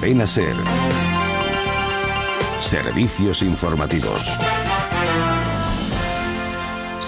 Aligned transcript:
Cadena 0.00 0.28
Ser. 0.28 0.54
Servicios 2.60 3.42
informativos. 3.42 4.67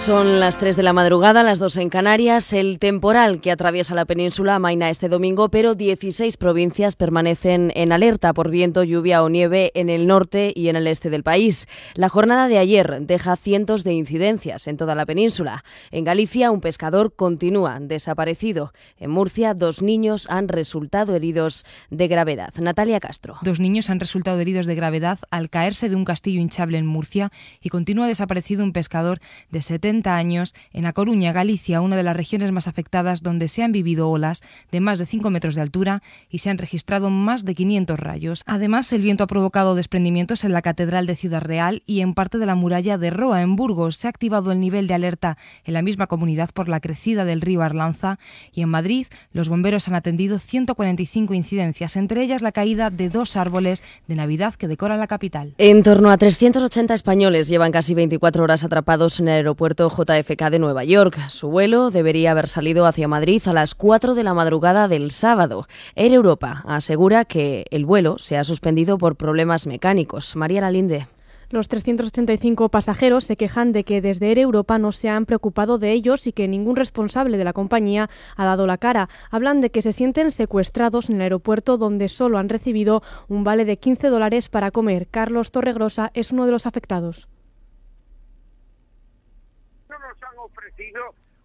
Son 0.01 0.39
las 0.39 0.57
3 0.57 0.75
de 0.77 0.81
la 0.81 0.93
madrugada, 0.93 1.43
las 1.43 1.59
2 1.59 1.77
en 1.77 1.89
Canarias. 1.89 2.53
El 2.53 2.79
temporal 2.79 3.39
que 3.39 3.51
atraviesa 3.51 3.93
la 3.93 4.05
península 4.05 4.55
amaina 4.55 4.89
este 4.89 5.09
domingo, 5.09 5.49
pero 5.49 5.75
16 5.75 6.37
provincias 6.37 6.95
permanecen 6.95 7.71
en 7.75 7.91
alerta 7.91 8.33
por 8.33 8.49
viento, 8.49 8.83
lluvia 8.83 9.21
o 9.21 9.29
nieve 9.29 9.71
en 9.75 9.91
el 9.91 10.07
norte 10.07 10.53
y 10.55 10.69
en 10.69 10.75
el 10.75 10.87
este 10.87 11.11
del 11.11 11.21
país. 11.21 11.67
La 11.93 12.09
jornada 12.09 12.47
de 12.47 12.57
ayer 12.57 13.01
deja 13.01 13.35
cientos 13.35 13.83
de 13.83 13.93
incidencias 13.93 14.65
en 14.65 14.75
toda 14.75 14.95
la 14.95 15.05
península. 15.05 15.63
En 15.91 16.03
Galicia, 16.03 16.49
un 16.49 16.61
pescador 16.61 17.13
continúa 17.15 17.77
desaparecido. 17.79 18.73
En 18.97 19.11
Murcia, 19.11 19.53
dos 19.53 19.83
niños 19.83 20.25
han 20.31 20.47
resultado 20.47 21.13
heridos 21.13 21.63
de 21.91 22.07
gravedad. 22.07 22.51
Natalia 22.59 22.99
Castro. 22.99 23.37
Dos 23.43 23.59
niños 23.59 23.91
han 23.91 23.99
resultado 23.99 24.39
heridos 24.39 24.65
de 24.65 24.73
gravedad 24.73 25.19
al 25.29 25.51
caerse 25.51 25.89
de 25.89 25.95
un 25.95 26.05
castillo 26.05 26.41
hinchable 26.41 26.79
en 26.79 26.87
Murcia 26.87 27.31
y 27.61 27.69
continúa 27.69 28.07
desaparecido 28.07 28.63
un 28.63 28.73
pescador 28.73 29.19
de 29.51 29.61
70 29.61 29.90
años 30.05 30.55
en 30.73 30.85
A 30.85 30.93
Coruña, 30.93 31.33
Galicia, 31.33 31.81
una 31.81 31.95
de 31.95 32.03
las 32.03 32.15
regiones 32.15 32.51
más 32.51 32.67
afectadas 32.67 33.21
donde 33.21 33.47
se 33.47 33.63
han 33.63 33.71
vivido 33.71 34.09
olas 34.09 34.41
de 34.71 34.79
más 34.79 34.99
de 34.99 35.05
5 35.05 35.29
metros 35.29 35.55
de 35.55 35.61
altura 35.61 36.01
y 36.29 36.39
se 36.39 36.49
han 36.49 36.57
registrado 36.57 37.09
más 37.09 37.43
de 37.43 37.53
500 37.53 37.99
rayos. 37.99 38.43
Además, 38.45 38.91
el 38.93 39.01
viento 39.01 39.23
ha 39.23 39.27
provocado 39.27 39.75
desprendimientos 39.75 40.43
en 40.43 40.53
la 40.53 40.61
Catedral 40.61 41.05
de 41.07 41.15
Ciudad 41.15 41.41
Real 41.41 41.83
y 41.85 42.01
en 42.01 42.13
parte 42.13 42.37
de 42.37 42.45
la 42.45 42.55
muralla 42.55 42.97
de 42.97 43.09
Roa, 43.09 43.41
en 43.41 43.55
Burgos. 43.55 43.97
Se 43.97 44.07
ha 44.07 44.09
activado 44.09 44.51
el 44.51 44.59
nivel 44.59 44.87
de 44.87 44.93
alerta 44.93 45.37
en 45.65 45.73
la 45.73 45.81
misma 45.81 46.07
comunidad 46.07 46.49
por 46.53 46.69
la 46.69 46.79
crecida 46.79 47.25
del 47.25 47.41
río 47.41 47.61
Arlanza 47.61 48.17
y 48.53 48.61
en 48.61 48.69
Madrid 48.69 49.07
los 49.33 49.49
bomberos 49.49 49.87
han 49.87 49.95
atendido 49.95 50.39
145 50.39 51.33
incidencias, 51.33 51.95
entre 51.95 52.23
ellas 52.23 52.41
la 52.41 52.51
caída 52.51 52.89
de 52.89 53.09
dos 53.09 53.35
árboles 53.35 53.83
de 54.07 54.15
Navidad 54.15 54.55
que 54.55 54.67
decoran 54.67 54.99
la 54.99 55.07
capital. 55.07 55.53
En 55.57 55.83
torno 55.83 56.11
a 56.11 56.17
380 56.17 56.93
españoles 56.93 57.47
llevan 57.47 57.71
casi 57.71 57.93
24 57.93 58.43
horas 58.43 58.63
atrapados 58.63 59.19
en 59.19 59.27
el 59.27 59.35
aeropuerto 59.35 59.70
JFK 59.75 60.49
de 60.49 60.59
Nueva 60.59 60.83
York. 60.83 61.17
Su 61.29 61.49
vuelo 61.49 61.91
debería 61.91 62.31
haber 62.31 62.47
salido 62.47 62.85
hacia 62.85 63.07
Madrid 63.07 63.41
a 63.45 63.53
las 63.53 63.75
4 63.75 64.15
de 64.15 64.23
la 64.23 64.33
madrugada 64.33 64.87
del 64.87 65.11
sábado. 65.11 65.67
Air 65.95 66.13
Europa 66.13 66.63
asegura 66.67 67.25
que 67.25 67.65
el 67.71 67.85
vuelo 67.85 68.17
se 68.17 68.37
ha 68.37 68.43
suspendido 68.43 68.97
por 68.97 69.15
problemas 69.15 69.67
mecánicos. 69.67 70.35
María 70.35 70.61
Lalinde. 70.61 71.07
Los 71.51 71.67
385 71.67 72.69
pasajeros 72.69 73.25
se 73.25 73.35
quejan 73.35 73.73
de 73.73 73.83
que 73.83 73.99
desde 73.99 74.29
Air 74.29 74.39
Europa 74.39 74.77
no 74.77 74.93
se 74.93 75.09
han 75.09 75.25
preocupado 75.25 75.77
de 75.77 75.91
ellos 75.91 76.25
y 76.25 76.31
que 76.31 76.47
ningún 76.47 76.77
responsable 76.77 77.37
de 77.37 77.43
la 77.43 77.51
compañía 77.51 78.09
ha 78.37 78.45
dado 78.45 78.67
la 78.67 78.77
cara. 78.77 79.09
Hablan 79.31 79.59
de 79.59 79.69
que 79.69 79.81
se 79.81 79.91
sienten 79.91 80.31
secuestrados 80.31 81.09
en 81.09 81.17
el 81.17 81.23
aeropuerto 81.23 81.77
donde 81.77 82.07
solo 82.07 82.37
han 82.37 82.47
recibido 82.47 83.03
un 83.27 83.43
vale 83.43 83.65
de 83.65 83.77
15 83.77 84.07
dólares 84.07 84.47
para 84.47 84.71
comer. 84.71 85.07
Carlos 85.11 85.51
Torregrosa 85.51 86.11
es 86.13 86.31
uno 86.31 86.45
de 86.45 86.53
los 86.53 86.65
afectados. 86.65 87.27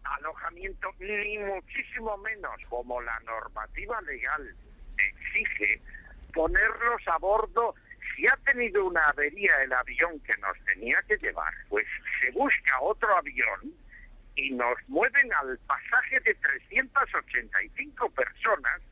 Alojamiento, 0.05 0.91
ni 0.99 1.39
muchísimo 1.39 2.17
menos 2.19 2.55
como 2.69 3.01
la 3.03 3.19
normativa 3.21 4.01
legal 4.03 4.55
exige 4.99 5.81
ponerlos 6.33 7.03
a 7.07 7.19
bordo. 7.19 7.75
Si 8.15 8.27
ha 8.27 8.37
tenido 8.45 8.87
una 8.87 9.09
avería 9.09 9.63
el 9.63 9.73
avión 9.73 10.21
que 10.21 10.37
nos 10.39 10.59
tenía 10.65 11.03
que 11.03 11.17
llevar, 11.19 11.53
pues 11.69 11.87
se 12.21 12.31
busca 12.31 12.81
otro 12.81 13.17
avión 13.17 13.75
y 14.37 14.51
nos 14.51 14.77
mueven 14.89 15.33
al 15.33 15.59
pasaje 15.67 16.21
de 16.21 16.35
385 16.35 18.11
personas 18.11 18.83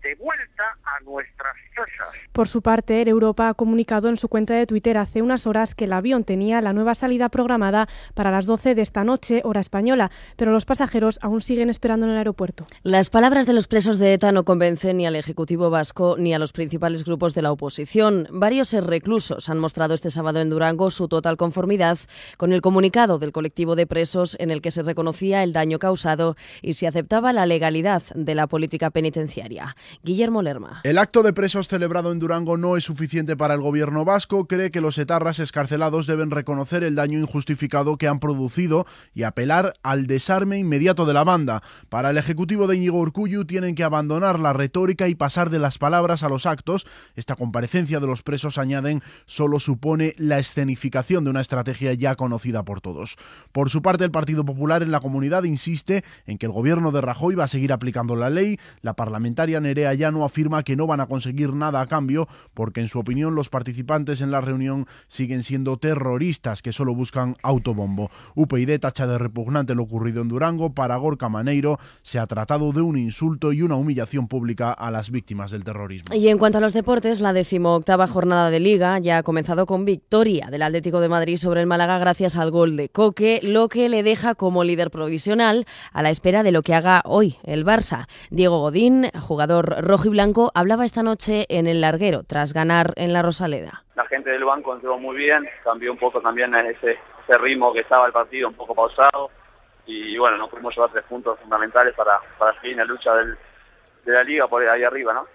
de 0.00 0.14
vuelta 0.16 0.76
a 0.84 1.00
nuestras 1.00 1.56
casas. 1.74 2.14
Por 2.38 2.46
su 2.46 2.62
parte, 2.62 3.00
Air 3.00 3.08
Europa 3.08 3.48
ha 3.48 3.54
comunicado 3.54 4.08
en 4.08 4.16
su 4.16 4.28
cuenta 4.28 4.54
de 4.54 4.64
Twitter 4.64 4.96
hace 4.96 5.22
unas 5.22 5.48
horas 5.48 5.74
que 5.74 5.86
el 5.86 5.92
avión 5.92 6.22
tenía 6.22 6.60
la 6.60 6.72
nueva 6.72 6.94
salida 6.94 7.30
programada 7.30 7.88
para 8.14 8.30
las 8.30 8.46
12 8.46 8.76
de 8.76 8.82
esta 8.82 9.02
noche, 9.02 9.40
hora 9.42 9.60
española, 9.60 10.12
pero 10.36 10.52
los 10.52 10.64
pasajeros 10.64 11.18
aún 11.20 11.40
siguen 11.40 11.68
esperando 11.68 12.06
en 12.06 12.12
el 12.12 12.18
aeropuerto. 12.18 12.64
Las 12.84 13.10
palabras 13.10 13.46
de 13.46 13.54
los 13.54 13.66
presos 13.66 13.98
de 13.98 14.12
ETA 14.12 14.30
no 14.30 14.44
convencen 14.44 14.98
ni 14.98 15.06
al 15.08 15.16
Ejecutivo 15.16 15.68
vasco 15.68 16.14
ni 16.16 16.32
a 16.32 16.38
los 16.38 16.52
principales 16.52 17.02
grupos 17.02 17.34
de 17.34 17.42
la 17.42 17.50
oposición. 17.50 18.28
Varios 18.30 18.72
reclusos 18.72 19.48
han 19.48 19.58
mostrado 19.58 19.94
este 19.94 20.10
sábado 20.10 20.40
en 20.40 20.48
Durango 20.48 20.92
su 20.92 21.08
total 21.08 21.36
conformidad 21.36 21.98
con 22.36 22.52
el 22.52 22.60
comunicado 22.60 23.18
del 23.18 23.32
colectivo 23.32 23.74
de 23.74 23.88
presos 23.88 24.36
en 24.38 24.52
el 24.52 24.62
que 24.62 24.70
se 24.70 24.84
reconocía 24.84 25.42
el 25.42 25.52
daño 25.52 25.80
causado 25.80 26.36
y 26.62 26.74
se 26.74 26.86
aceptaba 26.86 27.32
la 27.32 27.46
legalidad 27.46 28.04
de 28.14 28.36
la 28.36 28.46
política 28.46 28.90
penitenciaria. 28.90 29.74
Guillermo 30.04 30.40
Lerma. 30.40 30.82
El 30.84 30.98
acto 30.98 31.24
de 31.24 31.32
presos 31.32 31.66
celebrado 31.66 32.12
en 32.12 32.20
Durango 32.20 32.27
no 32.28 32.76
es 32.76 32.84
suficiente 32.84 33.36
para 33.36 33.54
el 33.54 33.60
gobierno 33.62 34.04
vasco. 34.04 34.46
Cree 34.46 34.70
que 34.70 34.82
los 34.82 34.98
etarras 34.98 35.38
escarcelados 35.38 36.06
deben 36.06 36.30
reconocer 36.30 36.84
el 36.84 36.94
daño 36.94 37.18
injustificado 37.18 37.96
que 37.96 38.06
han 38.06 38.20
producido 38.20 38.86
y 39.14 39.22
apelar 39.22 39.72
al 39.82 40.06
desarme 40.06 40.58
inmediato 40.58 41.06
de 41.06 41.14
la 41.14 41.24
banda. 41.24 41.62
Para 41.88 42.10
el 42.10 42.18
ejecutivo 42.18 42.66
de 42.66 42.76
Íñigo 42.76 42.98
Urcuyu 42.98 43.46
tienen 43.46 43.74
que 43.74 43.82
abandonar 43.82 44.40
la 44.40 44.52
retórica 44.52 45.08
y 45.08 45.14
pasar 45.14 45.48
de 45.48 45.58
las 45.58 45.78
palabras 45.78 46.22
a 46.22 46.28
los 46.28 46.44
actos. 46.44 46.86
Esta 47.16 47.34
comparecencia 47.34 47.98
de 47.98 48.06
los 48.06 48.22
presos, 48.22 48.58
añaden, 48.58 49.02
solo 49.24 49.58
supone 49.58 50.12
la 50.18 50.38
escenificación 50.38 51.24
de 51.24 51.30
una 51.30 51.40
estrategia 51.40 51.94
ya 51.94 52.14
conocida 52.14 52.62
por 52.62 52.82
todos. 52.82 53.16
Por 53.52 53.70
su 53.70 53.80
parte, 53.80 54.04
el 54.04 54.10
Partido 54.10 54.44
Popular 54.44 54.82
en 54.82 54.90
la 54.90 55.00
comunidad 55.00 55.44
insiste 55.44 56.04
en 56.26 56.36
que 56.36 56.44
el 56.44 56.52
gobierno 56.52 56.92
de 56.92 57.00
Rajoy 57.00 57.36
va 57.36 57.44
a 57.44 57.48
seguir 57.48 57.72
aplicando 57.72 58.16
la 58.16 58.28
ley. 58.28 58.60
La 58.82 58.92
parlamentaria 58.92 59.60
Nerea 59.60 60.10
no 60.10 60.24
afirma 60.24 60.62
que 60.62 60.76
no 60.76 60.86
van 60.86 61.00
a 61.00 61.06
conseguir 61.06 61.54
nada 61.54 61.80
a 61.80 61.86
cambio 61.86 62.17
porque 62.54 62.80
en 62.80 62.88
su 62.88 62.98
opinión 62.98 63.34
los 63.34 63.50
participantes 63.50 64.20
en 64.20 64.30
la 64.30 64.40
reunión 64.40 64.86
siguen 65.06 65.42
siendo 65.42 65.76
terroristas 65.76 66.62
que 66.62 66.72
solo 66.72 66.94
buscan 66.94 67.36
autobombo. 67.42 68.10
UPyD 68.34 68.80
tacha 68.80 69.06
de 69.06 69.18
repugnante 69.18 69.74
lo 69.74 69.82
ocurrido 69.84 70.22
en 70.22 70.28
Durango. 70.28 70.72
Para 70.72 70.96
Gorka 70.96 71.28
Maneiro 71.28 71.78
se 72.02 72.18
ha 72.18 72.26
tratado 72.26 72.72
de 72.72 72.80
un 72.80 72.96
insulto 72.96 73.52
y 73.52 73.62
una 73.62 73.76
humillación 73.76 74.28
pública 74.28 74.72
a 74.72 74.90
las 74.90 75.10
víctimas 75.10 75.50
del 75.50 75.64
terrorismo. 75.64 76.14
Y 76.14 76.28
en 76.28 76.38
cuanto 76.38 76.58
a 76.58 76.60
los 76.60 76.72
deportes, 76.72 77.20
la 77.20 77.32
decimoctava 77.32 78.06
jornada 78.08 78.50
de 78.50 78.60
Liga 78.60 78.98
ya 78.98 79.18
ha 79.18 79.22
comenzado 79.22 79.66
con 79.66 79.84
victoria 79.84 80.48
del 80.50 80.62
Atlético 80.62 81.00
de 81.00 81.08
Madrid 81.08 81.36
sobre 81.36 81.60
el 81.60 81.66
Málaga 81.66 81.98
gracias 81.98 82.36
al 82.36 82.50
gol 82.50 82.76
de 82.76 82.88
Coque, 82.88 83.40
lo 83.42 83.68
que 83.68 83.88
le 83.88 84.02
deja 84.02 84.34
como 84.34 84.64
líder 84.64 84.90
provisional 84.90 85.66
a 85.92 86.02
la 86.02 86.10
espera 86.10 86.42
de 86.42 86.52
lo 86.52 86.62
que 86.62 86.74
haga 86.74 87.02
hoy 87.04 87.36
el 87.44 87.64
Barça. 87.64 88.06
Diego 88.30 88.60
Godín, 88.60 89.10
jugador 89.20 89.84
rojo 89.84 90.06
y 90.06 90.10
blanco 90.10 90.50
hablaba 90.54 90.84
esta 90.84 91.02
noche 91.02 91.46
en 91.48 91.66
el 91.66 91.80
tras 92.26 92.52
ganar 92.52 92.92
en 92.96 93.12
la 93.12 93.22
Rosaleda. 93.22 93.84
La 93.94 94.06
gente 94.06 94.30
del 94.30 94.44
banco 94.44 94.74
entró 94.74 94.98
muy 94.98 95.16
bien, 95.16 95.48
cambió 95.64 95.92
un 95.92 95.98
poco 95.98 96.20
también 96.20 96.54
ese, 96.54 96.98
ese 97.24 97.38
ritmo 97.38 97.72
que 97.72 97.80
estaba 97.80 98.06
el 98.06 98.12
partido, 98.12 98.48
un 98.48 98.54
poco 98.54 98.74
pausado 98.74 99.30
y 99.86 100.16
bueno, 100.18 100.36
nos 100.36 100.50
pudimos 100.50 100.74
llevar 100.74 100.90
tres 100.90 101.04
puntos 101.04 101.38
fundamentales 101.40 101.94
para, 101.94 102.20
para 102.38 102.52
seguir 102.60 102.72
en 102.72 102.78
la 102.78 102.84
lucha 102.84 103.14
del, 103.14 103.36
de 104.04 104.12
la 104.12 104.22
liga 104.22 104.46
por 104.46 104.66
ahí 104.66 104.82
arriba, 104.82 105.14
¿no? 105.14 105.26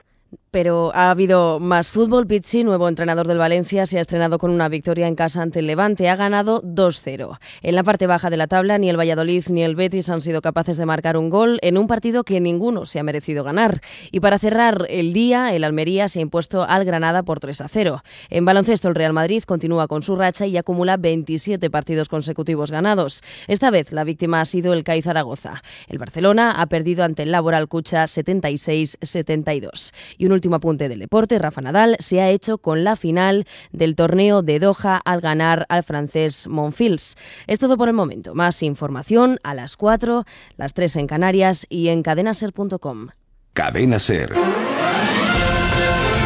Pero 0.53 0.91
ha 0.93 1.09
habido 1.09 1.59
más 1.59 1.89
fútbol. 1.89 2.27
Pizzi, 2.27 2.63
nuevo 2.63 2.87
entrenador 2.87 3.25
del 3.25 3.39
Valencia, 3.39 3.87
se 3.87 3.97
ha 3.97 4.01
estrenado 4.01 4.37
con 4.37 4.51
una 4.51 4.69
victoria 4.69 5.07
en 5.07 5.15
casa 5.15 5.41
ante 5.41 5.57
el 5.57 5.65
Levante. 5.65 6.09
Ha 6.09 6.15
ganado 6.15 6.61
2-0. 6.61 7.39
En 7.63 7.73
la 7.73 7.81
parte 7.81 8.05
baja 8.05 8.29
de 8.29 8.37
la 8.37 8.45
tabla, 8.45 8.77
ni 8.77 8.87
el 8.87 8.95
Valladolid 8.95 9.45
ni 9.49 9.63
el 9.63 9.75
Betis 9.75 10.09
han 10.09 10.21
sido 10.21 10.43
capaces 10.43 10.77
de 10.77 10.85
marcar 10.85 11.17
un 11.17 11.31
gol 11.31 11.57
en 11.63 11.75
un 11.79 11.87
partido 11.87 12.23
que 12.23 12.39
ninguno 12.39 12.85
se 12.85 12.99
ha 12.99 13.03
merecido 13.03 13.43
ganar. 13.43 13.81
Y 14.11 14.19
para 14.19 14.37
cerrar 14.37 14.85
el 14.89 15.11
día, 15.11 15.55
el 15.55 15.63
Almería 15.63 16.07
se 16.07 16.19
ha 16.19 16.21
impuesto 16.21 16.61
al 16.61 16.85
Granada 16.85 17.23
por 17.23 17.39
3-0. 17.39 18.03
En 18.29 18.45
baloncesto, 18.45 18.89
el 18.89 18.93
Real 18.93 19.11
Madrid 19.11 19.41
continúa 19.47 19.87
con 19.87 20.03
su 20.03 20.15
racha 20.15 20.45
y 20.45 20.55
acumula 20.57 20.97
27 20.97 21.67
partidos 21.71 22.09
consecutivos 22.09 22.69
ganados. 22.69 23.23
Esta 23.47 23.71
vez, 23.71 23.91
la 23.91 24.03
víctima 24.03 24.41
ha 24.41 24.45
sido 24.45 24.73
el 24.73 24.83
CAI 24.83 25.01
Zaragoza. 25.01 25.63
El 25.87 25.97
Barcelona 25.97 26.51
ha 26.51 26.67
perdido 26.67 27.03
ante 27.03 27.23
el 27.23 27.31
Laboral 27.31 27.67
Cucha 27.67 28.03
76-72. 28.03 29.95
Y 30.19 30.27
un 30.27 30.42
último 30.43 30.57
apunte 30.57 30.89
del 30.89 30.99
deporte, 30.99 31.39
Rafa 31.39 31.61
Nadal 31.61 31.95
se 31.99 32.19
ha 32.19 32.29
hecho 32.29 32.57
con 32.57 32.83
la 32.83 32.97
final 32.97 33.47
del 33.71 33.95
torneo 33.95 34.41
de 34.41 34.59
Doha 34.59 34.97
al 34.97 35.21
ganar 35.21 35.65
al 35.69 35.83
francés 35.83 36.47
Monfils. 36.49 37.15
Es 37.47 37.59
todo 37.59 37.77
por 37.77 37.87
el 37.87 37.93
momento. 37.93 38.35
Más 38.35 38.61
información 38.61 39.39
a 39.43 39.53
las 39.53 39.77
4, 39.77 40.25
las 40.57 40.73
3 40.73 40.97
en 40.97 41.07
Canarias 41.07 41.65
y 41.69 41.87
en 41.87 42.03
cadenaser.com. 42.03 43.07
Cadena 43.53 43.99
Ser. 43.99 44.33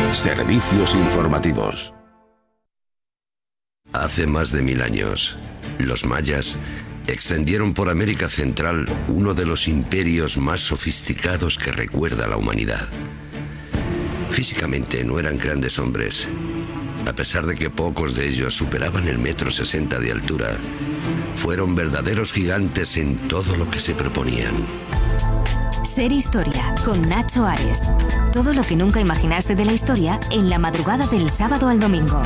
Servicios 0.09 0.95
informativos. 0.95 1.93
Hace 3.93 4.25
más 4.25 4.51
de 4.51 4.63
mil 4.63 4.81
años, 4.81 5.37
los 5.77 6.05
mayas 6.05 6.57
extendieron 7.05 7.75
por 7.75 7.87
América 7.91 8.27
Central 8.29 8.87
uno 9.09 9.35
de 9.35 9.45
los 9.45 9.67
imperios 9.67 10.39
más 10.39 10.61
sofisticados 10.61 11.59
que 11.59 11.71
recuerda 11.71 12.27
la 12.27 12.37
humanidad. 12.37 12.87
Físicamente 14.31 15.03
no 15.03 15.19
eran 15.19 15.37
grandes 15.37 15.79
hombres. 15.79 16.27
A 17.07 17.13
pesar 17.13 17.45
de 17.45 17.55
que 17.55 17.69
pocos 17.69 18.15
de 18.15 18.27
ellos 18.27 18.53
superaban 18.53 19.07
el 19.07 19.17
metro 19.17 19.49
sesenta 19.49 19.99
de 19.99 20.11
altura, 20.11 20.57
fueron 21.35 21.75
verdaderos 21.75 22.33
gigantes 22.33 22.97
en 22.97 23.17
todo 23.27 23.55
lo 23.55 23.69
que 23.69 23.79
se 23.79 23.93
proponían. 23.93 24.65
Ser 25.83 26.11
Historia 26.11 26.75
con 26.83 27.01
Nacho 27.03 27.45
Ares. 27.45 27.89
Todo 28.33 28.53
lo 28.53 28.63
que 28.63 28.75
nunca 28.75 28.99
imaginaste 28.99 29.55
de 29.55 29.63
la 29.63 29.71
historia 29.71 30.19
en 30.31 30.49
la 30.49 30.59
madrugada 30.59 31.07
del 31.07 31.29
sábado 31.29 31.69
al 31.69 31.79
domingo. 31.79 32.21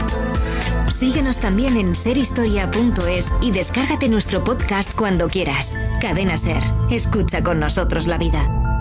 Síguenos 0.88 1.38
también 1.38 1.78
en 1.78 1.96
serhistoria.es 1.96 3.32
y 3.42 3.52
descárgate 3.52 4.10
nuestro 4.10 4.44
podcast 4.44 4.94
cuando 4.96 5.30
quieras. 5.30 5.76
Cadena 6.02 6.38
Ser. 6.38 6.64
Escucha 6.90 7.44
con 7.44 7.60
nosotros 7.60 8.08
la 8.08 8.18
vida. 8.18 8.81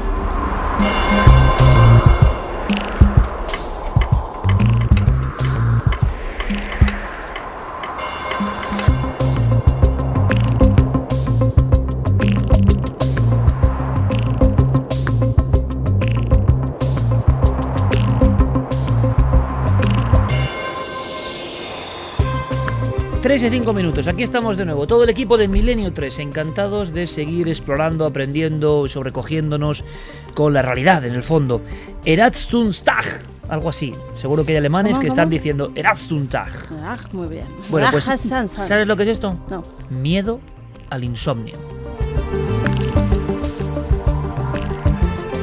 Tres 23.31 23.43
y 23.43 23.49
cinco 23.49 23.71
minutos, 23.71 24.09
aquí 24.09 24.23
estamos 24.23 24.57
de 24.57 24.65
nuevo. 24.65 24.85
Todo 24.87 25.05
el 25.05 25.09
equipo 25.09 25.37
de 25.37 25.47
Milenio 25.47 25.93
3, 25.93 26.19
encantados 26.19 26.91
de 26.91 27.07
seguir 27.07 27.47
explorando, 27.47 28.05
aprendiendo, 28.05 28.89
sobrecogiéndonos 28.89 29.85
con 30.33 30.51
la 30.51 30.61
realidad 30.61 31.05
en 31.05 31.13
el 31.13 31.23
fondo. 31.23 31.61
Eratstundstag, 32.03 33.21
algo 33.47 33.69
así. 33.69 33.93
Seguro 34.17 34.43
que 34.43 34.51
hay 34.51 34.57
alemanes 34.57 34.91
¿Cómo, 34.91 35.01
que 35.01 35.07
cómo? 35.07 35.15
están 35.15 35.29
diciendo 35.29 35.71
Eratstundtag. 35.73 36.51
Ah, 36.83 36.97
muy 37.13 37.29
bien. 37.29 37.45
Bueno, 37.69 37.87
pues, 37.89 38.03
san. 38.03 38.49
¿sabes 38.49 38.85
lo 38.85 38.97
que 38.97 39.03
es 39.03 39.09
esto? 39.09 39.39
No. 39.49 39.63
Miedo 39.89 40.41
al 40.89 41.05
insomnio. 41.05 41.55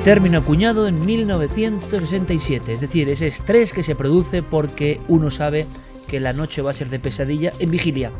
Término 0.05 0.41
acuñado 0.41 0.87
en 0.89 1.07
1967, 1.07 2.71
es 2.75 2.81
decir, 2.83 3.09
ese 3.09 3.29
estrés 3.29 3.73
que 3.73 3.83
se 3.83 3.95
produce 3.95 4.43
porque 4.43 5.01
uno 5.09 5.31
sabe 5.31 5.67
que 6.09 6.21
la 6.21 6.33
noche 6.33 6.63
va 6.63 6.71
a 6.71 6.75
ser 6.75 6.89
de 6.89 6.99
pesadilla 6.99 7.53
en 7.59 7.71
vigilia. 7.71 8.11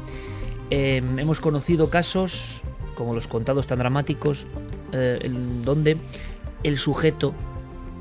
Eh, 0.71 1.03
hemos 1.19 1.41
conocido 1.41 1.91
casos, 1.91 2.63
como 2.95 3.15
los 3.15 3.27
contados 3.27 3.67
tan 3.67 3.79
dramáticos, 3.79 4.47
eh, 4.93 5.31
donde 5.65 5.97
el 6.63 6.79
sujeto 6.79 7.35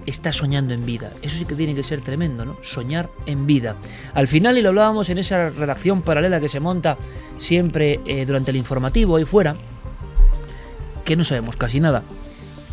está 0.05 0.31
soñando 0.31 0.73
en 0.73 0.85
vida. 0.85 1.11
Eso 1.21 1.37
sí 1.37 1.45
que 1.45 1.55
tiene 1.55 1.75
que 1.75 1.83
ser 1.83 2.01
tremendo, 2.01 2.45
¿no? 2.45 2.57
Soñar 2.63 3.09
en 3.25 3.45
vida. 3.45 3.75
Al 4.13 4.27
final, 4.27 4.57
y 4.57 4.61
lo 4.61 4.69
hablábamos 4.69 5.09
en 5.09 5.17
esa 5.17 5.49
redacción 5.49 6.01
paralela 6.01 6.39
que 6.39 6.49
se 6.49 6.59
monta 6.59 6.97
siempre 7.37 7.99
eh, 8.05 8.25
durante 8.25 8.51
el 8.51 8.57
informativo 8.57 9.17
ahí 9.17 9.25
fuera, 9.25 9.55
que 11.03 11.15
no 11.15 11.23
sabemos 11.23 11.57
casi 11.57 11.79
nada, 11.79 12.03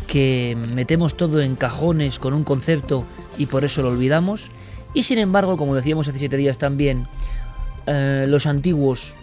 que 0.07 0.57
metemos 0.73 1.15
todo 1.15 1.41
en 1.41 1.55
cajones 1.55 2.19
con 2.19 2.33
un 2.33 2.43
concepto 2.43 3.03
y 3.37 3.45
por 3.47 3.65
eso 3.65 3.81
lo 3.81 3.89
olvidamos. 3.89 4.49
Y 4.95 5.03
sin 5.03 5.19
embargo, 5.19 5.57
como 5.57 5.75
decíamos 5.75 6.07
hace 6.07 6.17
siete 6.17 6.37
días 6.37 6.57
también, 6.57 7.05
eh, 7.85 8.25
los 8.27 8.47
antiguos 8.47 9.13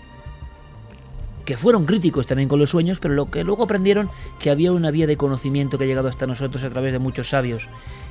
que 1.46 1.56
fueron 1.56 1.86
críticos 1.86 2.26
también 2.26 2.48
con 2.48 2.60
los 2.60 2.70
sueños, 2.70 3.00
pero 3.00 3.14
lo 3.14 3.30
que 3.30 3.42
luego 3.42 3.64
aprendieron 3.64 4.08
que 4.38 4.50
había 4.50 4.70
una 4.70 4.90
vía 4.90 5.06
de 5.06 5.16
conocimiento 5.16 5.78
que 5.78 5.84
ha 5.84 5.86
llegado 5.86 6.08
hasta 6.08 6.26
nosotros 6.26 6.62
a 6.62 6.70
través 6.70 6.92
de 6.92 6.98
muchos 6.98 7.30
sabios. 7.30 7.68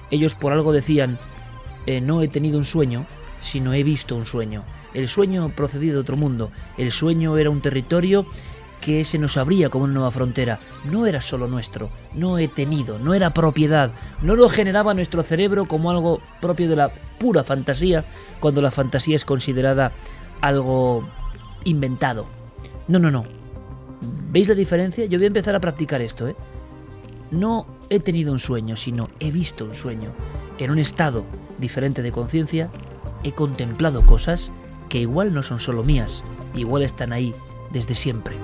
Ellos 0.10 0.36
por 0.36 0.52
algo 0.52 0.74
decían, 0.74 1.20
eh, 1.86 2.02
no 2.02 2.24
he 2.24 2.28
tenido 2.28 2.58
un 2.58 2.66
sueño, 2.66 3.06
sino 3.42 3.74
he 3.74 3.84
visto 3.84 4.16
un 4.16 4.26
sueño. 4.26 4.64
El 4.94 5.08
sueño 5.08 5.50
procedía 5.56 5.94
de 5.94 6.00
otro 6.00 6.18
mundo. 6.18 6.52
El 6.80 6.92
sueño 6.92 7.38
era 7.38 7.52
un 7.52 7.62
territorio 7.62 8.26
que 8.82 9.06
se 9.06 9.20
nos 9.20 9.38
abría 9.38 9.70
como 9.70 9.86
una 9.86 9.94
nueva 9.94 10.12
frontera. 10.12 10.60
No 10.92 11.06
era 11.06 11.22
solo 11.22 11.48
nuestro, 11.48 11.90
no 12.14 12.38
he 12.38 12.48
tenido, 12.48 13.00
no 13.00 13.14
era 13.14 13.30
propiedad, 13.30 13.92
no 14.22 14.36
lo 14.36 14.50
generaba 14.50 14.94
nuestro 14.94 15.24
cerebro 15.24 15.66
como 15.66 15.92
algo 15.92 16.20
propio 16.42 16.68
de 16.68 16.76
la 16.76 16.92
pura 17.20 17.44
fantasía, 17.44 18.04
cuando 18.40 18.62
la 18.62 18.72
fantasía 18.72 19.16
es 19.16 19.24
considerada 19.24 19.92
algo 20.42 21.08
inventado. 21.64 22.26
No, 22.88 23.00
no, 23.00 23.12
no. 23.12 23.24
¿Veis 24.32 24.48
la 24.48 24.56
diferencia? 24.56 25.06
Yo 25.06 25.20
voy 25.20 25.26
a 25.26 25.28
empezar 25.28 25.56
a 25.56 25.60
practicar 25.60 26.02
esto, 26.02 26.28
¿eh? 26.28 26.36
No 27.30 27.68
he 27.90 28.00
tenido 28.00 28.34
un 28.34 28.40
sueño, 28.40 28.76
sino 28.76 29.10
he 29.20 29.32
visto 29.32 29.64
un 29.64 29.76
sueño. 29.76 30.10
En 30.58 30.72
un 30.72 30.80
estado 30.80 31.26
diferente 31.60 32.02
de 32.02 32.12
conciencia, 32.12 32.70
he 33.24 33.32
contemplado 33.32 34.06
cosas 34.06 34.52
que 34.90 35.00
igual 35.00 35.34
no 35.34 35.44
son 35.44 35.60
solo 35.60 35.84
mías, 35.84 36.24
igual 36.56 36.82
están 36.82 37.14
ahí 37.14 37.34
desde 37.72 37.96
siempre. 37.96 38.36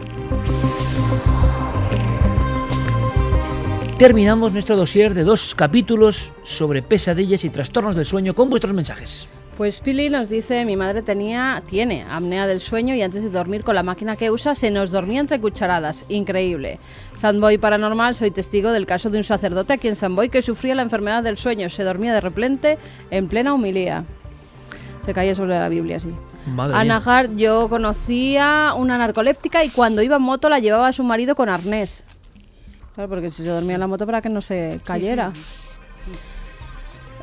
Terminamos 3.97 4.53
nuestro 4.53 4.75
dossier 4.75 5.15
de 5.15 5.24
dos 5.24 5.56
capítulos 5.56 6.31
sobre 6.44 6.83
pesadillas 6.83 7.44
y 7.44 7.50
trastornos 7.50 7.95
del 7.95 8.06
sueño 8.06 8.35
con 8.35 8.47
vuestros 8.50 8.75
mensajes. 8.75 9.27
Pues 9.57 9.79
Pili 9.79 10.12
nos 10.12 10.29
dice, 10.29 10.65
mi 10.65 10.75
madre 10.75 11.01
tenía, 11.01 11.63
tiene 11.68 12.06
apnea 12.12 12.45
del 12.45 12.62
sueño 12.62 12.94
y 12.94 13.01
antes 13.01 13.24
de 13.24 13.31
dormir 13.31 13.63
con 13.63 13.74
la 13.74 13.81
máquina 13.81 14.15
que 14.15 14.29
usa 14.29 14.53
se 14.53 14.69
nos 14.69 14.91
dormía 14.91 15.19
entre 15.19 15.41
cucharadas. 15.41 16.06
Increíble. 16.09 16.77
Sandboy 17.15 17.57
Paranormal, 17.57 18.15
soy 18.15 18.30
testigo 18.30 18.71
del 18.71 18.85
caso 18.85 19.09
de 19.09 19.18
un 19.18 19.23
sacerdote 19.23 19.73
aquí 19.73 19.88
en 19.88 19.95
Sandboy 19.95 20.30
que 20.30 20.44
sufría 20.44 20.75
la 20.75 20.83
enfermedad 20.83 21.23
del 21.23 21.38
sueño. 21.38 21.68
Se 21.69 21.83
dormía 21.83 22.13
de 22.13 22.21
repente 22.21 22.77
en 23.09 23.27
plena 23.27 23.56
humilía. 23.56 24.03
Se 25.03 25.15
caía 25.15 25.33
sobre 25.33 25.56
la 25.56 25.69
Biblia, 25.69 26.00
sí. 26.00 26.09
Madre 26.47 26.75
Ana 26.75 26.99
mía. 26.99 27.03
Hart, 27.05 27.31
yo 27.35 27.69
conocía 27.69 28.73
una 28.75 28.97
narcoléptica 28.97 29.63
y 29.63 29.69
cuando 29.69 30.01
iba 30.01 30.15
en 30.15 30.21
moto 30.21 30.49
la 30.49 30.59
llevaba 30.59 30.88
a 30.88 30.94
su 30.94 31.03
marido 31.03 31.35
con 31.35 31.49
arnés. 31.49 32.03
Claro, 32.95 33.09
porque 33.09 33.29
si 33.31 33.44
se 33.44 33.49
dormía 33.49 33.75
en 33.75 33.81
la 33.81 33.88
moto 33.88 34.05
para 34.05 34.21
que 34.21 34.29
no 34.29 34.41
se 34.41 34.79
cayera. 34.83 35.33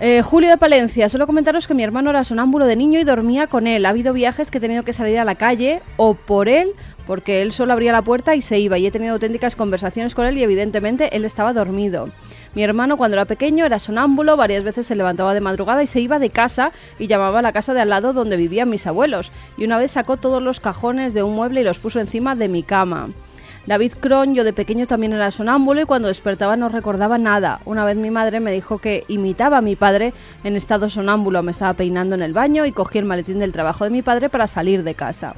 Eh, 0.00 0.22
Julio 0.22 0.50
de 0.50 0.58
Palencia, 0.58 1.08
solo 1.08 1.26
comentaros 1.26 1.66
que 1.66 1.74
mi 1.74 1.82
hermano 1.82 2.10
era 2.10 2.24
sonámbulo 2.24 2.66
de 2.66 2.76
niño 2.76 2.98
y 2.98 3.04
dormía 3.04 3.46
con 3.46 3.66
él. 3.66 3.86
Ha 3.86 3.90
habido 3.90 4.12
viajes 4.12 4.50
que 4.50 4.58
he 4.58 4.60
tenido 4.60 4.82
que 4.82 4.92
salir 4.92 5.18
a 5.18 5.24
la 5.24 5.36
calle 5.36 5.80
o 5.96 6.14
por 6.14 6.48
él, 6.48 6.72
porque 7.06 7.42
él 7.42 7.52
solo 7.52 7.72
abría 7.72 7.92
la 7.92 8.02
puerta 8.02 8.34
y 8.34 8.42
se 8.42 8.58
iba. 8.58 8.76
Y 8.76 8.86
he 8.86 8.90
tenido 8.90 9.14
auténticas 9.14 9.54
conversaciones 9.56 10.14
con 10.14 10.26
él 10.26 10.36
y 10.36 10.43
evidentemente 10.43 11.16
él 11.16 11.24
estaba 11.24 11.52
dormido. 11.52 12.08
Mi 12.55 12.63
hermano 12.63 12.96
cuando 12.96 13.17
era 13.17 13.25
pequeño 13.25 13.65
era 13.65 13.79
sonámbulo, 13.79 14.37
varias 14.37 14.63
veces 14.63 14.87
se 14.87 14.94
levantaba 14.94 15.34
de 15.34 15.41
madrugada 15.41 15.82
y 15.82 15.87
se 15.87 16.01
iba 16.01 16.19
de 16.19 16.31
casa 16.31 16.70
y 16.99 17.08
llamaba 17.08 17.41
a 17.41 17.43
la 17.43 17.53
casa 17.53 17.75
de 17.75 17.81
al 17.81 17.89
lado 17.89 18.13
donde 18.13 18.37
vivían 18.37 18.70
mis 18.70 18.87
abuelos. 18.87 19.32
Y 19.56 19.65
una 19.65 19.79
vez 19.79 19.91
sacó 19.91 20.17
todos 20.17 20.43
los 20.43 20.61
cajones 20.61 21.15
de 21.15 21.23
un 21.23 21.34
mueble 21.34 21.63
y 21.63 21.65
los 21.65 21.81
puso 21.81 21.99
encima 21.99 22.37
de 22.37 22.49
mi 22.49 22.63
cama. 22.63 23.08
David 23.67 23.94
Cron, 23.99 24.34
yo 24.34 24.44
de 24.44 24.53
pequeño 24.53 24.87
también 24.87 25.15
era 25.15 25.31
sonámbulo 25.31 25.81
y 25.81 25.84
cuando 25.84 26.08
despertaba 26.08 26.55
no 26.55 26.69
recordaba 26.69 27.17
nada. 27.17 27.61
Una 27.65 27.84
vez 27.87 27.96
mi 27.96 28.11
madre 28.11 28.39
me 28.39 28.53
dijo 28.53 28.79
que 28.79 29.05
imitaba 29.08 29.58
a 29.58 29.63
mi 29.63 29.75
padre 29.75 30.13
en 30.44 30.55
estado 30.55 30.91
sonámbulo. 30.91 31.43
Me 31.43 31.51
estaba 31.51 31.73
peinando 31.73 32.15
en 32.15 32.23
el 32.23 32.34
baño 32.34 32.67
y 32.67 32.73
cogí 32.73 32.99
el 32.99 33.06
maletín 33.06 33.39
del 33.39 33.53
trabajo 33.53 33.84
de 33.84 33.91
mi 33.91 34.03
padre 34.03 34.29
para 34.29 34.46
salir 34.46 34.84
de 34.84 34.94
casa. 34.94 35.34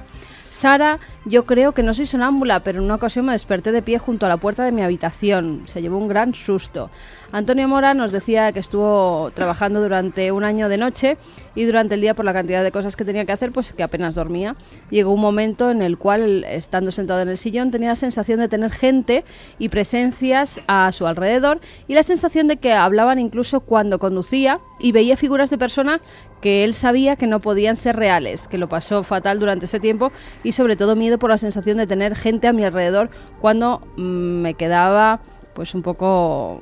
Sara, 0.51 0.99
yo 1.25 1.45
creo 1.45 1.73
que 1.73 1.83
no 1.83 1.95
soy 1.95 2.07
sonámbula, 2.07 2.61
pero 2.61 2.79
en 2.79 2.85
una 2.85 2.95
ocasión 2.95 3.27
me 3.27 3.33
desperté 3.33 3.73
de 3.73 3.83
pie 3.83 3.99
junto 3.99 4.27
a 4.27 4.29
la 4.29 4.37
puerta 4.37 4.65
de 4.65 4.73
mi 4.73 4.83
habitación. 4.83 5.63
Se 5.67 5.83
llevó 5.83 5.99
un 5.99 6.09
gran 6.09 6.35
susto. 6.35 6.91
Antonio 7.37 7.69
Mora 7.69 7.93
nos 7.93 8.13
decía 8.13 8.51
que 8.53 8.61
estuvo 8.61 9.31
trabajando 9.35 9.83
durante 9.83 10.33
un 10.33 10.43
año 10.43 10.71
de 10.71 10.79
noche 10.79 11.19
y 11.55 11.67
durante 11.67 11.95
el 11.95 12.01
día 12.01 12.15
por 12.15 12.25
la 12.25 12.33
cantidad 12.33 12.65
de 12.65 12.73
cosas 12.73 12.97
que 12.97 13.05
tenía 13.05 13.27
que 13.27 13.33
hacer, 13.33 13.53
pues 13.53 13.75
que 13.75 13.83
apenas 13.83 14.15
dormía. 14.15 14.57
Llegó 14.89 15.13
un 15.13 15.21
momento 15.21 15.71
en 15.71 15.83
el 15.83 15.99
cual, 15.99 16.45
estando 16.45 16.91
sentado 16.91 17.21
en 17.21 17.29
el 17.29 17.37
sillón, 17.37 17.71
tenía 17.71 17.91
la 17.91 17.97
sensación 17.97 18.41
de 18.41 18.49
tener 18.49 18.71
gente 18.71 19.23
y 19.59 19.69
presencias 19.69 20.63
a 20.67 20.91
su 20.93 21.07
alrededor 21.07 21.61
y 21.87 21.93
la 21.93 22.05
sensación 22.05 22.47
de 22.49 22.57
que 22.57 22.73
hablaban 22.73 23.19
incluso 23.19 23.61
cuando 23.61 23.99
conducía 23.99 24.59
y 24.81 24.93
veía 24.93 25.19
figuras 25.19 25.51
de 25.51 25.59
personas 25.59 26.01
que 26.41 26.65
él 26.65 26.73
sabía 26.73 27.17
que 27.17 27.27
no 27.27 27.41
podían 27.41 27.77
ser 27.77 27.97
reales, 27.97 28.49
que 28.49 28.57
lo 28.57 28.71
pasó 28.71 29.03
fatal 29.03 29.41
durante 29.41 29.67
ese 29.67 29.79
tiempo 29.79 30.11
y 30.43 30.53
sobre 30.53 30.77
todo 30.77 30.97
miedo 30.97 31.19
por 31.19 31.29
la 31.29 31.37
sensación 31.37 31.77
de 31.77 31.87
tener 31.87 32.17
gente 32.17 32.49
a 32.49 32.55
mi 32.55 32.65
alrededor 32.65 33.11
cuando 33.43 33.83
mm, 33.99 34.41
me 34.41 34.55
quedaba 34.55 35.21
pues 35.57 35.75
un 35.75 35.83
poco 35.83 36.61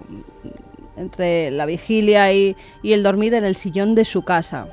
entre 0.96 1.50
la 1.50 1.66
vigilia 1.66 2.32
y, 2.32 2.56
y 2.82 2.92
el 2.92 3.02
dormir 3.02 3.34
en 3.34 3.44
el 3.44 3.56
sillón 3.56 3.94
de 3.94 4.04
su 4.04 4.22
casa. 4.22 4.68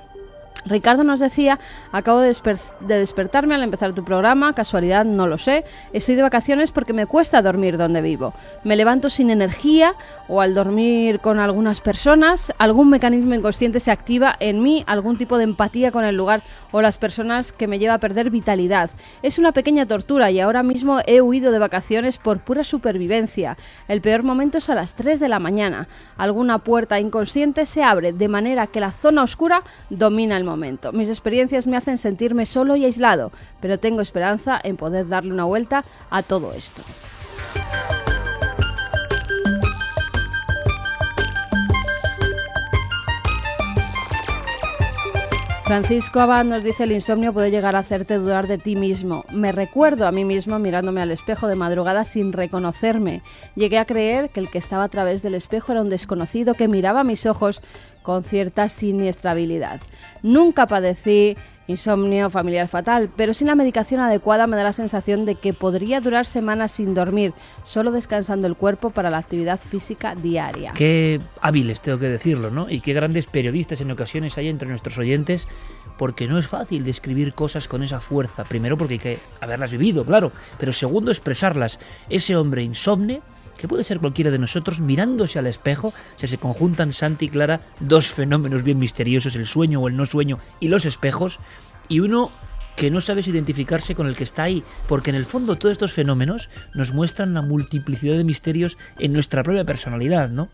Ricardo 0.66 1.04
nos 1.04 1.20
decía, 1.20 1.60
acabo 1.92 2.20
de, 2.20 2.36
despertarme 2.82 3.56
al 3.56 3.64
empezar 3.64 3.94
tu 3.94 4.04
programa, 4.04 4.54
casualidad, 4.54 5.06
no 5.06 5.28
lo 5.28 5.38
sé, 5.38 5.66
estoy 5.94 6.16
de 6.16 6.22
vacaciones 6.22 6.72
porque 6.72 6.94
me 6.94 7.08
cuesta 7.08 7.42
dormir 7.42 7.78
donde 7.78 8.02
vivo. 8.02 8.34
Me 8.64 8.76
levanto 8.76 9.10
sin 9.10 9.30
energía 9.30 9.96
o 10.28 10.42
al 10.42 10.54
dormir 10.54 11.20
con 11.20 11.40
algunas 11.40 11.82
personas, 11.82 12.54
algún 12.58 12.90
mecanismo 12.90 13.34
inconsciente 13.34 13.80
se 13.80 13.92
activa 13.92 14.36
en 14.40 14.62
mí, 14.62 14.84
algún 14.88 15.18
tipo 15.18 15.38
de 15.38 15.46
empatía 15.46 15.92
con 15.92 16.06
el 16.06 16.16
lugar 16.16 16.44
o 16.72 16.82
las 16.82 16.98
personas 16.98 17.52
que 17.52 17.68
me 17.68 17.80
lleva 17.80 17.96
a 17.96 18.00
perder 18.00 18.30
vitalidad. 18.30 18.92
Es 19.24 19.40
una 19.40 19.52
pequeña 19.52 19.86
tortura 19.86 20.32
y 20.32 20.40
ahora 20.40 20.64
mismo 20.64 21.00
he 21.08 21.22
huido 21.22 21.52
de 21.52 21.60
vacaciones 21.60 22.18
por 22.18 22.40
pura 22.40 22.64
supervivencia. 22.64 23.58
El 23.88 24.02
peor 24.02 24.24
momento 24.24 24.60
es 24.60 24.70
a 24.70 24.76
las 24.76 24.96
3 24.96 25.20
de 25.20 25.30
la 25.30 25.40
mañana. 25.40 25.88
Alguna 26.18 26.60
puerta 26.60 27.00
inconsciente 27.00 27.66
se 27.66 27.84
abre 27.84 28.14
de 28.14 28.28
manera 28.28 28.68
que 28.68 28.80
la 28.80 28.92
zona 28.92 29.24
oscura 29.24 29.64
domina 29.90 30.38
el 30.38 30.44
momento. 30.44 30.51
Mis 30.94 31.10
experiencias 31.10 31.68
me 31.68 31.78
hacen 31.78 31.98
sentirme 31.98 32.46
solo 32.46 32.76
y 32.76 32.86
aislado, 32.86 33.32
pero 33.62 33.80
tengo 33.80 34.02
esperanza 34.02 34.60
en 34.64 34.78
poder 34.78 35.08
darle 35.08 35.34
una 35.34 35.46
vuelta 35.46 35.84
a 36.10 36.24
todo 36.24 36.54
esto. 36.54 36.84
Francisco 45.72 46.20
Abad 46.20 46.44
nos 46.44 46.66
dice 46.66 46.84
el 46.84 46.92
insomnio 46.92 47.32
puede 47.32 47.50
llegar 47.50 47.78
a 47.78 47.80
hacerte 47.80 48.16
dudar 48.16 48.46
de 48.46 48.58
ti 48.58 48.76
mismo. 48.76 49.24
Me 49.32 49.54
recuerdo 49.54 50.06
a 50.06 50.12
mí 50.12 50.26
mismo 50.26 50.60
mirándome 50.60 51.02
al 51.02 51.12
espejo 51.12 51.48
de 51.48 51.56
madrugada 51.56 52.04
sin 52.04 52.34
reconocerme. 52.34 53.22
Llegué 53.56 53.78
a 53.78 53.86
creer 53.86 54.32
que 54.32 54.42
el 54.42 54.50
que 54.50 54.58
estaba 54.58 54.84
a 54.84 54.90
través 54.90 55.22
del 55.22 55.34
espejo 55.34 55.72
era 55.72 55.80
un 55.82 55.90
desconocido 55.90 56.56
que 56.56 56.68
miraba 56.68 57.06
mis 57.06 57.26
ojos 57.26 57.62
con 58.02 58.26
cierta 58.26 58.68
siniestrabilidad. 58.68 59.80
Nunca 60.24 60.68
padecí 60.68 61.38
insomnio 61.72 62.30
familiar 62.30 62.68
fatal, 62.68 63.10
pero 63.16 63.34
sin 63.34 63.48
la 63.48 63.56
medicación 63.56 64.00
adecuada 64.00 64.48
me 64.48 64.58
da 64.58 64.64
la 64.64 64.74
sensación 64.74 65.26
de 65.26 65.36
que 65.36 65.54
podría 65.54 66.02
durar 66.02 66.26
semanas 66.26 66.72
sin 66.74 66.94
dormir, 66.94 67.34
solo 67.64 67.92
descansando 67.92 68.48
el 68.48 68.56
cuerpo 68.56 68.92
para 68.92 69.10
la 69.10 69.18
actividad 69.18 69.60
física 69.60 70.16
diaria. 70.16 70.74
Qué 70.74 71.20
hábiles, 71.42 71.82
tengo 71.82 71.98
que 71.98 72.10
decirlo, 72.10 72.52
¿no? 72.52 72.70
Y 72.70 72.82
qué 72.82 72.94
grandes 72.94 73.26
periodistas 73.26 73.82
en 73.82 73.92
ocasiones 73.92 74.38
hay 74.38 74.48
entre 74.48 74.70
nuestros 74.70 74.98
oyentes, 74.98 75.48
porque 75.98 76.28
no 76.28 76.38
es 76.38 76.48
fácil 76.48 76.84
describir 76.84 77.34
cosas 77.34 77.68
con 77.68 77.84
esa 77.84 78.00
fuerza. 78.00 78.44
Primero 78.44 78.78
porque 78.78 78.94
hay 78.94 79.00
que 79.00 79.20
haberlas 79.40 79.72
vivido, 79.72 80.06
claro, 80.06 80.32
pero 80.60 80.74
segundo 80.74 81.12
expresarlas. 81.12 81.80
Ese 82.10 82.36
hombre 82.36 82.64
insomne 82.64 83.22
que 83.62 83.68
puede 83.68 83.84
ser 83.84 84.00
cualquiera 84.00 84.32
de 84.32 84.40
nosotros, 84.40 84.80
mirándose 84.80 85.38
al 85.38 85.46
espejo, 85.46 85.94
se 86.16 86.26
se 86.26 86.40
conjuntan 86.40 86.94
Santi 86.94 87.26
y 87.26 87.30
Clara 87.30 87.62
dos 87.80 88.08
fenómenos 88.08 88.64
bien 88.64 88.80
misteriosos, 88.80 89.36
el 89.36 89.46
sueño 89.46 89.80
o 89.80 89.88
el 89.88 89.96
no 89.96 90.08
sueño 90.08 90.40
y 90.60 90.68
los 90.68 90.86
espejos, 90.86 91.40
y 91.88 92.00
uno 92.00 92.32
que 92.76 92.90
no 92.90 93.02
sabes 93.02 93.28
identificarse 93.28 93.94
con 93.94 94.08
el 94.08 94.16
que 94.16 94.24
está 94.24 94.44
ahí, 94.44 94.64
porque 94.88 95.12
en 95.12 95.16
el 95.16 95.28
fondo 95.28 95.58
todos 95.58 95.74
estos 95.74 95.94
fenómenos 95.94 96.50
nos 96.74 96.92
muestran 96.92 97.36
la 97.36 97.44
multiplicidad 97.44 98.18
de 98.18 98.24
misterios 98.24 98.80
en 98.98 99.14
nuestra 99.14 99.44
propia 99.44 99.64
personalidad, 99.64 100.30
¿no? 100.30 100.50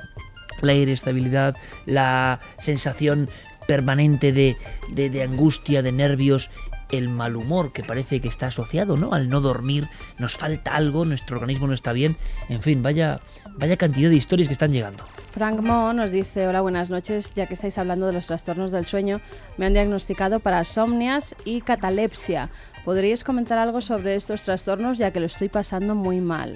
La 0.61 0.73
irestabilidad, 0.73 1.55
la 1.85 2.41
sensación 2.57 3.29
permanente 3.67 4.33
de, 4.33 4.57
de 4.89 5.23
angustia, 5.23 5.81
de 5.81 5.93
nervios, 5.93 6.49
el 6.91 7.09
mal 7.09 7.35
humor 7.35 7.71
que 7.71 7.83
parece 7.83 8.21
que 8.21 8.27
está 8.27 8.47
asociado, 8.47 8.97
¿no? 8.97 9.13
Al 9.13 9.29
no 9.29 9.41
dormir, 9.41 9.87
nos 10.17 10.37
falta 10.37 10.75
algo, 10.75 11.05
nuestro 11.05 11.37
organismo 11.37 11.67
no 11.67 11.73
está 11.73 11.93
bien. 11.93 12.17
En 12.49 12.61
fin, 12.61 12.81
vaya, 12.81 13.19
vaya 13.57 13.77
cantidad 13.77 14.09
de 14.09 14.15
historias 14.15 14.47
que 14.47 14.53
están 14.53 14.71
llegando. 14.71 15.03
Frank 15.31 15.61
Mo 15.61 15.93
nos 15.93 16.11
dice, 16.11 16.47
hola, 16.47 16.61
buenas 16.61 16.89
noches, 16.89 17.33
ya 17.35 17.47
que 17.47 17.53
estáis 17.53 17.77
hablando 17.77 18.07
de 18.07 18.13
los 18.13 18.27
trastornos 18.27 18.71
del 18.71 18.85
sueño, 18.85 19.21
me 19.57 19.65
han 19.65 19.73
diagnosticado 19.73 20.39
parasomnias 20.39 21.35
y 21.45 21.61
catalepsia. 21.61 22.49
¿Podríais 22.85 23.23
comentar 23.23 23.57
algo 23.57 23.81
sobre 23.81 24.15
estos 24.15 24.43
trastornos 24.43 24.97
ya 24.97 25.11
que 25.11 25.19
lo 25.19 25.25
estoy 25.25 25.49
pasando 25.49 25.93
muy 25.93 26.21
mal? 26.21 26.55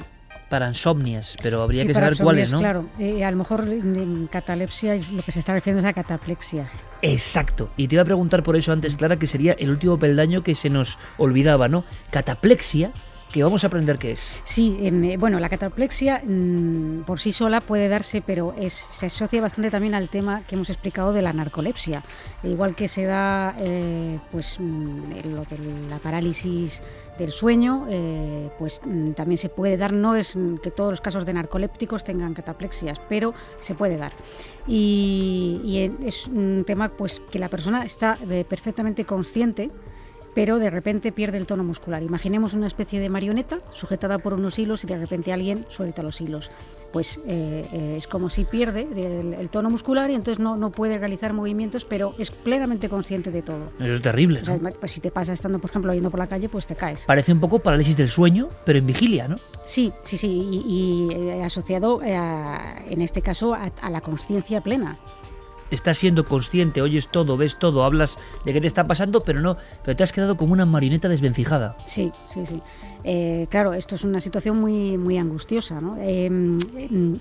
Para 0.51 0.67
insomnias, 0.67 1.37
pero 1.41 1.63
habría 1.63 1.87
que 1.87 1.93
saber 1.93 2.17
cuáles, 2.17 2.51
¿no? 2.51 2.59
Claro, 2.59 2.85
eh, 2.99 3.23
a 3.23 3.31
lo 3.31 3.37
mejor 3.37 3.61
en 3.69 4.27
catalepsia 4.27 4.95
es 4.95 5.09
lo 5.09 5.23
que 5.23 5.31
se 5.31 5.39
está 5.39 5.53
refiriendo 5.53 5.79
es 5.79 5.89
a 5.89 5.93
cataplexia. 5.93 6.67
Exacto. 7.01 7.69
Y 7.77 7.87
te 7.87 7.95
iba 7.95 8.01
a 8.01 8.05
preguntar 8.05 8.43
por 8.43 8.57
eso 8.57 8.73
antes, 8.73 8.97
Clara, 8.97 9.17
que 9.17 9.27
sería 9.27 9.53
el 9.53 9.69
último 9.69 9.97
peldaño 9.97 10.43
que 10.43 10.53
se 10.53 10.69
nos 10.69 10.99
olvidaba, 11.17 11.69
¿no? 11.69 11.85
Cataplexia 12.09 12.91
que 13.31 13.43
vamos 13.43 13.63
a 13.63 13.67
aprender 13.67 13.97
qué 13.97 14.11
es. 14.11 14.35
Sí, 14.43 14.77
em, 14.81 15.03
eh, 15.05 15.17
bueno, 15.17 15.39
la 15.39 15.49
cataplexia 15.49 16.21
mm, 16.23 17.03
por 17.03 17.19
sí 17.19 17.31
sola 17.31 17.61
puede 17.61 17.87
darse, 17.87 18.21
pero 18.21 18.53
es, 18.57 18.73
se 18.73 19.07
asocia 19.07 19.41
bastante 19.41 19.71
también 19.71 19.95
al 19.95 20.09
tema 20.09 20.43
que 20.47 20.55
hemos 20.55 20.69
explicado 20.69 21.13
de 21.13 21.21
la 21.21 21.33
narcolepsia. 21.33 22.03
Igual 22.43 22.75
que 22.75 22.87
se 22.87 23.05
da 23.05 23.55
eh, 23.59 24.19
pues 24.31 24.57
mm, 24.59 25.33
lo 25.33 25.43
de 25.45 25.57
la 25.89 25.97
parálisis 25.99 26.81
del 27.17 27.31
sueño, 27.31 27.85
eh, 27.89 28.49
pues 28.59 28.81
mm, 28.83 29.11
también 29.11 29.37
se 29.37 29.49
puede 29.49 29.77
dar, 29.77 29.93
no 29.93 30.15
es 30.15 30.37
que 30.61 30.71
todos 30.71 30.91
los 30.91 31.01
casos 31.01 31.25
de 31.25 31.33
narcolépticos 31.33 32.03
tengan 32.03 32.33
cataplexias, 32.33 32.99
pero 33.09 33.33
se 33.59 33.75
puede 33.75 33.97
dar. 33.97 34.13
Y, 34.67 35.91
es 36.05 36.27
un 36.27 36.63
tema 36.67 36.89
pues 36.89 37.21
que 37.31 37.39
la 37.39 37.49
persona 37.49 37.83
está 37.83 38.17
perfectamente 38.47 39.05
consciente 39.05 39.71
pero 40.33 40.59
de 40.59 40.69
repente 40.69 41.11
pierde 41.11 41.37
el 41.37 41.45
tono 41.45 41.63
muscular. 41.63 42.03
Imaginemos 42.03 42.53
una 42.53 42.67
especie 42.67 42.99
de 42.99 43.09
marioneta 43.09 43.59
sujetada 43.73 44.19
por 44.19 44.33
unos 44.33 44.57
hilos 44.59 44.83
y 44.83 44.87
de 44.87 44.97
repente 44.97 45.33
alguien 45.33 45.65
suelta 45.69 46.03
los 46.03 46.21
hilos. 46.21 46.49
Pues 46.93 47.19
eh, 47.25 47.65
eh, 47.71 47.95
es 47.97 48.07
como 48.07 48.29
si 48.29 48.43
pierde 48.43 48.81
el, 49.39 49.49
tono 49.49 49.69
muscular 49.69 50.09
y 50.09 50.15
entonces 50.15 50.39
no, 50.39 50.57
no 50.57 50.71
puede 50.71 50.97
realizar 50.97 51.31
movimientos, 51.31 51.85
pero 51.85 52.15
es 52.17 52.31
plenamente 52.31 52.89
consciente 52.89 53.31
de 53.31 53.41
todo. 53.41 53.71
Eso 53.79 53.93
es 53.93 54.01
terrible. 54.01 54.41
pues 54.79 54.91
si 54.91 54.99
te 54.99 55.09
pasa 55.09 55.31
estando, 55.31 55.59
por 55.59 55.69
ejemplo, 55.69 55.93
yendo 55.93 56.11
por 56.11 56.19
la 56.19 56.27
calle, 56.27 56.49
pues 56.49 56.67
te 56.67 56.75
caes. 56.75 57.03
Parece 57.07 57.31
un 57.31 57.39
poco 57.39 57.59
parálisis 57.59 57.95
del 57.95 58.09
sueño, 58.09 58.49
pero 58.65 58.79
en 58.79 58.85
vigilia, 58.85 59.27
¿no? 59.27 59.37
Sí, 59.65 59.93
sí, 60.03 60.17
sí, 60.17 60.27
y, 60.27 61.13
eh, 61.13 61.43
asociado 61.43 62.01
en 62.03 63.01
este 63.01 63.21
caso 63.21 63.53
a 63.53 63.89
la 63.89 64.01
conciencia 64.01 64.59
plena 64.59 64.97
estás 65.71 65.97
siendo 65.97 66.25
consciente, 66.25 66.81
oyes 66.81 67.07
todo, 67.07 67.37
ves 67.37 67.57
todo, 67.57 67.83
hablas 67.83 68.17
de 68.45 68.53
qué 68.53 68.61
te 68.61 68.67
está 68.67 68.85
pasando, 68.87 69.21
pero 69.21 69.41
no, 69.41 69.57
pero 69.83 69.95
te 69.95 70.03
has 70.03 70.11
quedado 70.11 70.37
como 70.37 70.53
una 70.53 70.65
marioneta 70.65 71.09
desvencijada. 71.09 71.75
Sí, 71.85 72.11
sí, 72.31 72.45
sí. 72.45 72.61
Eh, 73.03 73.47
claro, 73.49 73.73
esto 73.73 73.95
es 73.95 74.03
una 74.03 74.21
situación 74.21 74.59
muy, 74.59 74.97
muy 74.97 75.17
angustiosa. 75.17 75.81
¿no? 75.81 75.97
Em, 75.99 76.59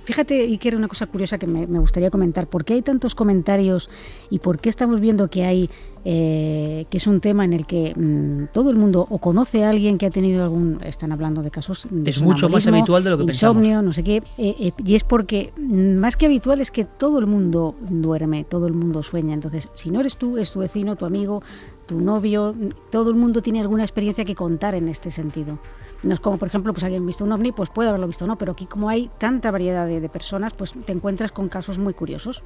fíjate, 0.04 0.58
era 0.62 0.76
una 0.76 0.88
cosa 0.88 1.06
curiosa 1.06 1.38
que 1.38 1.46
me, 1.46 1.66
gustaría 1.78 2.10
comentar. 2.10 2.46
¿Por 2.46 2.64
qué 2.64 2.74
hay 2.74 2.82
tantos 2.82 3.14
comentarios 3.14 3.88
y 4.30 4.38
por 4.38 4.58
qué 4.58 4.68
estamos 4.68 5.00
viendo 5.00 5.28
que 5.28 5.44
hay 5.44 5.70
eh, 6.02 6.86
que 6.88 6.96
es 6.96 7.06
un 7.06 7.20
tema 7.20 7.44
en 7.44 7.52
el 7.52 7.66
que 7.66 7.92
mm, 7.94 8.52
todo 8.54 8.70
el 8.70 8.76
mundo 8.76 9.06
o 9.10 9.18
conoce 9.18 9.64
a 9.64 9.70
alguien 9.70 9.98
que 9.98 10.06
ha 10.06 10.10
tenido 10.10 10.42
algún, 10.42 10.78
están 10.82 11.12
hablando 11.12 11.42
de 11.42 11.50
casos 11.50 11.86
de 11.90 12.08
es 12.08 12.22
mucho 12.22 12.48
más 12.48 12.66
habitual 12.66 13.04
de 13.04 13.10
lo 13.10 13.18
que 13.18 13.24
insomnio, 13.24 13.82
no 13.82 13.92
sé 13.92 14.02
qué, 14.02 14.22
eh, 14.38 14.72
y 14.82 14.94
es 14.94 15.04
porque 15.04 15.52
mm, 15.58 15.96
más 15.96 16.16
que 16.16 16.24
habitual 16.24 16.62
es 16.62 16.70
que 16.70 16.84
todo 16.86 17.18
el 17.18 17.26
mundo 17.26 17.74
duerme, 17.88 18.44
todo 18.44 18.66
el 18.66 18.72
mundo 18.72 19.02
sueña. 19.02 19.34
Entonces, 19.34 19.68
si 19.74 19.90
no 19.90 20.00
eres 20.00 20.16
tú, 20.16 20.38
es 20.38 20.50
tu 20.50 20.60
vecino, 20.60 20.96
tu 20.96 21.04
amigo, 21.04 21.42
tu 21.90 22.00
novio, 22.00 22.54
todo 22.92 23.10
el 23.10 23.16
mundo 23.16 23.42
tiene 23.42 23.60
alguna 23.60 23.82
experiencia 23.82 24.24
que 24.24 24.36
contar 24.36 24.76
en 24.76 24.86
este 24.86 25.10
sentido. 25.10 25.58
No 26.04 26.14
es 26.14 26.20
como, 26.20 26.38
por 26.38 26.46
ejemplo, 26.46 26.72
pues 26.72 26.84
alguien 26.84 27.04
visto 27.04 27.24
un 27.24 27.32
ovni, 27.32 27.50
pues 27.50 27.68
puede 27.68 27.88
haberlo 27.88 28.06
visto 28.06 28.28
no, 28.28 28.38
pero 28.38 28.52
aquí 28.52 28.64
como 28.66 28.88
hay 28.88 29.10
tanta 29.18 29.50
variedad 29.50 29.88
de, 29.88 30.00
de 30.00 30.08
personas, 30.08 30.52
pues 30.52 30.70
te 30.70 30.92
encuentras 30.92 31.32
con 31.32 31.48
casos 31.48 31.78
muy 31.78 31.92
curiosos. 31.92 32.44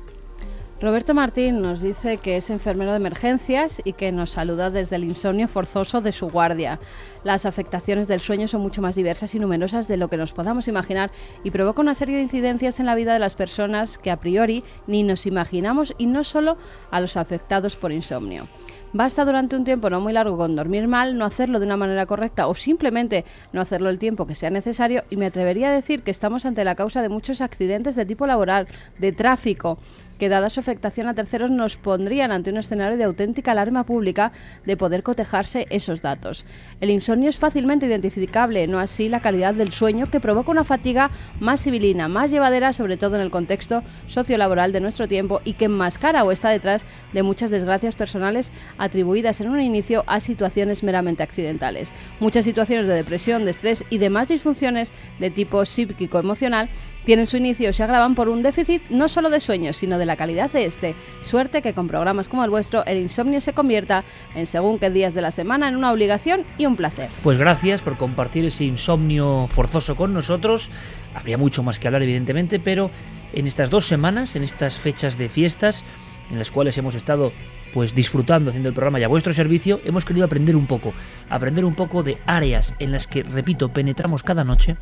Roberto 0.81 1.13
Martín 1.13 1.61
nos 1.61 1.83
dice 1.83 2.17
que 2.17 2.39
es 2.39 2.49
enfermero 2.49 2.93
de 2.93 2.97
emergencias 2.97 3.83
y 3.85 3.93
que 3.93 4.13
nos 4.13 4.31
saluda 4.31 4.71
desde 4.71 4.97
el 4.97 5.05
insomnio 5.05 5.47
forzoso 5.47 6.01
de 6.01 6.13
su 6.13 6.29
guardia. 6.29 6.81
Las 7.23 7.45
afectaciones 7.45 8.09
del 8.09 8.21
sueño 8.21 8.49
son 8.49 8.63
mucho 8.63 8.81
más 8.81 8.95
diversas 8.95 9.35
y 9.35 9.39
numerosas 9.39 9.89
de 9.89 9.99
lo 9.99 10.09
que 10.09 10.17
nos 10.17 10.33
podamos 10.33 10.69
imaginar 10.69 11.11
y 11.45 11.51
provoca 11.51 11.83
una 11.83 11.95
serie 11.95 12.17
de 12.17 12.23
incidencias 12.23 12.81
en 12.81 12.87
la 12.87 12.95
vida 12.95 13.13
de 13.13 13.19
las 13.19 13.35
personas 13.35 13.99
que 13.99 14.11
a 14.11 14.21
priori 14.21 14.65
ni 14.87 15.03
nos 15.03 15.27
imaginamos 15.27 15.95
y 15.99 16.07
no 16.07 16.25
solo 16.25 16.57
a 16.91 17.01
los 17.01 17.19
afectados 17.19 17.77
por 17.77 17.93
insomnio. 17.93 18.49
Basta 18.95 19.25
durante 19.25 19.57
un 19.57 19.65
tiempo 19.65 19.91
no 19.91 20.01
muy 20.01 20.13
largo 20.13 20.37
con 20.37 20.55
dormir 20.55 20.87
mal, 20.87 21.19
no 21.19 21.25
hacerlo 21.25 21.59
de 21.59 21.67
una 21.67 21.77
manera 21.77 22.07
correcta 22.07 22.47
o 22.47 22.55
simplemente 22.55 23.25
no 23.53 23.61
hacerlo 23.61 23.91
el 23.91 23.99
tiempo 23.99 24.25
que 24.25 24.37
sea 24.37 24.51
necesario. 24.51 25.03
Y 25.11 25.17
me 25.17 25.27
atrevería 25.27 25.71
a 25.71 25.73
decir 25.73 26.05
que 26.05 26.13
estamos 26.13 26.47
ante 26.47 26.63
la 26.63 26.77
causa 26.77 27.03
de 27.03 27.09
muchos 27.09 27.41
accidentes 27.41 27.97
de 27.97 28.07
tipo 28.07 28.25
laboral, 28.25 28.69
de 29.01 29.11
tráfico, 29.11 29.79
que 30.19 30.29
dada 30.29 30.51
su 30.51 30.61
afectación 30.61 31.09
a 31.09 31.15
terceros 31.15 31.51
nos 31.51 31.77
pondrían 31.77 32.33
ante 32.33 32.51
un 32.51 32.57
escenario 32.57 32.97
de 32.97 33.05
auténtica 33.05 33.53
alarma 33.53 33.85
pública 33.85 34.33
de 34.65 34.77
poder 34.77 35.03
cotejarse 35.03 35.67
esos 35.71 36.03
datos. 36.03 36.45
El 36.81 36.91
insomnio 36.91 37.29
es 37.29 37.39
fácilmente 37.39 37.87
identificable, 37.87 38.67
no 38.67 38.79
así 38.79 39.09
la 39.09 39.21
calidad 39.21 39.55
del 39.55 39.73
sueño 39.73 40.07
que 40.07 40.21
provoca 40.21 40.51
una 40.51 40.65
fatiga 40.65 41.11
más 41.41 41.63
civilina, 41.63 42.09
más 42.09 42.31
llevadera, 42.31 42.73
sobre 42.73 42.97
todo 42.97 43.17
en 43.17 43.23
el 43.23 43.31
contexto 43.31 43.83
sociolaboral 44.07 44.73
de 44.73 44.81
nuestro 44.81 45.09
tiempo 45.09 45.41
y 45.45 45.55
que 45.55 45.67
enmascara 45.67 46.25
o 46.25 46.33
está 46.33 46.51
detrás 46.51 46.85
de 47.13 47.23
muchas 47.23 47.51
desgracias 47.51 47.95
personales 47.95 48.53
atribuidas 48.79 49.41
en 49.41 49.51
un 49.51 49.61
inicio 49.61 50.05
a 50.07 50.21
situaciones 50.21 50.83
meramente 50.83 51.23
accidentales. 51.23 51.93
Muchas 52.21 52.45
situaciones 52.45 52.87
de 52.87 52.95
depresión, 52.95 53.45
de 53.45 53.51
estrés 53.51 53.85
y 53.91 53.99
demás 53.99 54.29
disfunciones 54.29 54.93
de 55.19 55.31
tipo 55.31 55.65
psíquico-emocional 55.65 56.69
tienen 57.05 57.27
su 57.27 57.37
inicio 57.37 57.71
y 57.71 57.73
se 57.73 57.83
agravan 57.83 58.15
por 58.15 58.29
un 58.29 58.43
déficit 58.43 58.83
no 58.91 59.09
solo 59.09 59.31
de 59.31 59.41
sueño, 59.41 59.73
sino 59.73 59.99
de 59.99 60.07
la 60.07 60.17
calidad 60.17 60.51
de 60.51 60.65
este. 60.65 60.95
Suerte 61.23 61.63
que 61.63 61.73
con 61.73 61.89
programas 61.89 62.29
como 62.29 62.45
el 62.45 62.51
vuestro 62.51 62.85
el 62.87 62.99
insomnio 62.99 63.41
se 63.41 63.53
convierta 63.53 64.05
en 64.35 64.47
según 64.47 64.79
qué 64.79 64.91
días 64.91 65.15
de 65.15 65.23
la 65.23 65.31
semana 65.31 65.69
en 65.69 65.77
una 65.77 65.93
obligación 65.93 66.45
y 66.59 66.67
un 66.67 66.77
placer. 66.77 67.09
Pues 67.23 67.39
gracias 67.39 67.83
por 67.83 67.97
compartir 67.97 68.45
ese 68.45 68.65
insomnio 68.65 69.47
forzoso 69.49 69.97
con 69.97 70.13
nosotros. 70.13 70.71
Habría 71.15 71.39
mucho 71.39 71.63
más 71.63 71.79
que 71.79 71.89
hablar, 71.89 72.03
evidentemente, 72.03 72.59
pero 72.59 72.91
en 73.33 73.47
estas 73.47 73.71
dos 73.71 73.87
semanas, 73.87 74.37
en 74.37 74.43
estas 74.43 74.77
fechas 74.77 75.19
de 75.19 75.29
fiestas, 75.29 75.85
en 76.31 76.39
las 76.39 76.51
cuales 76.51 76.79
hemos 76.79 76.95
estado 76.95 77.33
pues 77.75 77.93
disfrutando 77.93 78.51
haciendo 78.51 78.69
el 78.69 78.75
programa 78.75 79.01
y 79.01 79.03
a 79.03 79.09
vuestro 79.09 79.33
servicio, 79.33 79.81
hemos 79.85 80.05
querido 80.05 80.25
aprender 80.25 80.55
un 80.55 80.67
poco, 80.67 80.93
aprender 81.29 81.65
un 81.65 81.75
poco 81.75 82.05
de 82.05 82.19
áreas 82.25 82.73
en 82.79 82.93
las 82.93 83.09
que, 83.09 83.25
repito, 83.25 83.73
penetramos 83.73 84.23
cada 84.23 84.45
noche 84.45 84.77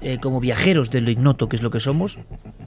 eh, 0.00 0.18
como 0.20 0.40
viajeros 0.40 0.90
de 0.90 1.00
lo 1.00 1.10
ignoto 1.10 1.48
que 1.48 1.56
es 1.56 1.62
lo 1.62 1.70
que 1.70 1.80
somos 1.80 2.18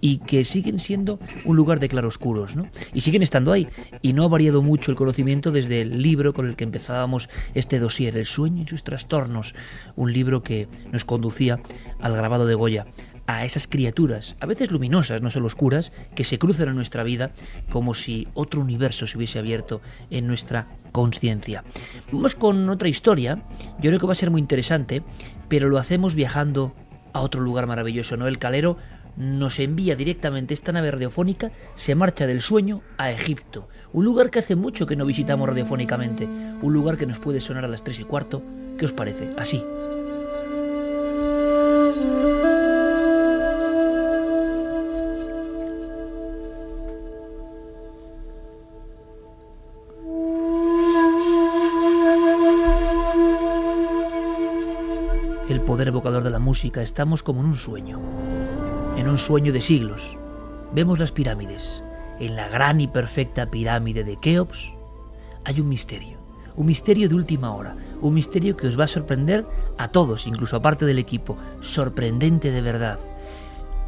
y 0.02 0.18
que 0.18 0.46
siguen 0.46 0.80
siendo 0.80 1.20
un 1.46 1.56
lugar 1.56 1.80
de 1.80 1.88
claroscuros, 1.88 2.56
¿no? 2.56 2.68
Y 2.94 3.02
siguen 3.02 3.22
estando 3.22 3.52
ahí. 3.52 3.68
Y 4.02 4.14
no 4.14 4.24
ha 4.24 4.28
variado 4.28 4.62
mucho 4.62 4.92
el 4.92 4.98
conocimiento 4.98 5.52
desde 5.52 5.82
el 5.82 6.02
libro 6.02 6.34
con 6.34 6.48
el 6.48 6.56
que 6.56 6.64
empezábamos 6.64 7.30
este 7.54 7.80
dossier, 7.80 8.18
El 8.18 8.26
sueño 8.26 8.64
y 8.64 8.68
sus 8.68 8.84
trastornos, 8.84 9.56
un 9.96 10.12
libro 10.12 10.44
que 10.44 10.68
nos 10.92 11.06
conducía 11.06 11.60
al 12.00 12.16
grabado 12.16 12.46
de 12.46 12.56
Goya 12.56 12.88
a 13.28 13.46
esas 13.46 13.68
criaturas, 13.68 14.36
a 14.40 14.46
veces 14.46 14.72
luminosas, 14.72 15.22
no 15.22 15.30
solo 15.30 15.46
oscuras, 15.46 15.92
que 16.16 16.24
se 16.24 16.38
cruzan 16.38 16.70
en 16.70 16.76
nuestra 16.76 17.04
vida 17.04 17.32
como 17.70 17.94
si 17.94 18.28
otro 18.34 18.60
universo 18.60 19.08
se 19.08 19.18
hubiese 19.18 19.40
abierto 19.40 19.82
en 20.10 20.28
nuestra 20.28 20.68
conciencia. 20.92 21.64
Vamos 22.12 22.36
con 22.36 22.68
otra 22.70 22.90
historia, 22.90 23.44
yo 23.80 23.90
creo 23.90 24.00
que 24.00 24.08
va 24.08 24.14
a 24.14 24.16
ser 24.16 24.32
muy 24.32 24.42
interesante, 24.42 25.04
pero 25.48 25.70
lo 25.70 25.78
hacemos 25.78 26.16
viajando 26.16 26.74
a 27.14 27.22
otro 27.22 27.42
lugar 27.42 27.68
maravilloso. 27.68 28.18
Noel 28.18 28.38
Calero 28.38 28.78
nos 29.18 29.60
envía 29.60 29.96
directamente 29.96 30.54
esta 30.54 30.72
nave 30.72 30.92
radiofónica, 30.92 31.52
se 31.76 31.96
marcha 31.96 32.28
del 32.28 32.42
sueño 32.42 32.82
a 32.98 33.12
Egipto, 33.12 33.68
un 33.94 34.06
lugar 34.06 34.30
que 34.30 34.40
hace 34.40 34.56
mucho 34.56 34.86
que 34.86 34.96
no 34.96 35.06
visitamos 35.06 35.50
radiofónicamente, 35.50 36.26
un 36.62 36.74
lugar 36.74 36.98
que 36.98 37.06
nos 37.06 37.20
puede 37.20 37.42
sonar 37.42 37.66
a 37.66 37.68
las 37.68 37.84
3 37.84 38.00
y 38.00 38.04
cuarto. 38.04 38.42
¿Qué 38.78 38.86
os 38.86 38.94
parece? 38.94 39.30
Así. 39.38 39.64
Estamos 56.54 57.24
como 57.24 57.40
en 57.40 57.48
un 57.48 57.56
sueño, 57.56 58.00
en 58.98 59.08
un 59.08 59.18
sueño 59.18 59.54
de 59.54 59.62
siglos. 59.62 60.18
Vemos 60.74 61.00
las 61.00 61.12
pirámides. 61.12 61.82
En 62.20 62.36
la 62.36 62.50
gran 62.50 62.82
y 62.82 62.88
perfecta 62.88 63.50
pirámide 63.50 64.04
de 64.04 64.18
Keops 64.18 64.74
hay 65.46 65.62
un 65.62 65.70
misterio, 65.70 66.18
un 66.58 66.66
misterio 66.66 67.08
de 67.08 67.16
última 67.16 67.56
hora, 67.56 67.76
un 68.02 68.14
misterio 68.14 68.58
que 68.58 68.68
os 68.68 68.78
va 68.78 68.84
a 68.84 68.88
sorprender 68.88 69.46
a 69.78 69.88
todos, 69.88 70.28
incluso 70.28 70.58
aparte 70.58 70.86
del 70.86 71.00
equipo, 71.00 71.38
sorprendente 71.62 72.52
de 72.52 72.62
verdad. 72.62 73.00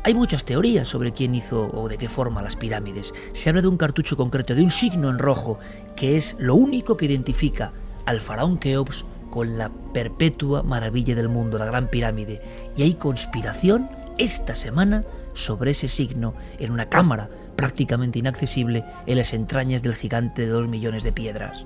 Hay 0.06 0.14
muchas 0.14 0.46
teorías 0.46 0.88
sobre 0.88 1.12
quién 1.12 1.36
hizo 1.36 1.70
o 1.74 1.90
de 1.90 1.98
qué 1.98 2.08
forma 2.08 2.42
las 2.42 2.56
pirámides. 2.56 3.14
Se 3.34 3.50
habla 3.50 3.62
de 3.62 3.68
un 3.68 3.78
cartucho 3.78 4.16
concreto, 4.16 4.56
de 4.56 4.64
un 4.64 4.72
signo 4.72 5.10
en 5.10 5.20
rojo, 5.20 5.60
que 5.98 6.16
es 6.16 6.38
lo 6.40 6.56
único 6.56 6.96
que 6.96 7.06
identifica 7.06 7.74
al 8.06 8.22
faraón 8.22 8.58
Keops 8.58 9.06
con 9.34 9.58
la 9.58 9.72
perpetua 9.94 10.62
maravilla 10.62 11.16
del 11.16 11.28
mundo, 11.28 11.58
la 11.58 11.66
Gran 11.66 11.88
Pirámide. 11.88 12.40
Y 12.78 12.84
hay 12.84 12.94
conspiración 12.94 13.90
esta 14.20 14.56
semana 14.56 15.06
sobre 15.34 15.72
ese 15.72 15.90
signo 15.90 16.36
en 16.60 16.70
una 16.70 16.88
cámara 16.88 17.30
prácticamente 17.56 18.20
inaccesible 18.20 18.86
en 19.08 19.18
las 19.18 19.34
entrañas 19.34 19.82
del 19.82 19.96
gigante 19.96 20.44
de 20.44 20.50
dos 20.50 20.68
millones 20.68 21.02
de 21.02 21.14
piedras. 21.14 21.66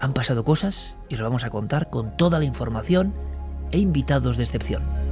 Han 0.00 0.14
pasado 0.14 0.42
cosas 0.42 0.96
y 1.10 1.16
os 1.16 1.20
vamos 1.20 1.44
a 1.44 1.50
contar 1.50 1.90
con 1.90 2.16
toda 2.16 2.38
la 2.38 2.46
información 2.46 3.12
e 3.70 3.78
invitados 3.78 4.38
de 4.38 4.44
excepción. 4.44 5.03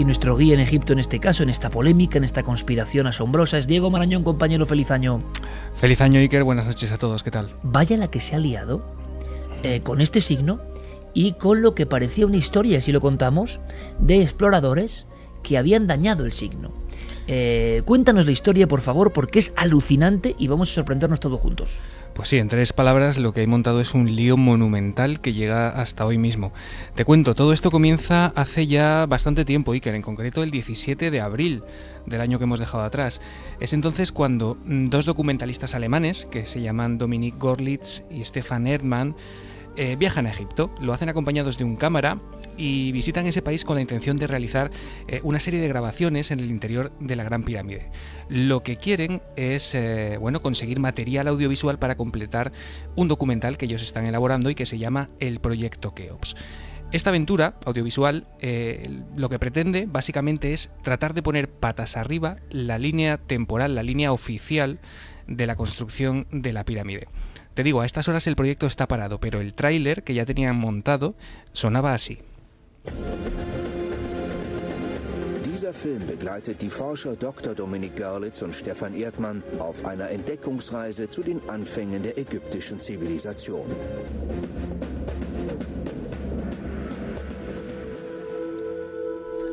Y 0.00 0.06
nuestro 0.06 0.34
guía 0.34 0.54
en 0.54 0.60
Egipto 0.60 0.94
en 0.94 0.98
este 0.98 1.20
caso, 1.20 1.42
en 1.42 1.50
esta 1.50 1.68
polémica, 1.68 2.16
en 2.16 2.24
esta 2.24 2.42
conspiración 2.42 3.06
asombrosa, 3.06 3.58
es 3.58 3.66
Diego 3.66 3.90
Marañón, 3.90 4.24
compañero, 4.24 4.64
feliz 4.64 4.90
año. 4.90 5.22
Feliz 5.74 6.00
año, 6.00 6.20
Iker, 6.20 6.42
buenas 6.42 6.66
noches 6.66 6.90
a 6.90 6.96
todos, 6.96 7.22
¿qué 7.22 7.30
tal? 7.30 7.50
Vaya 7.62 7.98
la 7.98 8.10
que 8.10 8.18
se 8.18 8.34
ha 8.34 8.38
liado 8.38 8.82
eh, 9.62 9.82
con 9.82 10.00
este 10.00 10.22
signo 10.22 10.58
y 11.12 11.34
con 11.34 11.60
lo 11.60 11.74
que 11.74 11.84
parecía 11.84 12.24
una 12.24 12.38
historia, 12.38 12.80
si 12.80 12.92
lo 12.92 13.02
contamos, 13.02 13.60
de 13.98 14.22
exploradores 14.22 15.04
que 15.42 15.58
habían 15.58 15.86
dañado 15.86 16.24
el 16.24 16.32
signo. 16.32 16.72
Eh, 17.26 17.82
cuéntanos 17.84 18.24
la 18.24 18.32
historia, 18.32 18.66
por 18.66 18.80
favor, 18.80 19.12
porque 19.12 19.38
es 19.38 19.52
alucinante 19.54 20.34
y 20.38 20.48
vamos 20.48 20.70
a 20.70 20.74
sorprendernos 20.76 21.20
todos 21.20 21.38
juntos. 21.38 21.76
Pues 22.20 22.28
sí, 22.28 22.36
en 22.36 22.48
tres 22.48 22.74
palabras 22.74 23.16
lo 23.16 23.32
que 23.32 23.40
hay 23.40 23.46
montado 23.46 23.80
es 23.80 23.94
un 23.94 24.14
lío 24.14 24.36
monumental 24.36 25.22
que 25.22 25.32
llega 25.32 25.70
hasta 25.70 26.04
hoy 26.04 26.18
mismo. 26.18 26.52
Te 26.94 27.06
cuento, 27.06 27.34
todo 27.34 27.54
esto 27.54 27.70
comienza 27.70 28.26
hace 28.36 28.66
ya 28.66 29.06
bastante 29.06 29.46
tiempo, 29.46 29.72
Iker, 29.72 29.94
en 29.94 30.02
concreto 30.02 30.42
el 30.42 30.50
17 30.50 31.10
de 31.10 31.20
abril 31.22 31.62
del 32.04 32.20
año 32.20 32.36
que 32.36 32.44
hemos 32.44 32.60
dejado 32.60 32.84
atrás. 32.84 33.22
Es 33.58 33.72
entonces 33.72 34.12
cuando 34.12 34.58
mm, 34.66 34.88
dos 34.88 35.06
documentalistas 35.06 35.74
alemanes, 35.74 36.26
que 36.30 36.44
se 36.44 36.60
llaman 36.60 36.98
Dominik 36.98 37.38
Gorlitz 37.38 38.02
y 38.10 38.22
Stefan 38.22 38.66
Erdmann, 38.66 39.16
eh, 39.76 39.96
viajan 39.98 40.26
a 40.26 40.30
Egipto, 40.30 40.70
lo 40.78 40.92
hacen 40.92 41.08
acompañados 41.08 41.56
de 41.56 41.64
un 41.64 41.76
cámara 41.76 42.18
y 42.56 42.92
visitan 42.92 43.26
ese 43.26 43.42
país 43.42 43.64
con 43.64 43.76
la 43.76 43.82
intención 43.82 44.18
de 44.18 44.26
realizar 44.26 44.70
eh, 45.08 45.20
una 45.22 45.40
serie 45.40 45.60
de 45.60 45.68
grabaciones 45.68 46.30
en 46.30 46.40
el 46.40 46.50
interior 46.50 46.92
de 47.00 47.16
la 47.16 47.24
Gran 47.24 47.42
Pirámide. 47.42 47.90
Lo 48.28 48.62
que 48.62 48.76
quieren 48.76 49.22
es 49.36 49.74
eh, 49.74 50.16
bueno, 50.20 50.42
conseguir 50.42 50.80
material 50.80 51.28
audiovisual 51.28 51.78
para 51.78 51.96
completar 51.96 52.52
un 52.96 53.08
documental 53.08 53.56
que 53.56 53.66
ellos 53.66 53.82
están 53.82 54.06
elaborando 54.06 54.50
y 54.50 54.54
que 54.54 54.66
se 54.66 54.78
llama 54.78 55.10
el 55.20 55.40
Proyecto 55.40 55.94
Keops. 55.94 56.36
Esta 56.92 57.10
aventura 57.10 57.54
audiovisual 57.66 58.26
lo 59.14 59.28
que 59.28 59.38
pretende 59.38 59.86
básicamente 59.86 60.52
es 60.52 60.72
tratar 60.82 61.14
de 61.14 61.22
poner 61.22 61.48
patas 61.48 61.96
arriba 61.96 62.38
la 62.50 62.78
línea 62.78 63.16
temporal, 63.16 63.76
la 63.76 63.84
línea 63.84 64.10
oficial 64.10 64.80
de 65.28 65.46
la 65.46 65.54
construcción 65.54 66.26
de 66.32 66.52
la 66.52 66.64
pirámide. 66.64 67.06
Te 67.54 67.62
digo, 67.62 67.80
a 67.80 67.86
estas 67.86 68.08
horas 68.08 68.26
el 68.26 68.36
proyecto 68.36 68.66
está 68.66 68.86
parado, 68.86 69.20
pero 69.20 69.40
el 69.40 69.54
tráiler 69.54 70.02
que 70.02 70.14
ya 70.14 70.24
tenían 70.24 70.56
montado 70.56 71.14
sonaba 71.52 71.94
así. 71.94 72.18
Dieser 75.44 75.74
Film 75.74 76.06
begleitet 76.06 76.62
die 76.62 76.70
Forscher 76.70 77.16
Dr. 77.16 77.54
Dominik 77.54 77.96
Görlitz 77.96 78.40
und 78.42 78.54
Stefan 78.54 78.94
Erdmann 78.94 79.42
auf 79.58 79.84
einer 79.84 80.08
Entdeckungsreise 80.10 81.10
zu 81.10 81.22
den 81.22 81.40
Anfängen 81.48 82.02
der 82.02 82.16
ägyptischen 82.16 82.80
Zivilisation. 82.80 83.66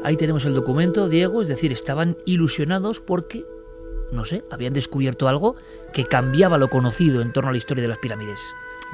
Ahí 0.03 0.15
tenemos 0.15 0.45
el 0.45 0.53
documento, 0.53 1.09
Diego, 1.09 1.41
es 1.41 1.49
decir, 1.49 1.73
estaban 1.73 2.15
ilusionados 2.25 3.01
porque 3.01 3.43
no 4.11 4.23
sé, 4.23 4.43
habían 4.49 4.73
descubierto 4.73 5.27
algo 5.27 5.55
que 5.93 6.05
cambiaba 6.05 6.57
lo 6.57 6.69
conocido 6.69 7.21
en 7.21 7.33
torno 7.33 7.49
a 7.49 7.51
la 7.51 7.57
historia 7.57 7.81
de 7.81 7.89
las 7.89 7.97
pirámides. 7.97 8.39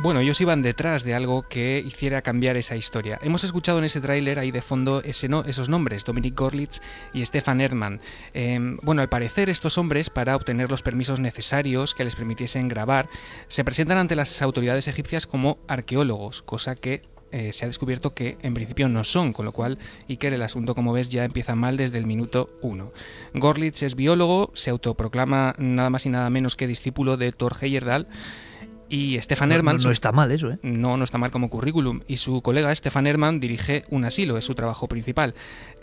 Bueno, 0.04 0.20
ellos 0.20 0.42
iban 0.42 0.62
detrás 0.62 1.06
de 1.06 1.16
algo 1.16 1.44
que 1.44 1.80
hiciera 1.80 2.22
cambiar 2.22 2.58
esa 2.58 2.76
historia. 2.76 3.20
Hemos 3.22 3.46
escuchado 3.46 3.80
en 3.80 3.86
ese 3.86 4.02
tráiler 4.02 4.38
ahí 4.38 4.52
de 4.52 4.62
fondo 4.62 5.02
no, 5.30 5.44
esos 5.46 5.70
nombres, 5.70 6.04
Dominic 6.04 6.38
Gorlitz 6.38 6.82
y 7.13 7.26
Stefan 7.26 7.62
Erdmann. 7.62 8.02
Em, 8.34 8.80
bueno, 8.82 9.02
al 9.02 9.08
parecer 9.08 9.50
estos 9.50 9.78
hombres, 9.78 10.10
para 10.10 10.36
obtener 10.36 10.70
los 10.70 10.84
permisos 10.84 11.22
necesarios 11.22 11.96
que 11.96 12.04
les 12.04 12.18
permitiesen 12.18 12.68
grabar, 12.68 13.08
se 13.48 13.63
presentan 13.63 13.98
ante 13.98 14.18
las 14.18 14.42
autoridades 14.42 14.89
egipcias 14.89 15.26
como 15.26 15.58
arqueólogos, 15.70 16.42
cosa 16.42 16.76
que 16.76 17.02
eh, 17.32 17.54
se 17.54 17.63
ha 17.63 17.70
descubierto 17.70 18.13
que 18.13 18.38
en 18.42 18.54
principio 18.54 18.89
no 18.89 19.06
son, 19.06 19.32
con 19.32 19.46
lo 19.46 19.54
cual 19.54 19.80
Iker 20.10 20.34
el 20.34 20.42
asunto 20.42 20.76
como 20.76 20.92
ves 20.92 21.12
ya 21.12 21.24
empieza 21.24 21.56
mal 21.56 21.78
desde 21.78 21.98
el 21.98 22.06
minuto 22.06 22.50
uno. 22.62 22.92
Gorlitz 23.34 23.84
es 23.84 23.96
biólogo, 23.96 24.52
se 24.54 24.70
autoproclama 24.70 25.56
nada 25.60 25.89
más 25.89 26.06
y 26.06 26.10
nada 26.10 26.30
menos 26.30 26.58
que 26.58 26.68
discípulo 26.68 27.16
de 27.16 27.32
Thor 27.32 27.56
Heyerdahl 27.62 28.10
y 28.89 29.19
Stefan 29.22 29.52
Herman. 29.52 29.78
No, 29.84 29.91
está 29.91 30.12
mal 30.12 30.32
eso, 30.32 30.52
¿eh? 30.52 30.60
No, 30.62 30.98
no 30.98 31.04
está 31.04 31.17
mal 31.17 31.32
como 31.32 31.50
currículum. 31.50 32.02
Y 32.08 32.17
su 32.17 32.41
colega 32.41 32.74
Stefan 32.76 33.08
Herman 33.08 33.39
dirige 33.39 33.86
un 33.89 34.06
asilo, 34.06 34.38
es 34.38 34.46
su 34.46 34.56
trabajo 34.56 34.88
principal. 34.88 35.34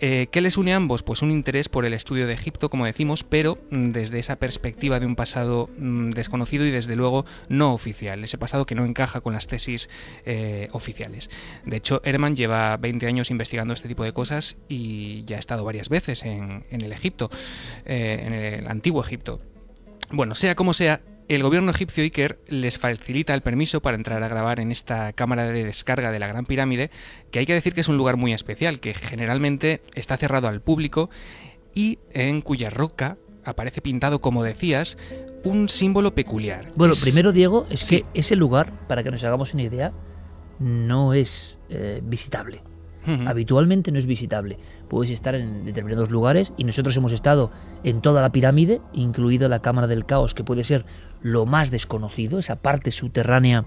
Eh, 0.01 0.29
¿Qué 0.31 0.41
les 0.41 0.57
une 0.57 0.73
a 0.73 0.77
ambos? 0.77 1.03
Pues 1.03 1.23
un 1.23 1.31
interés 1.31 1.69
por 1.69 1.85
el 1.85 1.93
estudio 1.93 2.27
de 2.27 2.35
Egipto, 2.35 2.71
como 2.71 2.87
decimos, 2.87 3.25
pero 3.25 3.59
mm, 3.71 3.91
desde 3.91 4.19
esa 4.19 4.37
perspectiva 4.37 5.01
de 5.01 5.07
un 5.07 5.17
pasado 5.17 5.71
mm, 5.79 6.11
desconocido 6.11 6.65
y 6.67 6.71
desde 6.71 6.97
luego 6.97 7.25
no 7.49 7.73
oficial. 7.73 8.23
Ese 8.23 8.39
pasado 8.39 8.67
que 8.67 8.75
no 8.75 8.85
encaja 8.85 9.21
con 9.21 9.33
las 9.33 9.47
tesis 9.47 9.89
eh, 10.25 10.69
oficiales. 10.73 11.31
De 11.65 11.77
hecho, 11.77 12.01
Herman 12.05 12.37
lleva 12.37 12.77
20 12.77 13.07
años 13.07 13.31
investigando 13.31 13.75
este 13.75 13.89
tipo 13.89 14.05
de 14.05 14.13
cosas 14.13 14.57
y 14.69 15.25
ya 15.25 15.37
ha 15.37 15.41
estado 15.41 15.65
varias 15.65 15.89
veces 15.89 16.25
en, 16.25 16.65
el 16.71 16.93
Egipto, 16.93 17.31
eh, 17.85 18.23
en 18.25 18.33
el 18.33 18.69
antiguo 18.69 19.03
Egipto. 19.03 19.41
Bueno, 20.13 20.35
sea 20.35 20.57
como 20.57 20.73
sea, 20.73 21.01
el 21.37 21.43
gobierno 21.43 21.71
egipcio 21.71 22.03
Iker 22.03 22.39
les 22.49 22.79
facilita 22.79 23.35
el 23.35 23.41
permiso 23.43 23.81
para 23.81 23.97
entrar 23.97 24.23
a 24.23 24.29
grabar 24.29 24.59
en 24.61 24.73
esta 24.73 25.13
cámara 25.13 25.45
de 25.45 25.65
descarga 25.65 26.11
de 26.13 26.19
la 26.19 26.27
Gran 26.27 26.45
Pirámide, 26.45 26.91
que 27.31 27.39
hay 27.39 27.47
que 27.47 27.55
decir 27.55 27.73
que 27.73 27.81
es 27.81 27.89
un 27.89 27.97
lugar 27.97 28.17
muy 28.17 28.33
especial, 28.33 28.81
que 28.81 28.95
generalmente 28.95 29.81
está 29.95 30.17
cerrado 30.17 30.49
al 30.49 30.61
público 30.61 31.09
y 31.75 31.99
en 32.13 32.41
cuya 32.41 32.69
roca 32.71 33.17
aparece 33.45 33.81
pintado, 33.81 34.21
como 34.21 34.43
decías, 34.43 34.99
un 35.45 35.69
símbolo 35.69 36.15
peculiar. 36.15 36.73
Bueno, 36.75 36.93
Es- 36.95 37.03
primero, 37.03 37.33
Diego, 37.33 37.67
es 37.71 37.81
Sí. 37.81 38.03
que 38.03 38.07
ese 38.21 38.35
lugar, 38.37 38.87
para 38.89 39.03
que 39.03 39.11
nos 39.11 39.23
hagamos 39.25 39.55
una 39.55 39.63
idea, 39.63 39.93
no 40.59 41.15
es 41.15 41.59
eh, 41.69 42.01
visitable. 42.03 42.63
Habitualmente 43.27 43.91
no 43.93 43.99
es 43.99 44.05
visitable. 44.05 44.59
Puedes 44.89 45.11
estar 45.11 45.35
en 45.35 45.65
determinados 45.65 46.11
lugares 46.11 46.53
y 46.59 46.65
nosotros 46.65 46.95
hemos 46.99 47.13
estado 47.13 47.51
en 47.83 48.01
toda 48.03 48.21
la 48.21 48.31
pirámide, 48.31 48.83
incluida 48.93 49.49
la 49.49 49.63
Cámara 49.63 49.87
del 49.87 50.05
Caos, 50.05 50.35
que 50.35 50.45
puede 50.45 50.65
ser 50.65 50.85
lo 51.23 51.47
más 51.47 51.71
desconocido, 51.71 52.39
esa 52.39 52.57
parte 52.57 52.91
subterránea 52.91 53.65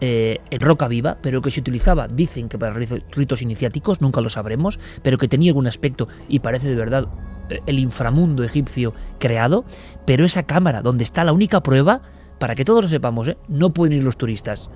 eh, 0.00 0.40
en 0.50 0.60
roca 0.60 0.88
viva, 0.88 1.18
pero 1.22 1.40
que 1.42 1.50
se 1.50 1.60
utilizaba, 1.60 2.08
dicen 2.08 2.48
que 2.48 2.58
para 2.58 2.74
ritos 2.74 3.42
iniciáticos, 3.42 4.00
nunca 4.00 4.20
lo 4.20 4.30
sabremos, 4.30 4.78
pero 5.02 5.18
que 5.18 5.28
tenía 5.28 5.50
algún 5.50 5.66
aspecto 5.66 6.08
y 6.28 6.40
parece 6.40 6.68
de 6.68 6.74
verdad 6.74 7.08
eh, 7.48 7.60
el 7.66 7.78
inframundo 7.78 8.44
egipcio 8.44 8.94
creado, 9.18 9.64
pero 10.06 10.24
esa 10.24 10.44
cámara 10.44 10.82
donde 10.82 11.04
está 11.04 11.24
la 11.24 11.32
única 11.32 11.62
prueba, 11.62 12.02
para 12.38 12.54
que 12.54 12.64
todos 12.64 12.82
lo 12.82 12.88
sepamos, 12.88 13.28
¿eh? 13.28 13.38
no 13.48 13.72
pueden 13.72 13.98
ir 13.98 14.04
los 14.04 14.16
turistas. 14.16 14.68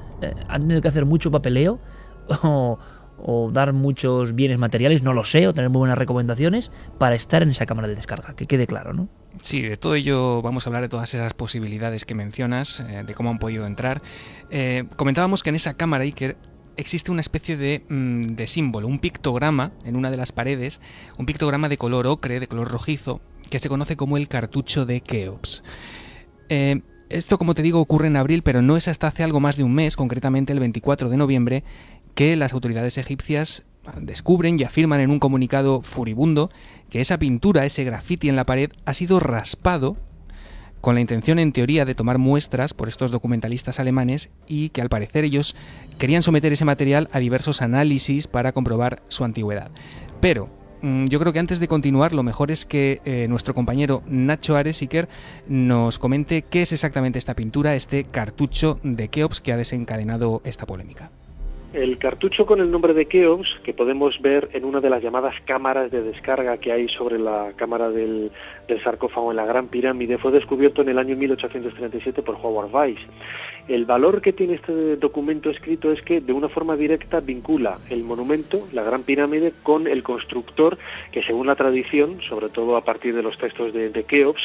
Han 0.48 0.62
tenido 0.62 0.80
que 0.80 0.88
hacer 0.88 1.04
mucho 1.04 1.30
papeleo 1.30 1.80
o, 2.42 2.78
o 3.18 3.50
dar 3.50 3.72
muchos 3.72 4.34
bienes 4.34 4.58
materiales, 4.58 5.02
no 5.02 5.12
lo 5.12 5.24
sé, 5.24 5.46
o 5.48 5.54
tener 5.54 5.70
muy 5.70 5.80
buenas 5.80 5.98
recomendaciones 5.98 6.70
para 6.98 7.16
estar 7.16 7.42
en 7.42 7.50
esa 7.50 7.66
cámara 7.66 7.88
de 7.88 7.96
descarga, 7.96 8.34
que 8.34 8.46
quede 8.46 8.66
claro, 8.66 8.92
¿no? 8.92 9.08
Sí, 9.42 9.62
de 9.62 9.76
todo 9.76 9.94
ello 9.94 10.42
vamos 10.42 10.66
a 10.66 10.70
hablar 10.70 10.82
de 10.82 10.88
todas 10.88 11.14
esas 11.14 11.32
posibilidades 11.32 12.04
que 12.04 12.14
mencionas, 12.14 12.80
eh, 12.80 13.04
de 13.06 13.14
cómo 13.14 13.30
han 13.30 13.38
podido 13.38 13.66
entrar. 13.66 14.02
Eh, 14.50 14.84
comentábamos 14.96 15.42
que 15.42 15.50
en 15.50 15.56
esa 15.56 15.74
cámara 15.74 16.04
Iker 16.04 16.36
existe 16.76 17.10
una 17.10 17.20
especie 17.20 17.56
de, 17.56 17.84
mm, 17.88 18.34
de 18.34 18.46
símbolo, 18.46 18.86
un 18.86 18.98
pictograma 18.98 19.72
en 19.84 19.96
una 19.96 20.10
de 20.10 20.16
las 20.16 20.32
paredes, 20.32 20.80
un 21.16 21.26
pictograma 21.26 21.68
de 21.68 21.76
color 21.76 22.06
ocre, 22.06 22.40
de 22.40 22.46
color 22.46 22.70
rojizo, 22.70 23.20
que 23.50 23.58
se 23.58 23.68
conoce 23.68 23.96
como 23.96 24.16
el 24.16 24.28
cartucho 24.28 24.86
de 24.86 25.00
Keops. 25.00 25.62
Eh, 26.48 26.80
esto, 27.10 27.38
como 27.38 27.54
te 27.54 27.62
digo, 27.62 27.80
ocurre 27.80 28.06
en 28.06 28.16
abril, 28.16 28.42
pero 28.42 28.62
no 28.62 28.76
es 28.76 28.88
hasta 28.88 29.06
hace 29.06 29.22
algo 29.22 29.40
más 29.40 29.56
de 29.56 29.64
un 29.64 29.74
mes, 29.74 29.96
concretamente 29.96 30.52
el 30.52 30.60
24 30.60 31.08
de 31.08 31.16
noviembre, 31.16 31.64
que 32.14 32.36
las 32.36 32.52
autoridades 32.52 32.98
egipcias 32.98 33.64
descubren 34.00 34.58
y 34.58 34.64
afirman 34.64 35.00
en 35.00 35.10
un 35.10 35.18
comunicado 35.18 35.82
furibundo 35.82 36.50
que 36.90 37.00
esa 37.00 37.18
pintura, 37.18 37.64
ese 37.64 37.84
graffiti 37.84 38.28
en 38.28 38.36
la 38.36 38.44
pared, 38.44 38.70
ha 38.84 38.94
sido 38.94 39.20
raspado 39.20 39.96
con 40.80 40.94
la 40.94 41.00
intención 41.00 41.38
en 41.38 41.52
teoría 41.52 41.84
de 41.84 41.94
tomar 41.94 42.18
muestras 42.18 42.74
por 42.74 42.88
estos 42.88 43.10
documentalistas 43.10 43.80
alemanes 43.80 44.30
y 44.46 44.68
que 44.68 44.80
al 44.80 44.88
parecer 44.88 45.24
ellos 45.24 45.56
querían 45.98 46.22
someter 46.22 46.52
ese 46.52 46.64
material 46.64 47.08
a 47.12 47.18
diversos 47.18 47.62
análisis 47.62 48.26
para 48.28 48.52
comprobar 48.52 49.02
su 49.08 49.24
antigüedad. 49.24 49.70
Pero 50.20 50.48
yo 50.82 51.18
creo 51.18 51.32
que 51.32 51.38
antes 51.38 51.60
de 51.60 51.68
continuar 51.68 52.12
lo 52.12 52.22
mejor 52.22 52.50
es 52.50 52.66
que 52.66 53.00
eh, 53.04 53.26
nuestro 53.28 53.54
compañero 53.54 54.02
Nacho 54.06 54.56
Ares 54.56 54.80
Iker 54.82 55.08
nos 55.46 55.98
comente 55.98 56.42
qué 56.42 56.62
es 56.62 56.72
exactamente 56.72 57.18
esta 57.18 57.34
pintura, 57.34 57.74
este 57.74 58.04
cartucho 58.04 58.78
de 58.82 59.08
Keops 59.08 59.40
que 59.40 59.52
ha 59.52 59.56
desencadenado 59.56 60.40
esta 60.44 60.66
polémica. 60.66 61.10
El 61.74 61.98
cartucho 61.98 62.46
con 62.46 62.60
el 62.60 62.70
nombre 62.70 62.94
de 62.94 63.04
Keops, 63.04 63.46
que 63.62 63.74
podemos 63.74 64.18
ver 64.22 64.48
en 64.54 64.64
una 64.64 64.80
de 64.80 64.88
las 64.88 65.02
llamadas 65.02 65.34
cámaras 65.44 65.90
de 65.90 66.02
descarga 66.02 66.56
que 66.56 66.72
hay 66.72 66.88
sobre 66.88 67.18
la 67.18 67.52
cámara 67.56 67.90
del, 67.90 68.30
sarcófago 68.82 69.30
en 69.32 69.36
la 69.36 69.44
Gran 69.44 69.68
Pirámide, 69.68 70.16
fue 70.16 70.32
descubierto 70.32 70.80
en 70.80 70.88
el 70.88 70.98
año 70.98 71.14
1837 71.14 72.22
por 72.22 72.36
Howard 72.36 72.74
Weiss. 72.74 72.98
El 73.68 73.84
valor 73.84 74.22
que 74.22 74.32
tiene 74.32 74.54
este 74.54 74.96
documento 74.96 75.50
escrito 75.50 75.92
es 75.92 76.00
que 76.00 76.22
de 76.22 76.32
una 76.32 76.48
forma 76.48 76.74
directa 76.74 77.20
vincula 77.20 77.78
el 77.90 78.02
monumento, 78.02 78.66
la 78.72 78.82
Gran 78.82 79.02
Pirámide, 79.02 79.52
con 79.62 79.86
el 79.86 80.02
constructor 80.02 80.78
que 81.12 81.22
según 81.22 81.48
la 81.48 81.54
tradición, 81.54 82.22
sobre 82.30 82.48
todo 82.48 82.78
a 82.78 82.84
partir 82.84 83.14
de 83.14 83.22
los 83.22 83.36
textos 83.36 83.74
de, 83.74 83.90
de 83.90 84.04
Keops 84.04 84.40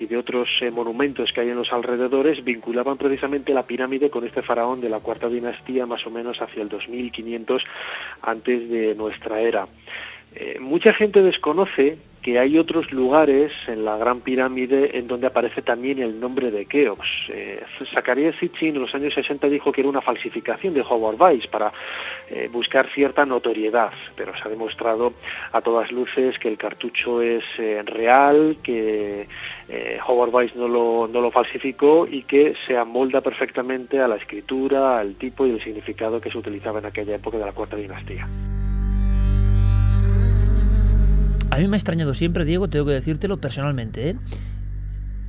y 0.00 0.06
de 0.06 0.16
otros 0.16 0.48
eh, 0.62 0.70
monumentos 0.70 1.30
que 1.34 1.42
hay 1.42 1.50
en 1.50 1.56
los 1.56 1.70
alrededores, 1.70 2.42
vinculaban 2.42 2.96
precisamente 2.96 3.52
la 3.52 3.64
pirámide 3.64 4.08
con 4.08 4.24
este 4.24 4.40
faraón 4.40 4.80
de 4.80 4.88
la 4.88 5.00
cuarta 5.00 5.28
dinastía 5.28 5.84
más 5.84 6.06
o 6.06 6.10
menos 6.10 6.40
hacia 6.40 6.61
el 6.62 6.68
2500 6.68 7.62
antes 8.22 8.70
de 8.70 8.94
nuestra 8.94 9.40
era. 9.40 9.66
Eh, 10.34 10.58
mucha 10.60 10.94
gente 10.94 11.22
desconoce 11.22 11.98
que 12.22 12.38
hay 12.38 12.56
otros 12.56 12.90
lugares 12.92 13.52
en 13.66 13.84
la 13.84 13.96
Gran 13.96 14.20
Pirámide 14.20 14.96
en 14.96 15.08
donde 15.08 15.26
aparece 15.26 15.60
también 15.60 15.98
el 15.98 16.20
nombre 16.20 16.50
de 16.50 16.66
Keops. 16.66 17.08
Eh, 17.30 17.62
Zacharias 17.92 18.36
Sitchin 18.38 18.76
en 18.76 18.82
los 18.82 18.94
años 18.94 19.12
60 19.14 19.48
dijo 19.48 19.72
que 19.72 19.80
era 19.80 19.90
una 19.90 20.00
falsificación 20.00 20.72
de 20.72 20.82
Howard 20.82 21.20
Weiss 21.20 21.46
para 21.48 21.72
eh, 22.30 22.48
buscar 22.50 22.88
cierta 22.94 23.26
notoriedad, 23.26 23.92
pero 24.16 24.32
se 24.36 24.42
ha 24.46 24.50
demostrado 24.50 25.14
a 25.50 25.60
todas 25.60 25.90
luces 25.90 26.38
que 26.38 26.48
el 26.48 26.56
cartucho 26.56 27.20
es 27.20 27.42
eh, 27.58 27.82
real, 27.84 28.58
que 28.62 29.26
eh, 29.68 29.98
Howard 30.06 30.32
Weiss 30.32 30.54
no 30.54 30.68
lo, 30.68 31.08
no 31.08 31.20
lo 31.20 31.30
falsificó 31.32 32.06
y 32.06 32.22
que 32.22 32.54
se 32.66 32.76
amolda 32.76 33.20
perfectamente 33.20 34.00
a 34.00 34.06
la 34.06 34.16
escritura, 34.16 35.00
al 35.00 35.16
tipo 35.16 35.44
y 35.46 35.50
el 35.50 35.64
significado 35.64 36.20
que 36.20 36.30
se 36.30 36.38
utilizaba 36.38 36.78
en 36.78 36.86
aquella 36.86 37.16
época 37.16 37.38
de 37.38 37.46
la 37.46 37.52
cuarta 37.52 37.76
dinastía. 37.76 38.28
A 41.52 41.58
mí 41.58 41.68
me 41.68 41.76
ha 41.76 41.76
extrañado 41.76 42.14
siempre, 42.14 42.46
Diego, 42.46 42.70
tengo 42.70 42.86
que 42.86 42.92
decírtelo 42.92 43.38
personalmente, 43.38 44.08
¿eh? 44.08 44.16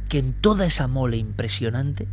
que 0.07 0.19
en 0.19 0.31
toda 0.31 0.65
esa 0.65 0.87
mole 0.87 1.17
impresionante, 1.17 2.07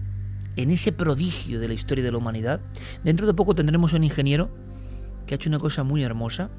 en 0.57 0.73
ese 0.73 0.91
prodigio 0.91 1.61
de 1.61 1.69
la 1.69 1.75
historia 1.75 2.03
de 2.03 2.11
la 2.11 2.19
humanidad, 2.19 2.59
dentro 3.05 3.29
de 3.29 3.35
poco 3.35 3.55
tendremos 3.55 3.93
un 3.93 4.03
ingeniero 4.03 4.51
que 5.29 5.35
ha 5.35 5.37
hecho 5.37 5.49
una 5.49 5.61
cosa 5.61 5.85
muy 5.85 6.03
hermosa. 6.03 6.51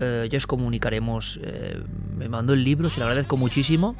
Eh, 0.00 0.26
ya 0.32 0.38
os 0.38 0.46
comunicaremos, 0.46 1.38
eh, 1.42 1.82
me 2.16 2.30
mandó 2.30 2.54
el 2.54 2.64
libro, 2.64 2.88
se 2.88 3.00
lo 3.00 3.04
agradezco 3.04 3.36
muchísimo, 3.36 3.94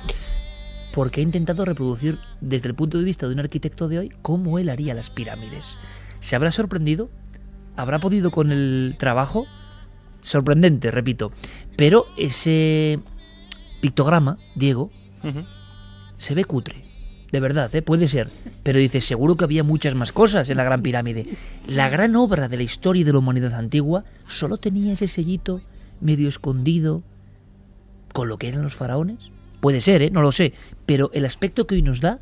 porque 0.95 1.21
ha 1.21 1.23
intentado 1.23 1.67
reproducir 1.67 2.17
desde 2.41 2.71
el 2.71 2.75
punto 2.75 2.97
de 2.97 3.05
vista 3.05 3.27
de 3.27 3.35
un 3.35 3.41
arquitecto 3.41 3.89
de 3.89 3.99
hoy 3.99 4.11
cómo 4.23 4.59
él 4.59 4.71
haría 4.71 4.95
las 4.95 5.11
pirámides. 5.11 5.77
¿Se 6.21 6.35
habrá 6.35 6.51
sorprendido? 6.51 7.11
¿Habrá 7.77 7.99
podido 7.99 8.31
con 8.31 8.51
el 8.51 8.95
trabajo? 8.99 9.47
Sorprendente, 10.23 10.91
repito. 10.91 11.33
Pero 11.77 12.07
ese 12.17 13.01
pictograma, 13.81 14.39
Diego, 14.55 14.91
se 16.17 16.35
ve 16.35 16.45
cutre. 16.45 16.85
De 17.33 17.41
verdad, 17.41 17.75
¿eh? 17.75 17.83
puede 17.83 18.09
ser. 18.09 18.31
Pero 18.63 18.79
dice, 18.79 19.01
seguro 19.01 19.37
que 19.37 19.45
había 19.45 19.65
muchas 19.65 19.95
más 19.95 20.13
cosas 20.13 20.49
en 20.49 20.57
la 20.57 20.65
Gran 20.65 20.83
Pirámide. 20.83 21.27
La 21.67 21.89
gran 21.89 22.17
obra 22.17 22.49
de 22.49 22.57
la 22.57 22.63
historia 22.63 23.05
de 23.05 23.13
la 23.13 23.19
humanidad 23.19 23.55
antigua 23.55 24.05
solo 24.29 24.59
tenía 24.59 24.93
ese 24.93 25.09
sellito 25.09 25.61
medio 26.01 26.29
escondido 26.29 27.03
con 28.13 28.29
lo 28.29 28.39
que 28.39 28.49
eran 28.49 28.63
los 28.63 28.75
faraones. 28.75 29.31
Puede 29.61 29.81
ser, 29.81 30.03
¿eh? 30.03 30.11
no 30.11 30.23
lo 30.23 30.33
sé. 30.33 30.53
Pero 30.87 31.11
el 31.13 31.25
aspecto 31.25 31.67
que 31.67 31.75
hoy 31.75 31.83
nos 31.83 32.01
da 32.01 32.21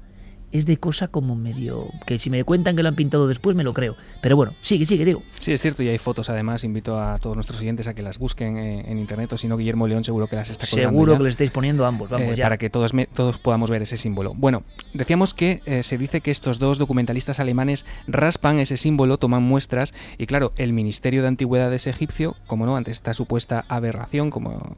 es 0.54 0.66
de 0.66 0.76
cosa 0.78 1.08
como 1.08 1.34
medio... 1.34 1.88
Que 2.06 2.18
si 2.18 2.30
me 2.30 2.44
cuentan 2.44 2.76
que 2.76 2.82
lo 2.82 2.88
han 2.88 2.94
pintado 2.94 3.26
después 3.26 3.56
me 3.56 3.64
lo 3.64 3.74
creo. 3.74 3.96
Pero 4.22 4.36
bueno, 4.36 4.54
sigue, 4.62 4.86
sigue, 4.86 5.04
Diego. 5.04 5.22
Sí, 5.40 5.52
es 5.52 5.60
cierto, 5.60 5.82
y 5.82 5.88
hay 5.88 5.98
fotos 5.98 6.30
además. 6.30 6.62
Invito 6.64 6.96
a 6.98 7.18
todos 7.18 7.36
nuestros 7.36 7.60
oyentes 7.60 7.88
a 7.88 7.94
que 7.94 8.02
las 8.02 8.18
busquen 8.18 8.56
eh, 8.56 8.84
en 8.86 8.98
internet, 8.98 9.32
o 9.32 9.36
si 9.36 9.48
no, 9.48 9.56
Guillermo 9.56 9.88
León 9.88 10.04
seguro 10.04 10.28
que 10.28 10.36
las 10.36 10.50
está 10.50 10.66
colgando 10.66 10.90
Seguro 10.90 11.12
ya, 11.12 11.18
que 11.18 11.24
le 11.24 11.30
estáis 11.30 11.50
poniendo 11.50 11.84
ambos, 11.84 12.08
vamos 12.08 12.28
eh, 12.32 12.36
ya. 12.36 12.44
Para 12.44 12.56
que 12.58 12.70
todos, 12.70 12.94
me- 12.94 13.06
todos 13.06 13.38
podamos 13.38 13.68
ver 13.68 13.82
ese 13.82 13.96
símbolo. 13.96 14.32
Bueno, 14.34 14.62
decíamos 14.92 15.34
que 15.34 15.60
eh, 15.66 15.82
se 15.82 15.98
dice 15.98 16.20
que 16.20 16.30
estos 16.30 16.60
dos 16.60 16.78
documentalistas 16.78 17.40
alemanes 17.40 17.84
raspan 18.06 18.60
ese 18.60 18.76
símbolo, 18.76 19.18
toman 19.18 19.42
muestras, 19.42 19.92
y 20.18 20.26
claro, 20.26 20.52
el 20.56 20.72
Ministerio 20.72 21.22
de 21.22 21.28
Antigüedades 21.28 21.88
egipcio, 21.88 22.36
como 22.46 22.64
no, 22.64 22.76
ante 22.76 22.92
esta 22.92 23.12
supuesta 23.12 23.64
aberración, 23.68 24.30
como 24.30 24.76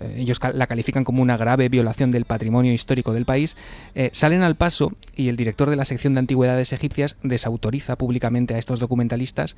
eh, 0.00 0.16
ellos 0.18 0.40
la 0.54 0.66
califican 0.66 1.04
como 1.04 1.22
una 1.22 1.36
grave 1.36 1.68
violación 1.68 2.10
del 2.10 2.24
patrimonio 2.24 2.72
histórico 2.72 3.12
del 3.12 3.24
país, 3.24 3.56
eh, 3.94 4.10
salen 4.12 4.42
al 4.42 4.56
paso 4.56 4.92
y 5.16 5.28
el 5.28 5.36
director 5.36 5.70
de 5.70 5.76
la 5.76 5.84
sección 5.84 6.14
de 6.14 6.20
antigüedades 6.20 6.72
egipcias 6.72 7.16
desautoriza 7.22 7.96
públicamente 7.96 8.54
a 8.54 8.58
estos 8.58 8.80
documentalistas 8.80 9.56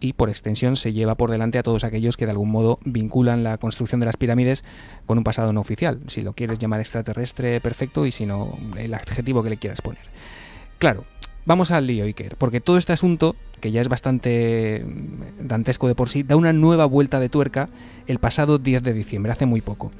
y 0.00 0.12
por 0.12 0.28
extensión 0.28 0.76
se 0.76 0.92
lleva 0.92 1.14
por 1.14 1.30
delante 1.30 1.58
a 1.58 1.62
todos 1.62 1.84
aquellos 1.84 2.16
que 2.16 2.26
de 2.26 2.32
algún 2.32 2.50
modo 2.50 2.78
vinculan 2.84 3.44
la 3.44 3.58
construcción 3.58 4.00
de 4.00 4.06
las 4.06 4.16
pirámides 4.16 4.64
con 5.06 5.18
un 5.18 5.24
pasado 5.24 5.52
no 5.52 5.60
oficial. 5.60 6.00
Si 6.06 6.22
lo 6.22 6.32
quieres 6.32 6.58
llamar 6.58 6.80
extraterrestre, 6.80 7.60
perfecto, 7.60 8.06
y 8.06 8.10
si 8.10 8.26
no, 8.26 8.58
el 8.76 8.94
adjetivo 8.94 9.42
que 9.42 9.50
le 9.50 9.56
quieras 9.56 9.82
poner. 9.82 10.02
Claro, 10.78 11.04
vamos 11.46 11.70
al 11.70 11.86
lío, 11.86 12.04
Iker, 12.04 12.36
porque 12.36 12.60
todo 12.60 12.76
este 12.76 12.92
asunto, 12.92 13.36
que 13.60 13.70
ya 13.70 13.80
es 13.80 13.88
bastante 13.88 14.84
mm, 14.84 15.46
dantesco 15.46 15.88
de 15.88 15.94
por 15.94 16.08
sí, 16.08 16.22
da 16.22 16.36
una 16.36 16.52
nueva 16.52 16.84
vuelta 16.86 17.20
de 17.20 17.28
tuerca 17.28 17.68
el 18.06 18.18
pasado 18.18 18.58
10 18.58 18.82
de 18.82 18.92
diciembre, 18.92 19.32
hace 19.32 19.46
muy 19.46 19.60
poco. 19.60 19.90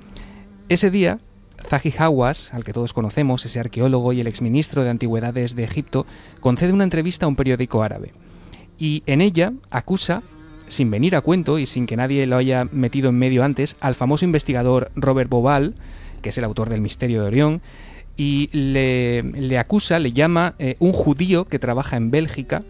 Ese 0.68 0.90
día, 0.90 1.18
Zahi 1.66 1.92
Hawass, 1.98 2.55
al 2.55 2.64
que 2.64 2.72
todos 2.72 2.92
conocemos, 2.92 3.44
ese 3.44 3.61
arqueólogo 3.61 4.12
y 4.12 4.20
el 4.20 4.26
exministro 4.26 4.85
de 4.85 4.90
Antigüedades 4.90 5.55
de 5.55 5.64
Egipto, 5.64 6.07
concede 6.40 6.72
una 6.72 6.85
entrevista 6.85 7.26
a 7.26 7.29
un 7.29 7.37
periódico 7.37 7.83
árabe. 7.83 8.12
Y 8.79 9.03
en 9.07 9.20
ella 9.20 9.53
acusa, 9.70 10.22
sin 10.68 10.90
venir 10.90 11.16
a 11.16 11.20
cuento 11.20 11.59
y 11.59 11.66
sin 11.66 11.87
que 11.87 11.96
nadie 11.96 12.26
lo 12.26 12.37
haya 12.37 12.64
metido 12.70 13.11
en 13.11 13.18
medio 13.18 13.44
antes, 13.44 13.76
al 13.81 13.94
famoso 13.94 14.24
investigador 14.24 14.90
Robert 14.94 15.29
Bobal, 15.29 15.74
que 16.22 16.29
es 16.31 16.38
el 16.38 16.44
autor 16.44 16.68
del 16.68 16.81
Misterio 16.81 17.22
de 17.22 17.26
Orión, 17.26 17.62
y 18.22 18.50
le, 18.52 19.56
acusa, 19.56 19.98
le 19.98 20.12
llama 20.12 20.54
eh, 20.59 20.76
un 20.78 20.92
judío 20.92 21.46
que 21.46 21.59
trabaja 21.59 21.96
en 21.96 22.11
Bélgica 22.11 22.64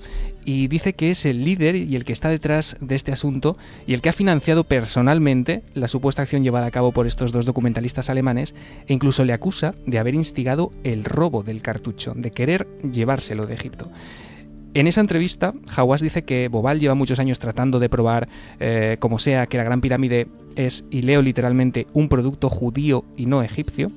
y 0.45 0.69
dice 0.69 0.93
que 0.93 1.11
es 1.11 1.27
el 1.27 1.45
líder 1.45 1.75
y 1.75 1.97
el 1.97 2.05
que 2.05 2.13
está 2.13 2.29
detrás 2.29 2.77
de 2.81 2.95
este 2.95 3.11
asunto 3.11 3.59
y 3.85 3.95
el 3.95 4.01
que 4.01 4.11
ha 4.11 4.13
financiado 4.13 4.63
personalmente 4.63 5.65
la 5.75 5.89
supuesta 5.89 6.23
acción 6.23 6.45
llevada 6.45 6.67
a 6.67 6.71
cabo 6.71 6.93
por 6.93 7.09
estos 7.09 7.33
dos 7.33 7.47
documentalistas 7.47 8.11
alemanes 8.11 8.55
e 8.87 8.93
incluso 8.93 9.25
le 9.25 9.33
acusa 9.33 9.75
de 9.87 9.99
haber 9.99 10.15
instigado 10.15 10.71
el 10.85 11.03
robo 11.03 11.43
del 11.43 11.63
cartucho, 11.63 12.13
de 12.15 12.31
querer 12.31 12.69
llevárselo 12.89 13.47
de 13.47 13.55
Egipto. 13.55 13.91
En 14.73 14.87
esa 14.87 15.01
entrevista, 15.01 15.53
Hawass 15.75 16.01
dice 16.01 16.23
que 16.23 16.47
Bobal 16.47 16.79
lleva 16.79 16.95
muchos 16.95 17.19
años 17.19 17.41
tratando 17.41 17.81
de 17.81 17.89
probar, 17.89 18.29
eh, 18.61 18.99
como 19.01 19.19
sea, 19.19 19.49
que 19.49 19.57
la 19.57 19.65
Gran 19.65 19.81
Pirámide 19.81 20.29
es, 20.55 20.85
y 20.93 21.03
leo 21.03 21.23
literalmente, 21.23 21.89
un 21.93 22.09
producto 22.09 22.49
judío 22.49 23.05
y 23.17 23.27
no 23.27 23.43
egipcio, 23.43 23.91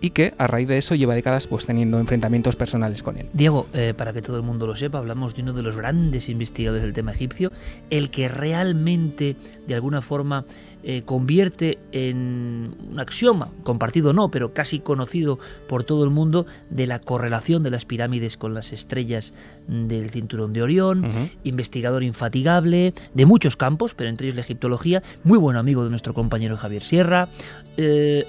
y 0.00 0.10
que 0.10 0.34
a 0.38 0.46
raíz 0.46 0.68
de 0.68 0.78
eso 0.78 0.94
lleva 0.94 1.14
décadas 1.14 1.46
pues 1.46 1.66
teniendo 1.66 1.98
enfrentamientos 1.98 2.56
personales 2.56 3.02
con 3.02 3.16
él. 3.18 3.28
Diego, 3.32 3.66
eh, 3.72 3.94
para 3.96 4.12
que 4.12 4.22
todo 4.22 4.36
el 4.36 4.42
mundo 4.42 4.66
lo 4.66 4.76
sepa, 4.76 4.98
hablamos 4.98 5.34
de 5.34 5.42
uno 5.42 5.52
de 5.52 5.62
los 5.62 5.76
grandes 5.76 6.28
investigadores 6.28 6.82
del 6.82 6.92
tema 6.92 7.12
egipcio, 7.12 7.52
el 7.90 8.10
que 8.10 8.28
realmente 8.28 9.36
de 9.66 9.74
alguna 9.74 10.00
forma 10.00 10.44
eh, 10.84 11.02
convierte 11.02 11.78
en 11.90 12.76
un 12.90 13.00
axioma, 13.00 13.48
compartido 13.64 14.12
no, 14.12 14.30
pero 14.30 14.54
casi 14.54 14.78
conocido 14.78 15.38
por 15.68 15.84
todo 15.84 16.04
el 16.04 16.10
mundo, 16.10 16.46
de 16.70 16.86
la 16.86 17.00
correlación 17.00 17.62
de 17.62 17.70
las 17.70 17.84
pirámides 17.84 18.36
con 18.36 18.54
las 18.54 18.72
estrellas 18.72 19.34
del 19.66 20.10
cinturón 20.10 20.52
de 20.52 20.62
Orión, 20.62 21.30
investigador 21.42 22.04
infatigable 22.04 22.94
de 23.12 23.26
muchos 23.26 23.56
campos, 23.56 23.94
pero 23.94 24.08
entre 24.08 24.28
ellos 24.28 24.36
la 24.36 24.42
egiptología, 24.42 25.02
muy 25.24 25.38
buen 25.38 25.56
amigo 25.56 25.82
de 25.84 25.90
nuestro 25.90 26.14
compañero 26.14 26.56
Javier 26.56 26.84
Sierra. 26.84 27.28
Eh, 27.76 28.26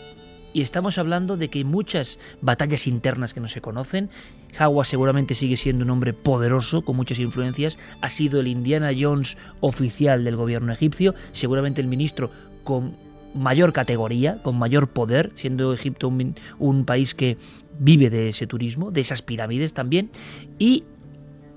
y 0.54 0.62
estamos 0.62 0.98
hablando 0.98 1.38
de 1.38 1.50
que 1.50 1.64
muchas 1.64 2.20
batallas 2.42 2.88
internas 2.88 3.34
que 3.34 3.40
no 3.40 3.48
se 3.48 3.62
conocen. 3.62 4.10
Hawa 4.58 4.84
seguramente 4.84 5.36
sigue 5.36 5.58
siendo 5.58 5.86
un 5.86 5.92
hombre 5.92 6.14
poderoso, 6.14 6.82
con 6.82 6.96
muchas 6.96 7.20
influencias. 7.20 7.78
Ha 8.02 8.10
sido 8.10 8.40
el 8.40 8.48
Indiana 8.48 8.92
Jones 8.98 9.38
oficial 9.60 10.24
del 10.24 10.36
gobierno 10.36 10.74
egipcio, 10.74 11.14
seguramente 11.34 11.82
el 11.82 11.88
ministro 11.88 12.32
con 12.64 12.96
mayor 13.34 13.74
categoría, 13.74 14.42
con 14.42 14.58
mayor 14.58 14.90
poder, 14.90 15.32
siendo 15.36 15.74
Egipto 15.74 16.08
un, 16.08 16.86
país 16.86 17.14
que 17.14 17.38
vive 17.80 18.10
de 18.10 18.30
ese 18.30 18.48
turismo, 18.48 18.92
de 18.92 19.02
esas 19.02 19.22
pirámides 19.22 19.74
también. 19.74 20.10
Y 20.58 20.84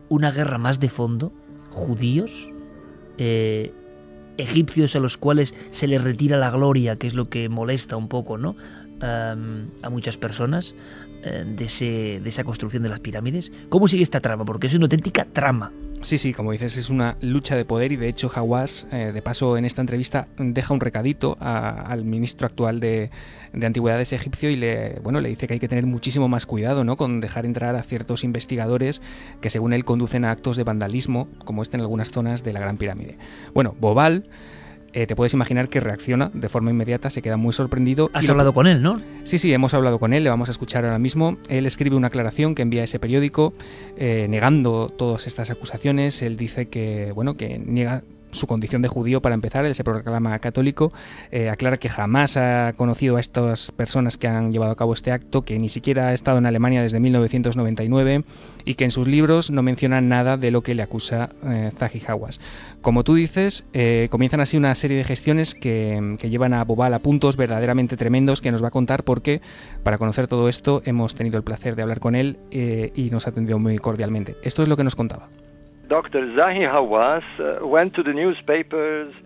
una 0.08 0.30
guerra 0.30 0.58
más 0.58 0.80
de 0.80 0.90
fondo, 0.90 1.32
judíos, 1.70 2.50
eh, 3.16 3.72
egipcios 4.36 4.96
a 4.96 5.00
los 5.00 5.16
cuales 5.16 5.54
se 5.70 5.86
les 5.86 6.02
retira 6.02 6.36
la 6.36 6.50
gloria, 6.50 6.96
que 6.96 7.06
es 7.06 7.14
lo 7.14 7.28
que 7.28 7.48
molesta 7.48 7.96
un 7.96 8.08
poco, 8.08 8.38
¿no? 8.38 8.56
A 9.02 9.90
muchas 9.90 10.16
personas 10.16 10.74
eh, 11.24 11.44
de, 11.46 11.64
ese, 11.66 12.20
de 12.20 12.28
esa 12.28 12.42
construcción 12.42 12.82
de 12.82 12.88
las 12.88 12.98
pirámides. 12.98 13.52
¿Cómo 13.68 13.86
sigue 13.86 14.02
esta 14.02 14.20
trama? 14.20 14.44
Porque 14.44 14.66
es 14.66 14.74
una 14.74 14.86
auténtica 14.86 15.24
trama. 15.24 15.72
Sí, 16.00 16.18
sí, 16.18 16.32
como 16.32 16.50
dices, 16.50 16.76
es 16.76 16.90
una 16.90 17.16
lucha 17.20 17.54
de 17.54 17.64
poder 17.64 17.92
y 17.92 17.96
de 17.96 18.08
hecho 18.08 18.28
Hawass, 18.28 18.88
eh, 18.90 19.12
de 19.14 19.22
paso 19.22 19.56
en 19.56 19.64
esta 19.64 19.80
entrevista, 19.80 20.26
deja 20.36 20.74
un 20.74 20.80
recadito 20.80 21.36
al 21.38 22.04
ministro 22.04 22.48
actual 22.48 22.80
de, 22.80 23.10
de, 23.52 23.66
Antigüedades 23.66 24.12
egipcio 24.12 24.50
y 24.50 24.56
le, 24.56 24.98
bueno, 25.00 25.20
le 25.20 25.28
dice 25.28 25.46
que 25.46 25.54
hay 25.54 25.60
que 25.60 25.68
tener 25.68 25.86
muchísimo 25.86 26.26
más 26.26 26.44
cuidado 26.44 26.82
¿no? 26.82 26.96
con 26.96 27.20
dejar 27.20 27.46
entrar 27.46 27.76
a 27.76 27.84
ciertos 27.84 28.24
investigadores 28.24 29.00
que 29.40 29.48
según 29.48 29.72
él 29.72 29.84
conducen 29.84 30.24
a 30.24 30.32
actos 30.32 30.56
de 30.56 30.64
vandalismo, 30.64 31.28
como 31.44 31.62
este 31.62 31.76
en 31.76 31.82
algunas 31.82 32.10
zonas 32.10 32.42
de 32.42 32.52
la 32.52 32.58
Gran 32.58 32.78
Pirámide. 32.78 33.16
Bueno, 33.54 33.76
Bobal 33.78 34.28
eh, 34.92 35.06
te 35.06 35.16
puedes 35.16 35.32
imaginar 35.34 35.68
que 35.68 35.80
reacciona 35.80 36.30
de 36.34 36.48
forma 36.48 36.70
inmediata, 36.70 37.10
se 37.10 37.22
queda 37.22 37.36
muy 37.36 37.52
sorprendido. 37.52 38.10
Has 38.12 38.28
hablado 38.28 38.52
con 38.52 38.66
él, 38.66 38.82
¿no? 38.82 39.00
Sí, 39.24 39.38
sí, 39.38 39.52
hemos 39.52 39.74
hablado 39.74 39.98
con 39.98 40.12
él, 40.12 40.24
le 40.24 40.30
vamos 40.30 40.48
a 40.48 40.52
escuchar 40.52 40.84
ahora 40.84 40.98
mismo. 40.98 41.38
Él 41.48 41.66
escribe 41.66 41.96
una 41.96 42.08
aclaración 42.08 42.54
que 42.54 42.62
envía 42.62 42.82
a 42.82 42.84
ese 42.84 42.98
periódico 42.98 43.54
eh, 43.96 44.26
negando 44.28 44.88
todas 44.90 45.26
estas 45.26 45.50
acusaciones. 45.50 46.22
Él 46.22 46.36
dice 46.36 46.66
que, 46.66 47.12
bueno, 47.12 47.36
que 47.36 47.58
niega 47.58 48.02
su 48.32 48.46
condición 48.46 48.82
de 48.82 48.88
judío 48.88 49.20
para 49.20 49.34
empezar, 49.34 49.64
él 49.64 49.74
se 49.74 49.84
proclama 49.84 50.38
católico, 50.38 50.92
eh, 51.30 51.48
aclara 51.50 51.76
que 51.76 51.88
jamás 51.88 52.36
ha 52.36 52.72
conocido 52.76 53.16
a 53.16 53.20
estas 53.20 53.70
personas 53.70 54.16
que 54.16 54.26
han 54.26 54.52
llevado 54.52 54.72
a 54.72 54.76
cabo 54.76 54.94
este 54.94 55.12
acto, 55.12 55.42
que 55.42 55.58
ni 55.58 55.68
siquiera 55.68 56.08
ha 56.08 56.12
estado 56.12 56.38
en 56.38 56.46
Alemania 56.46 56.82
desde 56.82 56.98
1999 56.98 58.24
y 58.64 58.74
que 58.74 58.84
en 58.84 58.90
sus 58.90 59.06
libros 59.06 59.50
no 59.50 59.62
menciona 59.62 60.00
nada 60.00 60.36
de 60.36 60.50
lo 60.50 60.62
que 60.62 60.74
le 60.74 60.82
acusa 60.82 61.30
eh. 61.46 61.70
Como 62.80 63.04
tú 63.04 63.14
dices, 63.14 63.64
eh, 63.72 64.08
comienzan 64.10 64.40
así 64.40 64.56
una 64.56 64.74
serie 64.74 64.96
de 64.96 65.04
gestiones 65.04 65.54
que, 65.54 66.16
que, 66.18 66.30
llevan 66.30 66.54
a 66.54 66.64
Bobal 66.64 66.94
a 66.94 66.98
puntos 66.98 67.36
verdaderamente 67.36 67.96
tremendos 67.96 68.40
que 68.40 68.50
nos 68.50 68.62
va 68.62 68.68
a 68.68 68.70
contar 68.70 69.04
porque 69.04 69.40
para 69.82 69.98
conocer 69.98 70.26
todo 70.26 70.48
esto 70.48 70.82
hemos 70.84 71.14
tenido 71.14 71.36
el 71.36 71.44
placer 71.44 71.76
de 71.76 71.82
hablar 71.82 72.00
con 72.00 72.14
él 72.14 72.38
y 72.50 73.10
nos 73.10 73.26
ha 73.26 73.30
atendido 73.30 73.58
muy 73.58 73.78
cordialmente. 73.78 74.36
Esto 74.42 74.62
es 74.62 74.68
lo 74.68 74.76
que 74.76 74.84
nos 74.84 74.96
contaba. 74.96 75.28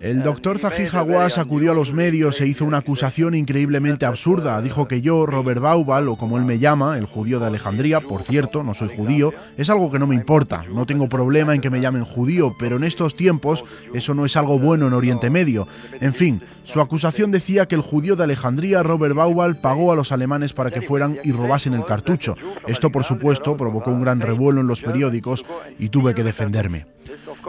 El 0.01 0.23
doctor 0.23 0.59
Zahi 0.59 0.87
Hawass 0.92 1.38
acudió 1.38 1.71
a 1.71 1.75
los 1.75 1.92
medios 1.92 2.40
e 2.40 2.49
hizo 2.49 2.64
una 2.64 2.79
acusación 2.79 3.35
increíblemente 3.35 4.05
absurda. 4.05 4.61
Dijo 4.62 4.88
que 4.88 5.01
yo, 5.01 5.27
Robert 5.27 5.61
Baubal, 5.61 6.09
o 6.09 6.16
como 6.16 6.38
él 6.38 6.45
me 6.45 6.59
llama, 6.59 6.99
el 6.99 7.07
judío 7.07 7.38
de 7.38 7.47
Alejandría, 7.47 8.01
por 8.01 8.23
cierto, 8.23 8.64
no 8.64 8.75
soy 8.75 8.88
judío, 8.88 9.33
es 9.57 9.71
algo 9.71 9.92
que 9.92 9.99
no 9.99 10.07
me 10.09 10.16
importa. 10.16 10.64
No 10.73 10.87
tengo 10.87 11.09
problema 11.09 11.55
en 11.55 11.61
que 11.61 11.71
me 11.71 11.81
llamen 11.81 12.05
judío, 12.05 12.53
pero 12.59 12.77
en 12.77 12.85
estos 12.85 13.14
tiempos 13.14 13.64
eso 13.95 14.14
no 14.14 14.25
es 14.25 14.37
algo 14.37 14.59
bueno 14.59 14.88
en 14.88 14.95
Oriente 14.95 15.31
Medio. 15.31 15.69
En 16.01 16.14
fin, 16.14 16.40
su 16.64 16.81
acusación 16.81 17.31
decía 17.31 17.66
que 17.66 17.77
el 17.77 17.81
judío 17.83 18.16
de 18.16 18.25
Alejandría, 18.25 18.83
Robert 18.83 19.14
Baubal, 19.14 19.61
pagó 19.61 19.92
a 19.92 19.97
los 19.97 20.11
alemanes 20.11 20.53
para 20.53 20.73
que 20.73 20.81
fueran 20.81 21.19
y 21.23 21.31
robasen 21.31 21.75
el 21.75 21.85
cartucho. 21.85 22.35
Esto, 22.66 22.90
por 22.90 23.05
supuesto, 23.05 23.57
provocó 23.57 23.92
un 23.92 24.01
gran 24.01 24.21
revuelo 24.21 24.62
en 24.62 24.66
los 24.66 24.83
periódicos 24.83 25.45
y 25.79 25.90
tuve 25.90 26.14
que 26.14 26.25
defender 26.25 26.56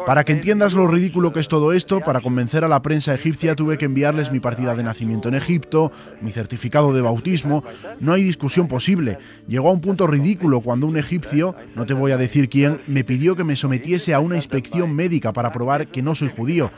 para 0.06 0.24
que 0.24 0.34
entiendas 0.34 0.74
lo 0.74 0.88
ridículo 0.88 1.34
que 1.34 1.40
es 1.40 1.48
todo 1.48 1.74
esto, 1.74 2.02
para 2.02 2.22
convencer 2.22 2.64
a 2.64 2.68
la 2.68 2.82
prensa 2.82 3.14
egipcia 3.14 3.56
tuve 3.56 3.78
que 3.78 3.86
enviarles 3.86 4.32
mi 4.32 4.40
partida 4.40 4.76
de 4.76 4.84
nacimiento 4.84 5.30
en 5.30 5.36
Egipto, 5.36 5.92
mi 6.22 6.32
certificado 6.32 6.94
de 6.94 7.02
bautismo. 7.02 7.64
No 8.00 8.14
hay 8.14 8.24
discusión 8.24 8.68
posible. 8.68 9.18
Llegó 9.48 9.70
a 9.70 9.74
un 9.74 9.82
punto 9.82 10.08
ridículo 10.08 10.62
cuando 10.62 10.88
un 10.88 10.98
egipcio, 10.98 11.56
no 11.76 11.86
te 11.86 11.94
voy 11.94 12.12
a 12.12 12.18
decir 12.18 12.50
quién, 12.50 12.82
me 12.88 13.04
pidió 13.04 13.36
que 13.36 13.44
me 13.44 13.56
sometiese 13.56 14.14
a 14.14 14.20
una 14.20 14.36
inspección 14.36 14.96
médica 14.96 15.34
para 15.34 15.52
probar 15.52 15.88
que 15.88 16.02
no 16.02 16.16
soy 16.16 16.30
judío. 16.30 16.72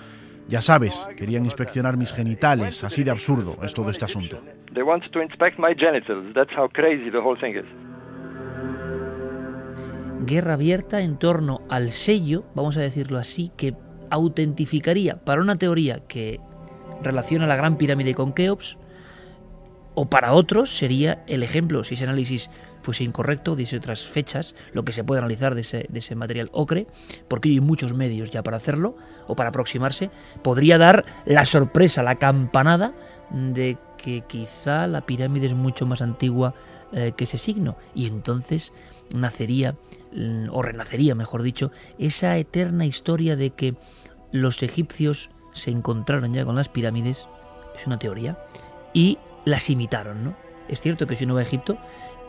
Ya 0.47 0.61
sabes, 0.61 1.05
querían 1.15 1.45
inspeccionar 1.45 1.97
mis 1.97 2.11
genitales, 2.11 2.83
así 2.83 3.03
de 3.03 3.11
absurdo 3.11 3.57
es 3.61 3.73
todo 3.73 3.91
este 3.91 4.05
asunto 4.05 4.41
guerra 10.25 10.53
abierta 10.53 11.01
en 11.01 11.17
torno 11.17 11.61
al 11.69 11.91
sello, 11.91 12.45
vamos 12.55 12.77
a 12.77 12.81
decirlo 12.81 13.17
así, 13.17 13.51
que 13.55 13.75
autentificaría 14.09 15.23
para 15.23 15.41
una 15.41 15.57
teoría 15.57 16.01
que 16.07 16.39
relaciona 17.01 17.47
la 17.47 17.55
Gran 17.55 17.77
Pirámide 17.77 18.13
con 18.13 18.33
Keops, 18.33 18.77
o 19.95 20.09
para 20.09 20.33
otros 20.33 20.75
sería 20.75 21.23
el 21.27 21.43
ejemplo, 21.43 21.83
si 21.83 21.95
ese 21.95 22.05
análisis 22.05 22.49
fuese 22.81 23.03
incorrecto, 23.03 23.55
diese 23.55 23.77
otras 23.77 24.05
fechas, 24.05 24.55
lo 24.73 24.83
que 24.83 24.93
se 24.93 25.03
puede 25.03 25.19
analizar 25.19 25.55
de 25.55 25.61
ese, 25.61 25.85
de 25.89 25.99
ese 25.99 26.15
material 26.15 26.49
ocre, 26.53 26.87
porque 27.27 27.49
hay 27.49 27.59
muchos 27.59 27.93
medios 27.93 28.31
ya 28.31 28.41
para 28.43 28.57
hacerlo, 28.57 28.95
o 29.27 29.35
para 29.35 29.49
aproximarse, 29.49 30.09
podría 30.41 30.77
dar 30.77 31.03
la 31.25 31.45
sorpresa, 31.45 32.03
la 32.03 32.15
campanada 32.15 32.93
de 33.31 33.77
que 33.97 34.21
quizá 34.21 34.87
la 34.87 35.01
pirámide 35.01 35.47
es 35.47 35.53
mucho 35.53 35.85
más 35.85 36.01
antigua 36.01 36.53
eh, 36.93 37.11
que 37.15 37.25
ese 37.25 37.37
signo, 37.37 37.75
y 37.93 38.07
entonces 38.07 38.71
nacería 39.13 39.75
o 40.51 40.61
renacería, 40.61 41.15
mejor 41.15 41.43
dicho, 41.43 41.71
esa 41.97 42.37
eterna 42.37 42.85
historia 42.85 43.35
de 43.35 43.51
que 43.51 43.75
los 44.31 44.63
egipcios 44.63 45.29
se 45.53 45.71
encontraron 45.71 46.33
ya 46.33 46.45
con 46.45 46.55
las 46.55 46.69
pirámides, 46.69 47.27
es 47.75 47.87
una 47.87 47.99
teoría, 47.99 48.37
y 48.93 49.17
las 49.45 49.69
imitaron, 49.69 50.23
¿no? 50.23 50.35
Es 50.67 50.81
cierto 50.81 51.07
que 51.07 51.15
si 51.15 51.25
uno 51.25 51.35
va 51.35 51.41
a 51.41 51.43
Egipto 51.43 51.77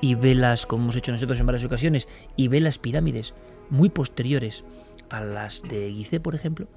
y 0.01 0.14
ve 0.14 0.35
las, 0.35 0.66
como 0.66 0.85
hemos 0.85 0.97
hecho 0.97 1.12
nosotros 1.12 1.40
en 1.40 1.47
varias 1.47 1.64
ocasiones, 1.64 2.09
y 2.37 2.49
ve 2.49 2.61
las 2.61 2.79
pirámides 2.79 3.35
muy 3.69 3.88
posteriores 3.88 4.64
a 5.11 5.21
las 5.21 5.62
de 5.62 5.93
Gizeh, 5.93 6.21
por 6.21 6.35
ejemplo, 6.35 6.69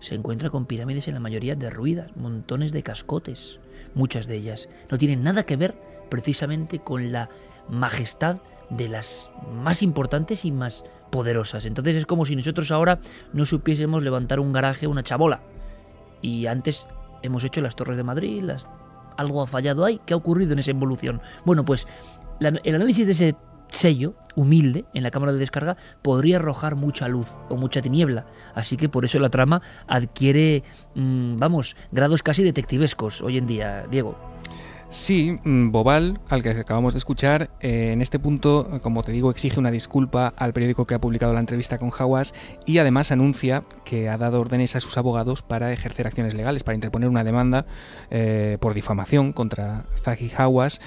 se 0.00 0.14
encuentra 0.14 0.50
con 0.50 0.66
pirámides 0.66 1.08
en 1.08 1.14
la 1.14 1.20
mayoría 1.20 1.54
derruidas, 1.54 2.16
montones 2.16 2.72
de 2.72 2.82
cascotes, 2.82 3.60
muchas 3.94 4.26
de 4.26 4.36
ellas. 4.36 4.68
No 4.90 4.98
tienen 4.98 5.22
nada 5.22 5.44
que 5.44 5.56
ver 5.56 5.74
precisamente 6.10 6.78
con 6.78 7.12
la 7.12 7.30
majestad 7.68 8.38
de 8.76 8.88
las 8.88 9.30
más 9.52 9.82
importantes 9.82 10.44
y 10.44 10.52
más 10.52 10.84
poderosas. 11.10 11.64
Entonces 11.64 11.96
es 11.96 12.06
como 12.06 12.24
si 12.24 12.36
nosotros 12.36 12.70
ahora 12.70 12.98
no 13.32 13.44
supiésemos 13.44 14.02
levantar 14.02 14.40
un 14.40 14.52
garaje, 14.52 14.86
una 14.86 15.02
chabola. 15.02 15.40
Y 16.20 16.46
antes 16.46 16.86
hemos 17.22 17.44
hecho 17.44 17.60
las 17.60 17.76
Torres 17.76 17.96
de 17.96 18.02
Madrid, 18.02 18.42
las... 18.42 18.68
algo 19.16 19.42
ha 19.42 19.46
fallado 19.46 19.84
ahí. 19.84 20.00
¿Qué 20.06 20.14
ha 20.14 20.16
ocurrido 20.16 20.52
en 20.52 20.58
esa 20.58 20.70
evolución? 20.70 21.20
Bueno, 21.44 21.64
pues 21.64 21.86
el 22.40 22.74
análisis 22.74 23.06
de 23.06 23.12
ese 23.12 23.36
sello 23.68 24.14
humilde 24.36 24.84
en 24.94 25.02
la 25.02 25.10
cámara 25.10 25.32
de 25.32 25.38
descarga 25.38 25.76
podría 26.02 26.36
arrojar 26.36 26.76
mucha 26.76 27.08
luz 27.08 27.28
o 27.48 27.56
mucha 27.56 27.82
tiniebla. 27.82 28.26
Así 28.54 28.76
que 28.76 28.88
por 28.88 29.04
eso 29.04 29.18
la 29.18 29.30
trama 29.30 29.62
adquiere, 29.86 30.62
mm, 30.94 31.38
vamos, 31.38 31.76
grados 31.92 32.22
casi 32.22 32.42
detectivescos 32.42 33.20
hoy 33.20 33.38
en 33.38 33.46
día, 33.46 33.86
Diego. 33.90 34.33
Sí, 34.94 35.40
mm, 35.42 35.72
Bobal, 35.72 36.20
al 36.28 36.44
que 36.44 36.50
acabamos 36.50 36.94
de 36.94 36.98
escuchar, 36.98 37.50
eh, 37.60 37.90
en 37.92 38.00
este 38.00 38.20
punto, 38.20 38.78
como 38.80 39.02
te 39.02 39.10
digo, 39.10 39.28
exige 39.28 39.58
una 39.58 39.72
disculpa 39.72 40.32
al 40.36 40.52
periódico 40.52 40.86
que 40.86 40.94
ha 40.94 41.00
publicado 41.00 41.32
la 41.32 41.40
entrevista 41.40 41.78
con 41.78 41.90
Hawass 41.90 42.32
y 42.64 42.78
además 42.78 43.10
anuncia 43.10 43.64
que 43.84 44.08
ha 44.08 44.16
dado 44.18 44.40
órdenes 44.40 44.76
a 44.76 44.80
sus 44.80 44.96
abogados 44.96 45.42
para 45.42 45.72
ejercer 45.72 46.06
acciones 46.06 46.34
legales, 46.34 46.62
para 46.62 46.76
interponer 46.76 47.08
una 47.08 47.24
demanda 47.24 47.66
eh, 48.12 48.56
por 48.60 48.72
difamación 48.72 49.32
contra 49.32 49.82
Zaki 50.04 50.30
Hawass 50.38 50.80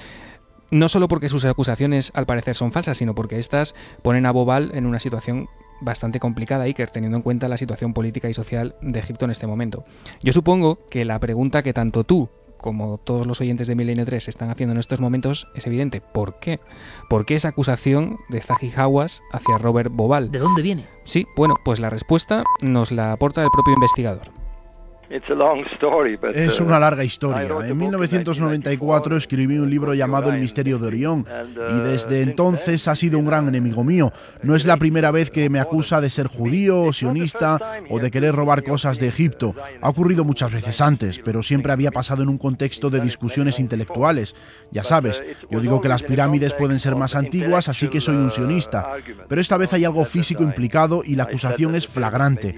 no 0.71 0.87
solo 0.87 1.09
porque 1.09 1.27
sus 1.27 1.43
acusaciones 1.43 2.13
al 2.15 2.25
parecer 2.25 2.55
son 2.55 2.71
falsas, 2.71 2.97
sino 2.97 3.13
porque 3.13 3.39
estas 3.39 3.75
ponen 4.03 4.25
a 4.25 4.31
Bobal 4.31 4.71
en 4.73 4.85
una 4.85 4.99
situación 4.99 5.49
bastante 5.81 6.21
complicada, 6.21 6.63
Iker, 6.63 6.89
teniendo 6.89 7.17
en 7.17 7.23
cuenta 7.23 7.49
la 7.49 7.57
situación 7.57 7.93
política 7.93 8.29
y 8.29 8.33
social 8.33 8.75
de 8.81 8.99
Egipto 8.99 9.25
en 9.25 9.31
este 9.31 9.47
momento. 9.47 9.83
Yo 10.23 10.31
supongo 10.31 10.79
que 10.89 11.03
la 11.03 11.19
pregunta 11.19 11.61
que 11.61 11.73
tanto 11.73 12.05
tú 12.05 12.29
como 12.57 12.97
todos 12.97 13.25
los 13.25 13.41
oyentes 13.41 13.67
de 13.67 13.75
Milenio 13.75 14.05
3 14.05 14.27
están 14.27 14.49
haciendo 14.49 14.73
en 14.73 14.79
estos 14.79 15.01
momentos 15.01 15.47
es 15.55 15.67
evidente. 15.67 16.01
¿Por 16.01 16.39
qué? 16.39 16.59
¿Por 17.09 17.25
qué 17.25 17.35
esa 17.35 17.49
acusación 17.49 18.17
de 18.29 18.41
Zahi 18.41 18.71
Hawass 18.75 19.21
hacia 19.31 19.57
Robert 19.57 19.91
Bobal? 19.91 20.31
¿De 20.31 20.39
dónde 20.39 20.61
viene? 20.61 20.85
Sí, 21.03 21.25
bueno, 21.35 21.55
pues 21.63 21.79
la 21.79 21.89
respuesta 21.89 22.43
nos 22.61 22.91
la 22.91 23.13
aporta 23.13 23.43
el 23.43 23.51
propio 23.51 23.73
investigador. 23.73 24.36
Es 26.33 26.59
una 26.59 26.77
uh, 26.77 26.81
larga 26.81 27.03
historia. 27.03 27.47
En 27.65 27.77
1994 27.77 29.15
escribí 29.15 29.57
un 29.57 29.69
libro 29.69 29.93
llamado 29.93 30.31
El 30.31 30.41
misterio 30.41 30.79
de 30.79 30.87
Orión 30.87 31.25
y 31.55 31.59
uh, 31.59 31.83
desde 31.83 32.21
entonces 32.21 32.87
ha 32.87 32.95
sido 32.95 33.17
un 33.19 33.25
gran 33.25 33.47
enemigo 33.47 33.83
mío. 33.83 34.11
No 34.43 34.55
es 34.55 34.65
la 34.65 34.77
primera 34.77 35.11
vez 35.11 35.31
que 35.31 35.49
me 35.49 35.59
acusa 35.59 36.01
de 36.01 36.09
ser 36.09 36.27
judío 36.27 36.91
sionista 36.91 37.57
o 37.89 37.99
de 37.99 38.11
querer 38.11 38.35
robar 38.35 38.63
cosas 38.63 38.99
de 38.99 39.07
Egipto. 39.07 39.55
Ha 39.81 39.89
ocurrido 39.89 40.25
muchas 40.25 40.51
veces 40.51 40.81
antes, 40.81 41.19
pero 41.23 41.41
siempre 41.41 41.71
había 41.71 41.91
pasado 41.91 42.23
en 42.23 42.29
un 42.29 42.37
contexto 42.37 42.89
de 42.89 42.99
discusiones 42.99 43.59
intelectuales. 43.59 44.35
Ya 44.71 44.83
sabes, 44.83 45.23
yo 45.49 45.61
digo 45.61 45.79
que 45.79 45.87
las 45.87 46.03
pirámides 46.03 46.53
pueden 46.53 46.79
ser 46.79 46.95
más 46.95 47.15
antiguas, 47.15 47.69
así 47.69 47.87
que 47.87 48.01
soy 48.01 48.15
un 48.15 48.31
sionista. 48.31 48.91
Pero 49.27 49.39
esta 49.39 49.57
vez 49.57 49.71
hay 49.73 49.85
algo 49.85 50.03
físico 50.03 50.43
implicado 50.43 51.01
y 51.05 51.15
la 51.15 51.23
acusación 51.23 51.75
es 51.75 51.87
flagrante. 51.87 52.55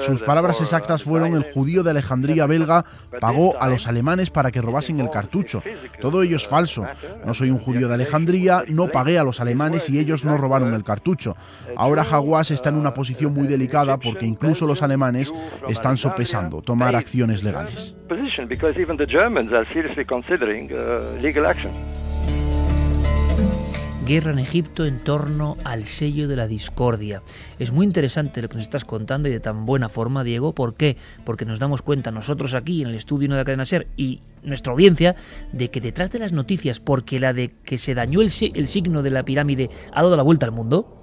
Sus 0.00 0.22
palabras 0.22 0.60
exactas 0.60 1.02
fueron 1.02 1.34
el 1.34 1.42
judío 1.52 1.82
de 1.82 1.87
de 1.88 1.92
Alejandría 1.92 2.46
belga 2.46 2.84
pagó 3.20 3.60
a 3.60 3.68
los 3.68 3.86
alemanes 3.86 4.30
para 4.30 4.50
que 4.50 4.60
robasen 4.60 5.00
el 5.00 5.10
cartucho. 5.10 5.62
Todo 6.00 6.22
ello 6.22 6.36
es 6.36 6.46
falso. 6.46 6.86
No 7.24 7.34
soy 7.34 7.50
un 7.50 7.58
judío 7.58 7.88
de 7.88 7.94
Alejandría, 7.94 8.64
no 8.68 8.88
pagué 8.88 9.18
a 9.18 9.24
los 9.24 9.40
alemanes 9.40 9.88
y 9.90 9.98
ellos 9.98 10.24
no 10.24 10.36
robaron 10.36 10.74
el 10.74 10.84
cartucho. 10.84 11.36
Ahora 11.76 12.02
Hawass 12.02 12.50
está 12.50 12.68
en 12.68 12.76
una 12.76 12.94
posición 12.94 13.32
muy 13.32 13.46
delicada 13.46 13.98
porque 13.98 14.26
incluso 14.26 14.66
los 14.66 14.82
alemanes 14.82 15.32
están 15.68 15.96
sopesando 15.96 16.62
tomar 16.62 16.94
acciones 16.94 17.42
legales. 17.42 17.96
Guerra 24.08 24.32
en 24.32 24.38
Egipto 24.38 24.86
en 24.86 25.00
torno 25.00 25.58
al 25.64 25.84
sello 25.84 26.28
de 26.28 26.34
la 26.34 26.48
discordia. 26.48 27.20
Es 27.58 27.72
muy 27.72 27.84
interesante 27.84 28.40
lo 28.40 28.48
que 28.48 28.56
nos 28.56 28.64
estás 28.64 28.86
contando 28.86 29.28
y 29.28 29.32
de 29.32 29.38
tan 29.38 29.66
buena 29.66 29.90
forma, 29.90 30.24
Diego. 30.24 30.54
¿Por 30.54 30.74
qué? 30.74 30.96
Porque 31.26 31.44
nos 31.44 31.58
damos 31.58 31.82
cuenta 31.82 32.10
nosotros 32.10 32.54
aquí 32.54 32.80
en 32.80 32.88
el 32.88 32.94
estudio 32.94 33.28
de 33.28 33.36
la 33.36 33.44
cadena 33.44 33.66
SER 33.66 33.86
y 33.98 34.20
nuestra 34.42 34.72
audiencia 34.72 35.14
de 35.52 35.70
que 35.70 35.82
detrás 35.82 36.10
de 36.10 36.20
las 36.20 36.32
noticias, 36.32 36.80
porque 36.80 37.20
la 37.20 37.34
de 37.34 37.50
que 37.50 37.76
se 37.76 37.94
dañó 37.94 38.22
el, 38.22 38.32
el 38.54 38.68
signo 38.68 39.02
de 39.02 39.10
la 39.10 39.24
pirámide 39.24 39.68
ha 39.92 40.02
dado 40.02 40.16
la 40.16 40.22
vuelta 40.22 40.46
al 40.46 40.52
mundo, 40.52 40.94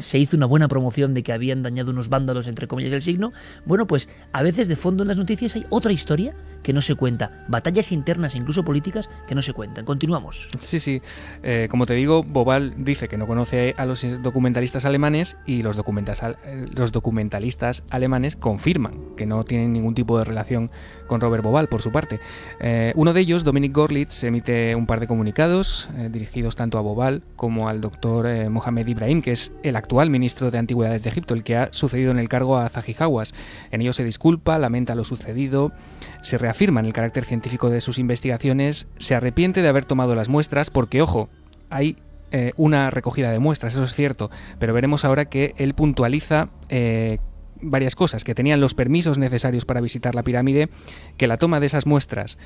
se 0.00 0.18
hizo 0.18 0.36
una 0.36 0.44
buena 0.44 0.68
promoción 0.68 1.14
de 1.14 1.22
que 1.22 1.32
habían 1.32 1.62
dañado 1.62 1.90
unos 1.92 2.10
vándalos, 2.10 2.46
entre 2.46 2.66
comillas, 2.66 2.92
el 2.92 3.00
signo. 3.00 3.32
Bueno, 3.64 3.86
pues 3.86 4.10
a 4.32 4.42
veces 4.42 4.68
de 4.68 4.76
fondo 4.76 5.04
en 5.04 5.08
las 5.08 5.16
noticias 5.16 5.56
hay 5.56 5.64
otra 5.70 5.92
historia 5.92 6.34
que 6.62 6.72
no 6.72 6.82
se 6.82 6.94
cuenta, 6.94 7.44
batallas 7.48 7.92
internas, 7.92 8.34
incluso 8.34 8.64
políticas, 8.64 9.08
que 9.26 9.34
no 9.34 9.42
se 9.42 9.52
cuentan. 9.52 9.84
Continuamos. 9.84 10.48
Sí, 10.60 10.80
sí. 10.80 11.02
Eh, 11.42 11.68
como 11.70 11.86
te 11.86 11.94
digo, 11.94 12.22
Bobal 12.22 12.74
dice 12.78 13.08
que 13.08 13.16
no 13.16 13.26
conoce 13.26 13.74
a 13.76 13.86
los 13.86 14.04
documentalistas 14.22 14.84
alemanes 14.84 15.36
y 15.46 15.62
los, 15.62 15.78
eh, 15.78 16.66
los 16.76 16.92
documentalistas 16.92 17.84
alemanes 17.90 18.36
confirman 18.36 19.16
que 19.16 19.26
no 19.26 19.44
tienen 19.44 19.72
ningún 19.72 19.94
tipo 19.94 20.18
de 20.18 20.24
relación 20.24 20.70
con 21.06 21.20
Robert 21.20 21.42
Bobal, 21.42 21.68
por 21.68 21.82
su 21.82 21.90
parte. 21.90 22.20
Eh, 22.60 22.92
uno 22.94 23.12
de 23.12 23.20
ellos, 23.20 23.44
Dominic 23.44 23.74
Gorlitz, 23.74 24.22
emite 24.24 24.74
un 24.74 24.86
par 24.86 25.00
de 25.00 25.06
comunicados 25.06 25.88
dirigidos 26.10 26.56
tanto 26.56 26.78
a 26.78 26.80
Bobal 26.80 27.22
como 27.36 27.68
al 27.68 27.80
doctor 27.80 28.28
Mohamed 28.48 28.86
Ibrahim, 28.86 29.22
que 29.22 29.32
es 29.32 29.52
el 29.62 29.76
actual 29.76 30.10
ministro 30.10 30.50
de 30.50 30.58
Antigüedades 30.58 31.02
de 31.02 31.10
Egipto, 31.10 31.34
el 31.34 31.42
que 31.42 31.56
ha 31.56 31.72
sucedido 31.72 32.10
en 32.10 32.18
el 32.18 32.28
cargo 32.28 32.58
a 32.58 32.68
Zahi 32.68 32.94
Hawass. 32.98 33.34
En 33.70 33.80
ello 33.80 33.92
se 33.92 34.04
disculpa, 34.04 34.58
lamenta 34.58 34.94
lo 34.94 35.04
sucedido, 35.04 35.72
se 36.22 36.38
reafirma 36.38 36.80
en 36.80 36.86
el 36.86 36.92
carácter 36.92 37.24
científico 37.24 37.70
de 37.70 37.80
sus 37.80 37.98
investigaciones, 37.98 38.88
se 38.98 39.14
arrepiente 39.14 39.62
de 39.62 39.68
haber 39.68 39.84
tomado 39.84 40.14
las 40.14 40.28
muestras 40.28 40.70
porque, 40.70 41.02
ojo, 41.02 41.28
hay 41.70 41.96
eh, 42.32 42.52
una 42.56 42.90
recogida 42.90 43.32
de 43.32 43.38
muestras, 43.38 43.74
eso 43.74 43.84
es 43.84 43.94
cierto, 43.94 44.30
pero 44.58 44.72
veremos 44.72 45.04
ahora 45.04 45.24
que 45.24 45.54
él 45.58 45.74
puntualiza 45.74 46.48
eh, 46.68 47.18
varias 47.62 47.96
cosas, 47.96 48.24
que 48.24 48.34
tenían 48.34 48.60
los 48.60 48.74
permisos 48.74 49.18
necesarios 49.18 49.64
para 49.64 49.80
visitar 49.80 50.14
la 50.14 50.22
pirámide, 50.22 50.68
que 51.16 51.26
la 51.26 51.36
toma 51.36 51.60
de 51.60 51.66
esas 51.66 51.86
muestras 51.86 52.38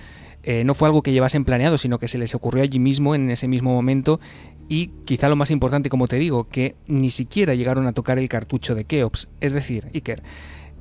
eh, 0.43 0.65
no 0.65 0.75
fue 0.75 0.89
algo 0.89 1.03
que 1.03 1.13
llevasen 1.13 1.45
planeado, 1.45 1.79
sino 1.79 1.99
que 1.99 2.09
se 2.09 2.19
les 2.19 2.35
ocurrió 2.35 2.63
allí 2.63 2.79
mismo, 2.79 3.15
en 3.15 3.31
ese 3.31 3.49
mismo 3.49 3.73
momento, 3.73 4.21
y 4.69 4.89
quizá 5.05 5.29
lo 5.29 5.37
más 5.37 5.51
importante, 5.51 5.89
como 5.89 6.09
te 6.09 6.17
digo, 6.17 6.49
que 6.49 6.75
ni 6.87 7.11
siquiera 7.11 7.55
llegaron 7.55 7.87
a 7.87 7.93
tocar 7.93 8.19
el 8.19 8.29
cartucho 8.29 8.75
de 8.75 8.85
Keops, 8.85 9.29
es 9.41 9.53
decir, 9.53 9.89
Iker, 9.95 10.23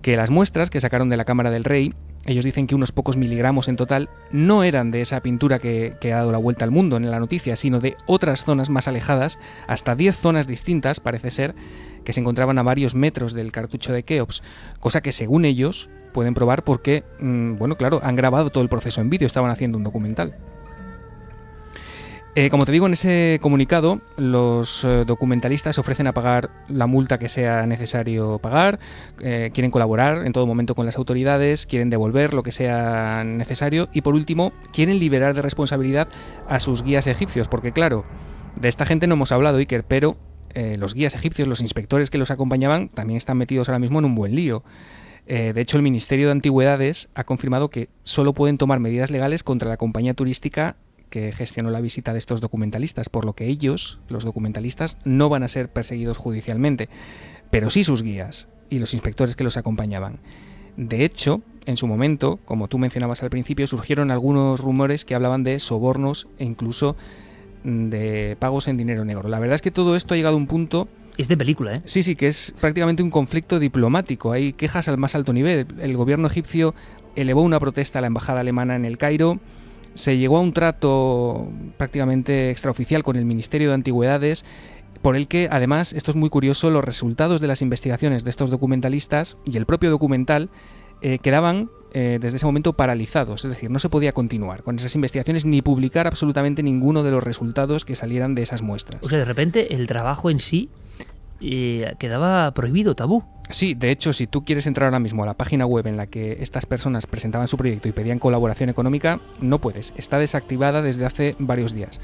que 0.03 0.17
las 0.17 0.29
muestras 0.29 0.69
que 0.69 0.81
sacaron 0.81 1.09
de 1.09 1.17
la 1.17 1.23
cámara 1.23 1.49
del 1.49 1.63
rey, 1.63 1.93
ellos 2.25 2.43
dicen 2.43 2.67
que 2.67 2.75
unos 2.75 2.91
pocos 2.91 3.15
miligramos 3.15 3.69
en 3.69 3.77
total, 3.77 4.09
no 4.31 4.63
eran 4.63 4.91
de 4.91 4.99
esa 4.99 5.21
pintura 5.21 5.59
que, 5.59 5.97
ha 6.03 6.17
dado 6.17 6.33
la 6.33 6.37
vuelta 6.37 6.65
al 6.65 6.71
mundo 6.71 6.97
en 6.97 7.09
la 7.09 7.19
noticia, 7.19 7.55
sino 7.55 7.79
de 7.79 7.95
otras 8.05 8.43
zonas 8.43 8.69
más 8.69 8.89
alejadas, 8.89 9.39
hasta 9.65 9.95
10 9.95 10.15
zonas 10.15 10.45
distintas, 10.45 10.99
parece 10.99 11.31
ser, 11.31 11.55
que 12.03 12.11
se 12.11 12.19
encontraban 12.19 12.59
a 12.59 12.63
varios 12.63 12.95
metros 12.95 13.33
del 13.33 13.53
cartucho 13.53 13.93
de 13.93 14.03
Keops, 14.03 14.43
cosa 14.81 15.01
que 15.01 15.13
según 15.13 15.45
ellos 15.45 15.89
pueden 16.11 16.33
probar 16.33 16.63
porque, 16.65 17.05
mm, 17.19 17.55
bueno, 17.55 17.77
claro, 17.77 18.01
han 18.03 18.17
grabado 18.17 18.49
todo 18.49 18.61
el 18.61 18.69
proceso 18.69 18.99
en 18.99 19.09
vídeo, 19.09 19.25
estaban 19.25 19.51
haciendo 19.51 19.77
un 19.77 19.85
documental. 19.85 20.35
Eh, 22.35 22.49
como 22.49 22.65
te 22.65 22.71
digo, 22.71 22.87
en 22.87 22.93
ese 22.93 23.37
comunicado, 23.43 24.01
los 24.17 24.83
eh, 24.83 25.03
documentalistas 25.05 25.77
ofrecen 25.77 26.07
a 26.07 26.13
pagar 26.13 26.49
la 26.67 26.87
multa 26.87 27.19
que 27.19 27.29
sea 27.29 27.67
necesario 27.67 28.39
pagar, 28.39 28.79
eh, 29.21 29.51
quieren 29.53 29.69
colaborar 29.69 30.25
en 30.25 30.33
todo 30.33 30.47
momento 30.47 30.73
con 30.73 30.87
las 30.87 30.97
autoridades, 30.97 31.67
quieren 31.67 31.91
devolver 31.91 32.33
lo 32.33 32.41
que 32.41 32.51
sea 32.51 33.23
necesario 33.23 33.87
y, 33.93 34.01
por 34.01 34.15
último, 34.15 34.51
quieren 34.71 34.97
liberar 34.97 35.35
de 35.35 35.43
responsabilidad 35.43 36.07
a 36.47 36.57
sus 36.57 36.81
guías 36.81 37.05
egipcios, 37.05 37.47
porque, 37.47 37.71
claro, 37.71 38.03
de 38.55 38.67
esta 38.67 38.87
gente 38.87 39.05
no 39.05 39.13
hemos 39.13 39.31
hablado, 39.31 39.59
Iker, 39.59 39.83
pero 39.83 40.17
eh, 40.55 40.75
los 40.79 40.95
guías 40.95 41.13
egipcios, 41.13 41.47
los 41.47 41.61
inspectores 41.61 42.09
que 42.09 42.17
los 42.17 42.31
acompañaban, 42.31 42.89
también 42.89 43.17
están 43.17 43.37
metidos 43.37 43.69
ahora 43.69 43.77
mismo 43.77 43.99
en 43.99 44.05
un 44.05 44.15
buen 44.15 44.35
lío. 44.35 44.63
De 45.25 45.53
hecho, 45.61 45.77
el 45.77 45.83
Ministerio 45.83 46.25
de 46.25 46.33
Antigüedades 46.33 47.07
ha 47.15 47.23
confirmado 47.23 47.69
que 47.69 47.87
solo 48.03 48.33
pueden 48.33 48.57
tomar 48.57 48.81
medidas 48.81 49.09
legales 49.09 49.41
contra 49.41 49.69
la 49.69 49.77
compañía 49.77 50.13
turística 50.13 50.75
que 51.13 51.31
gestionó 51.31 51.69
la 51.69 51.79
visita 51.79 52.11
de 52.11 52.17
estos 52.17 52.41
documentalistas, 52.41 53.07
por 53.07 53.23
lo 53.23 53.33
que 53.33 53.45
ellos, 53.45 53.99
los 54.09 54.23
documentalistas, 54.23 54.97
no 55.05 55.29
van 55.29 55.43
a 55.43 55.47
ser 55.47 55.69
perseguidos 55.69 56.17
judicialmente, 56.17 56.89
pero 57.51 57.69
sí 57.69 57.83
sus 57.83 58.01
guías 58.01 58.47
y 58.71 58.79
los 58.79 58.95
inspectores 58.95 59.35
que 59.35 59.43
los 59.43 59.55
acompañaban. 59.55 60.17
De 60.75 61.05
hecho, 61.05 61.43
en 61.67 61.77
su 61.77 61.85
momento, 61.85 62.39
como 62.45 62.67
tú 62.67 62.79
mencionabas 62.79 63.21
al 63.21 63.29
principio, 63.29 63.67
surgieron 63.67 64.09
algunos 64.09 64.59
rumores 64.59 65.05
que 65.05 65.13
hablaban 65.13 65.43
de 65.43 65.59
sobornos 65.59 66.27
e 66.39 66.45
incluso 66.45 66.95
de 67.63 68.35
pagos 68.39 68.67
en 68.67 68.77
dinero 68.77 69.05
negro. 69.05 69.29
La 69.29 69.37
verdad 69.37 69.53
es 69.53 69.61
que 69.61 69.69
todo 69.69 69.95
esto 69.95 70.15
ha 70.15 70.17
llegado 70.17 70.33
a 70.33 70.39
un 70.39 70.47
punto... 70.47 70.87
Es 71.19 71.27
de 71.27 71.37
película, 71.37 71.75
¿eh? 71.75 71.81
Sí, 71.85 72.01
sí, 72.01 72.15
que 72.15 72.25
es 72.25 72.55
prácticamente 72.59 73.03
un 73.03 73.11
conflicto 73.11 73.59
diplomático. 73.59 74.31
Hay 74.31 74.53
quejas 74.53 74.87
al 74.87 74.97
más 74.97 75.13
alto 75.13 75.31
nivel. 75.31 75.67
El 75.79 75.95
gobierno 75.95 76.25
egipcio 76.25 76.73
elevó 77.15 77.43
una 77.43 77.59
protesta 77.59 77.99
a 77.99 78.01
la 78.01 78.07
embajada 78.07 78.39
alemana 78.39 78.75
en 78.75 78.85
el 78.85 78.97
Cairo. 78.97 79.39
Se 79.95 80.17
llegó 80.17 80.37
a 80.37 80.41
un 80.41 80.53
trato 80.53 81.47
prácticamente 81.77 82.49
extraoficial 82.49 83.03
con 83.03 83.15
el 83.15 83.25
Ministerio 83.25 83.69
de 83.69 83.75
Antigüedades 83.75 84.45
por 85.01 85.15
el 85.15 85.27
que, 85.27 85.49
además, 85.51 85.93
esto 85.93 86.11
es 86.11 86.17
muy 86.17 86.29
curioso, 86.29 86.69
los 86.69 86.83
resultados 86.83 87.41
de 87.41 87.47
las 87.47 87.61
investigaciones 87.61 88.23
de 88.23 88.29
estos 88.29 88.49
documentalistas 88.49 89.37
y 89.45 89.57
el 89.57 89.65
propio 89.65 89.91
documental 89.91 90.49
eh, 91.01 91.19
quedaban 91.19 91.69
eh, 91.93 92.17
desde 92.21 92.37
ese 92.37 92.45
momento 92.45 92.73
paralizados, 92.73 93.43
es 93.43 93.51
decir, 93.51 93.69
no 93.69 93.77
se 93.77 93.89
podía 93.89 94.13
continuar 94.13 94.63
con 94.63 94.77
esas 94.77 94.95
investigaciones 94.95 95.45
ni 95.45 95.61
publicar 95.61 96.07
absolutamente 96.07 96.63
ninguno 96.63 97.03
de 97.03 97.11
los 97.11 97.21
resultados 97.21 97.83
que 97.83 97.95
salieran 97.95 98.33
de 98.33 98.43
esas 98.43 98.61
muestras. 98.61 99.03
O 99.03 99.09
sea, 99.09 99.19
de 99.19 99.25
repente 99.25 99.75
el 99.75 99.85
trabajo 99.85 100.29
en 100.29 100.39
sí 100.39 100.69
eh, 101.43 101.95
quedaba 101.99 102.51
prohibido, 102.53 102.95
tabú. 102.95 103.23
Sí, 103.49 103.73
de 103.73 103.91
hecho, 103.91 104.13
si 104.13 104.25
tú 104.25 104.45
quieres 104.45 104.67
entrar 104.67 104.85
ahora 104.87 104.99
mismo 104.99 105.23
a 105.23 105.25
la 105.25 105.33
página 105.33 105.65
web 105.65 105.85
en 105.87 105.97
la 105.97 106.07
que 106.07 106.37
estas 106.41 106.65
personas 106.65 107.05
presentaban 107.05 107.47
su 107.47 107.57
proyecto 107.57 107.89
y 107.89 107.91
pedían 107.91 108.19
colaboración 108.19 108.69
económica, 108.69 109.19
no 109.41 109.59
puedes. 109.59 109.93
Está 109.97 110.17
desactivada 110.17 110.81
desde 110.81 111.05
hace 111.05 111.35
varios 111.39 111.73
días. 111.73 111.99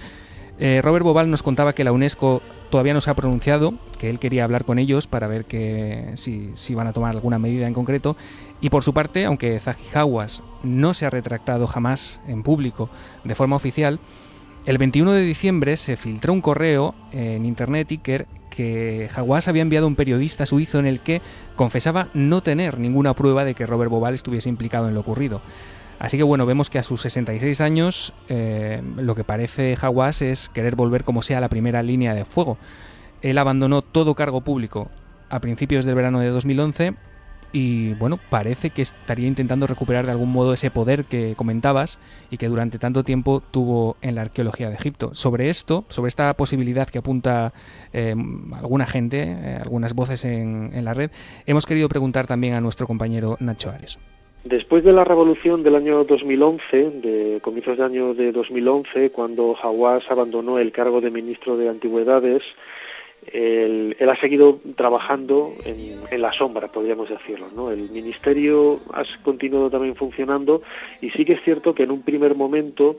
Eh, 0.61 0.81
Robert 0.83 1.05
Bobal 1.05 1.31
nos 1.31 1.41
contaba 1.41 1.73
que 1.73 1.85
la 1.85 1.93
UNESCO 1.93 2.41
todavía 2.69 2.93
no 2.93 2.99
se 2.99 3.09
ha 3.09 3.15
pronunciado, 3.15 3.75
que 3.97 4.09
él 4.09 4.19
quería 4.19 4.43
hablar 4.43 4.65
con 4.65 4.77
ellos 4.77 5.07
para 5.07 5.27
ver 5.27 5.45
que, 5.45 6.11
si, 6.15 6.51
si 6.53 6.75
van 6.75 6.87
a 6.87 6.93
tomar 6.93 7.15
alguna 7.15 7.39
medida 7.39 7.65
en 7.65 7.73
concreto. 7.73 8.17
Y 8.59 8.69
por 8.69 8.83
su 8.83 8.93
parte, 8.93 9.23
aunque 9.23 9.57
Zahi 9.61 9.77
Hawass 9.95 10.43
no 10.61 10.93
se 10.93 11.05
ha 11.05 11.09
retractado 11.09 11.65
jamás 11.65 12.21
en 12.27 12.43
público 12.43 12.89
de 13.23 13.35
forma 13.35 13.55
oficial, 13.55 14.01
el 14.65 14.77
21 14.77 15.11
de 15.13 15.21
diciembre 15.21 15.77
se 15.77 15.95
filtró 15.95 16.33
un 16.33 16.41
correo 16.41 16.93
en 17.11 17.45
internet 17.45 17.91
Iker 17.91 18.27
que 18.49 19.09
Hawass 19.15 19.47
había 19.47 19.61
enviado 19.61 19.85
a 19.85 19.87
un 19.87 19.95
periodista 19.95 20.45
suizo 20.45 20.79
en 20.79 20.85
el 20.85 21.01
que 21.01 21.21
confesaba 21.55 22.09
no 22.13 22.41
tener 22.41 22.79
ninguna 22.79 23.13
prueba 23.13 23.45
de 23.45 23.55
que 23.55 23.65
Robert 23.65 23.89
Bobal 23.91 24.13
estuviese 24.13 24.49
implicado 24.49 24.87
en 24.87 24.95
lo 24.95 24.99
ocurrido. 24.99 25.41
Así 25.99 26.17
que 26.17 26.23
bueno, 26.23 26.45
vemos 26.45 26.69
que 26.69 26.79
a 26.79 26.83
sus 26.83 27.01
66 27.01 27.61
años 27.61 28.13
eh, 28.29 28.81
lo 28.97 29.15
que 29.15 29.23
parece 29.23 29.77
Hawass 29.79 30.21
es 30.21 30.49
querer 30.49 30.75
volver 30.75 31.03
como 31.03 31.21
sea 31.21 31.37
a 31.39 31.41
la 31.41 31.49
primera 31.49 31.83
línea 31.83 32.13
de 32.13 32.25
fuego. 32.25 32.57
Él 33.21 33.37
abandonó 33.37 33.81
todo 33.81 34.15
cargo 34.15 34.41
público 34.41 34.89
a 35.29 35.39
principios 35.39 35.85
del 35.85 35.95
verano 35.95 36.19
de 36.19 36.29
2011 36.29 36.95
y 37.51 37.93
bueno, 37.95 38.19
parece 38.29 38.69
que 38.69 38.81
estaría 38.81 39.27
intentando 39.27 39.67
recuperar 39.67 40.05
de 40.05 40.11
algún 40.11 40.31
modo 40.31 40.53
ese 40.53 40.71
poder 40.71 41.05
que 41.05 41.35
comentabas 41.35 41.99
y 42.29 42.37
que 42.37 42.47
durante 42.47 42.79
tanto 42.79 43.03
tiempo 43.03 43.41
tuvo 43.51 43.97
en 44.01 44.15
la 44.15 44.21
arqueología 44.21 44.69
de 44.69 44.75
Egipto. 44.75 45.11
Sobre 45.13 45.49
esto, 45.49 45.85
sobre 45.89 46.09
esta 46.09 46.33
posibilidad 46.33 46.87
que 46.87 46.99
apunta 46.99 47.53
eh, 47.93 48.15
alguna 48.53 48.85
gente, 48.85 49.23
eh, 49.23 49.59
algunas 49.61 49.95
voces 49.95 50.25
en, 50.25 50.71
en 50.73 50.85
la 50.85 50.93
red, 50.93 51.11
hemos 51.45 51.65
querido 51.65 51.89
preguntar 51.89 52.27
también 52.27 52.53
a 52.53 52.61
nuestro 52.61 52.87
compañero 52.87 53.37
Nacho 53.39 53.69
Ares. 53.69 53.99
Después 54.43 54.85
de 54.85 54.93
la 54.93 55.03
revolución 55.03 55.63
del 55.63 55.75
año 55.75 56.05
2011, 56.05 56.91
de 57.01 57.39
comienzos 57.41 57.77
de 57.77 57.83
año 57.83 58.13
de 58.13 58.31
2011, 58.31 59.09
cuando 59.11 59.55
Hawass 59.61 60.09
abandonó 60.09 60.59
el 60.59 60.71
cargo 60.71 61.01
de 61.01 61.11
ministro 61.11 61.57
de 61.57 61.67
Antigüedades, 61.67 62.41
él, 63.31 63.95
él, 63.99 64.09
ha 64.09 64.19
seguido 64.19 64.59
trabajando 64.75 65.53
en, 65.65 65.99
en, 66.09 66.21
la 66.21 66.31
sombra, 66.33 66.67
podríamos 66.67 67.09
decirlo. 67.09 67.47
¿no? 67.55 67.71
El 67.71 67.89
ministerio 67.91 68.79
ha 68.93 69.03
continuado 69.23 69.69
también 69.69 69.95
funcionando 69.95 70.61
y 71.01 71.09
sí 71.11 71.25
que 71.25 71.33
es 71.33 71.43
cierto 71.43 71.73
que 71.73 71.83
en 71.83 71.91
un 71.91 72.01
primer 72.01 72.35
momento 72.35 72.97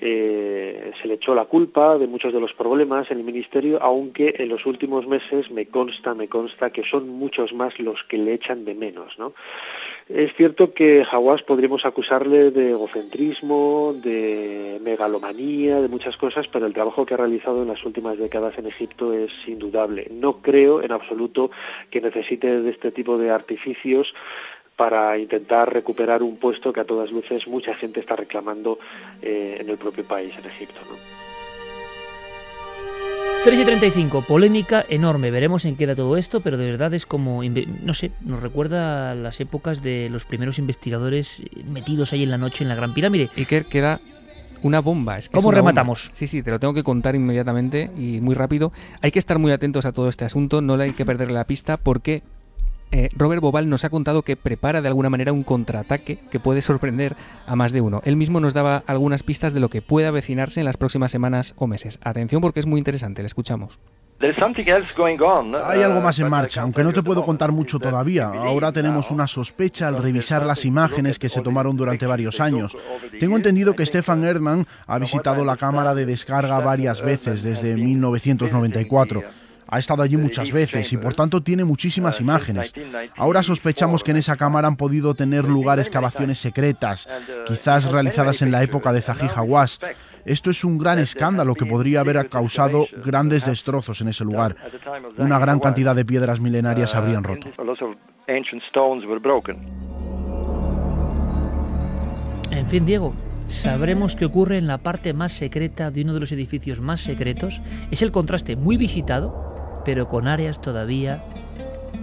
eh, 0.00 0.92
se 1.00 1.06
le 1.06 1.14
echó 1.14 1.32
la 1.32 1.44
culpa 1.44 1.96
de 1.96 2.08
muchos 2.08 2.32
de 2.32 2.40
los 2.40 2.52
problemas 2.54 3.10
en 3.10 3.18
el 3.18 3.24
ministerio, 3.24 3.80
aunque 3.80 4.34
en 4.38 4.48
los 4.48 4.66
últimos 4.66 5.06
meses 5.06 5.50
me 5.50 5.66
consta, 5.66 6.12
me 6.12 6.28
consta 6.28 6.70
que 6.70 6.82
son 6.82 7.08
muchos 7.08 7.52
más 7.52 7.78
los 7.78 8.02
que 8.08 8.18
le 8.18 8.34
echan 8.34 8.64
de 8.64 8.74
menos. 8.74 9.16
¿no? 9.18 9.32
Es 10.08 10.34
cierto 10.36 10.74
que 10.74 11.04
Hawass 11.10 11.42
podríamos 11.42 11.84
acusarle 11.86 12.50
de 12.50 12.70
egocentrismo, 12.70 13.94
de 14.02 14.80
megalomanía, 14.82 15.80
de 15.80 15.88
muchas 15.88 16.16
cosas, 16.16 16.46
pero 16.52 16.66
el 16.66 16.74
trabajo 16.74 17.06
que 17.06 17.14
ha 17.14 17.18
realizado 17.18 17.62
en 17.62 17.68
las 17.68 17.84
últimas 17.84 18.18
décadas 18.18 18.58
en 18.58 18.66
Egipto 18.66 19.12
es 19.12 19.30
indudable. 19.46 20.08
No 20.10 20.42
creo 20.42 20.82
en 20.82 20.92
absoluto 20.92 21.50
que 21.90 22.00
necesite 22.00 22.62
de 22.62 22.70
este 22.70 22.90
tipo 22.90 23.16
de 23.16 23.30
artificios 23.30 24.12
para 24.76 25.16
intentar 25.18 25.72
recuperar 25.72 26.22
un 26.22 26.38
puesto 26.38 26.72
que 26.72 26.80
a 26.80 26.84
todas 26.84 27.10
luces 27.10 27.46
mucha 27.46 27.74
gente 27.74 28.00
está 28.00 28.16
reclamando 28.16 28.78
eh, 29.20 29.58
en 29.60 29.68
el 29.68 29.78
propio 29.78 30.04
país, 30.04 30.36
en 30.36 30.46
Egipto. 30.46 30.80
¿no? 30.90 31.21
3 33.44 33.58
y 33.58 33.64
35, 33.64 34.22
polémica 34.22 34.86
enorme. 34.88 35.32
Veremos 35.32 35.64
en 35.64 35.74
qué 35.74 35.78
queda 35.78 35.96
todo 35.96 36.16
esto, 36.16 36.42
pero 36.42 36.56
de 36.56 36.64
verdad 36.64 36.94
es 36.94 37.06
como, 37.06 37.42
no 37.42 37.92
sé, 37.92 38.12
nos 38.20 38.40
recuerda 38.40 39.10
a 39.10 39.14
las 39.16 39.40
épocas 39.40 39.82
de 39.82 40.08
los 40.10 40.24
primeros 40.24 40.60
investigadores 40.60 41.42
metidos 41.66 42.12
ahí 42.12 42.22
en 42.22 42.30
la 42.30 42.38
noche 42.38 42.62
en 42.62 42.68
la 42.68 42.76
Gran 42.76 42.94
Pirámide. 42.94 43.30
Y 43.34 43.46
que 43.46 43.64
queda 43.64 44.00
una 44.62 44.80
bomba. 44.80 45.18
Es 45.18 45.28
que 45.28 45.34
¿Cómo 45.34 45.50
es 45.50 45.56
rematamos? 45.56 46.04
Bomba. 46.04 46.16
Sí, 46.16 46.28
sí, 46.28 46.44
te 46.44 46.52
lo 46.52 46.60
tengo 46.60 46.72
que 46.72 46.84
contar 46.84 47.16
inmediatamente 47.16 47.90
y 47.96 48.20
muy 48.20 48.36
rápido. 48.36 48.70
Hay 49.00 49.10
que 49.10 49.18
estar 49.18 49.40
muy 49.40 49.50
atentos 49.50 49.86
a 49.86 49.92
todo 49.92 50.08
este 50.08 50.24
asunto, 50.24 50.62
no 50.62 50.76
le 50.76 50.84
hay 50.84 50.92
que 50.92 51.04
perder 51.04 51.32
la 51.32 51.44
pista 51.44 51.76
porque 51.78 52.22
eh, 52.92 53.08
Robert 53.16 53.40
Bobal 53.40 53.68
nos 53.68 53.84
ha 53.84 53.90
contado 53.90 54.22
que 54.22 54.36
prepara 54.36 54.82
de 54.82 54.88
alguna 54.88 55.10
manera 55.10 55.32
un 55.32 55.42
contraataque 55.42 56.18
que 56.30 56.38
puede 56.38 56.62
sorprender 56.62 57.16
a 57.46 57.56
más 57.56 57.72
de 57.72 57.80
uno. 57.80 58.02
Él 58.04 58.16
mismo 58.16 58.38
nos 58.38 58.54
daba 58.54 58.84
algunas 58.86 59.22
pistas 59.22 59.54
de 59.54 59.60
lo 59.60 59.70
que 59.70 59.82
puede 59.82 60.06
avecinarse 60.06 60.60
en 60.60 60.66
las 60.66 60.76
próximas 60.76 61.10
semanas 61.10 61.54
o 61.56 61.66
meses. 61.66 61.98
Atención 62.02 62.42
porque 62.42 62.60
es 62.60 62.66
muy 62.66 62.78
interesante, 62.78 63.22
le 63.22 63.26
escuchamos. 63.26 63.80
Hay 65.64 65.82
algo 65.82 66.00
más 66.00 66.16
en 66.20 66.28
marcha, 66.28 66.62
aunque 66.62 66.84
no 66.84 66.92
te 66.92 67.02
puedo 67.02 67.24
contar 67.24 67.50
mucho 67.50 67.80
todavía. 67.80 68.26
Ahora 68.26 68.70
tenemos 68.70 69.10
una 69.10 69.26
sospecha 69.26 69.88
al 69.88 70.00
revisar 70.00 70.46
las 70.46 70.64
imágenes 70.64 71.18
que 71.18 71.28
se 71.28 71.40
tomaron 71.40 71.76
durante 71.76 72.06
varios 72.06 72.40
años. 72.40 72.76
Tengo 73.18 73.36
entendido 73.36 73.74
que 73.74 73.84
Stefan 73.84 74.22
Erdmann 74.22 74.66
ha 74.86 74.98
visitado 75.00 75.44
la 75.44 75.56
cámara 75.56 75.94
de 75.94 76.06
descarga 76.06 76.60
varias 76.60 77.02
veces 77.02 77.42
desde 77.42 77.74
1994. 77.74 79.24
Ha 79.72 79.78
estado 79.78 80.02
allí 80.02 80.18
muchas 80.18 80.52
veces 80.52 80.92
y 80.92 80.98
por 80.98 81.14
tanto 81.14 81.42
tiene 81.42 81.64
muchísimas 81.64 82.20
imágenes. 82.20 82.74
Ahora 83.16 83.42
sospechamos 83.42 84.04
que 84.04 84.10
en 84.10 84.18
esa 84.18 84.36
cámara 84.36 84.68
han 84.68 84.76
podido 84.76 85.14
tener 85.14 85.46
lugar 85.46 85.78
excavaciones 85.78 86.36
secretas, 86.36 87.08
quizás 87.46 87.90
realizadas 87.90 88.42
en 88.42 88.52
la 88.52 88.62
época 88.62 88.92
de 88.92 89.00
Zahi 89.00 89.30
Hawass. 89.34 89.80
Esto 90.26 90.50
es 90.50 90.62
un 90.62 90.76
gran 90.76 90.98
escándalo 90.98 91.54
que 91.54 91.64
podría 91.64 92.00
haber 92.00 92.28
causado 92.28 92.86
grandes 93.02 93.46
destrozos 93.46 94.02
en 94.02 94.08
ese 94.08 94.24
lugar. 94.24 94.56
Una 95.16 95.38
gran 95.38 95.58
cantidad 95.58 95.96
de 95.96 96.04
piedras 96.04 96.38
milenarias 96.38 96.90
se 96.90 96.98
habrían 96.98 97.24
roto. 97.24 97.48
En 102.50 102.66
fin, 102.66 102.84
Diego, 102.84 103.14
sabremos 103.46 104.16
qué 104.16 104.26
ocurre 104.26 104.58
en 104.58 104.66
la 104.66 104.76
parte 104.76 105.14
más 105.14 105.32
secreta 105.32 105.90
de 105.90 106.02
uno 106.02 106.12
de 106.12 106.20
los 106.20 106.30
edificios 106.32 106.82
más 106.82 107.00
secretos. 107.00 107.62
Es 107.90 108.02
el 108.02 108.12
contraste 108.12 108.56
muy 108.56 108.76
visitado, 108.76 109.61
pero 109.84 110.08
con 110.08 110.28
áreas 110.28 110.60
todavía 110.60 111.22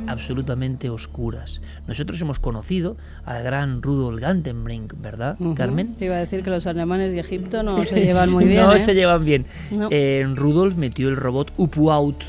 absolutamente 0.08 0.90
oscuras. 0.90 1.62
Nosotros 1.88 2.20
hemos 2.22 2.40
conocido 2.40 2.98
al 3.26 3.44
gran 3.44 3.82
Rudolf 3.82 4.20
Gantenbrink, 4.20 4.94
¿verdad, 5.00 5.36
uh 5.40 5.52
-huh. 5.52 5.54
Carmen? 5.56 5.94
Te 5.96 6.06
iba 6.06 6.16
a 6.16 6.20
decir 6.20 6.44
que 6.44 6.50
los 6.50 6.66
alemanes 6.68 7.14
y 7.14 7.20
Egipto 7.20 7.62
no 7.64 7.84
se 7.84 8.06
llevan 8.06 8.32
muy 8.32 8.46
bien. 8.46 8.64
no 8.64 8.74
¿eh? 8.74 8.80
se 8.80 8.96
llevan 8.96 9.24
bien. 9.24 9.46
No. 9.72 9.88
Eh, 9.92 10.26
Rudolf 10.36 10.78
metió 10.78 11.10
el 11.10 11.16
robot 11.16 11.54
Upuaut 11.58 12.24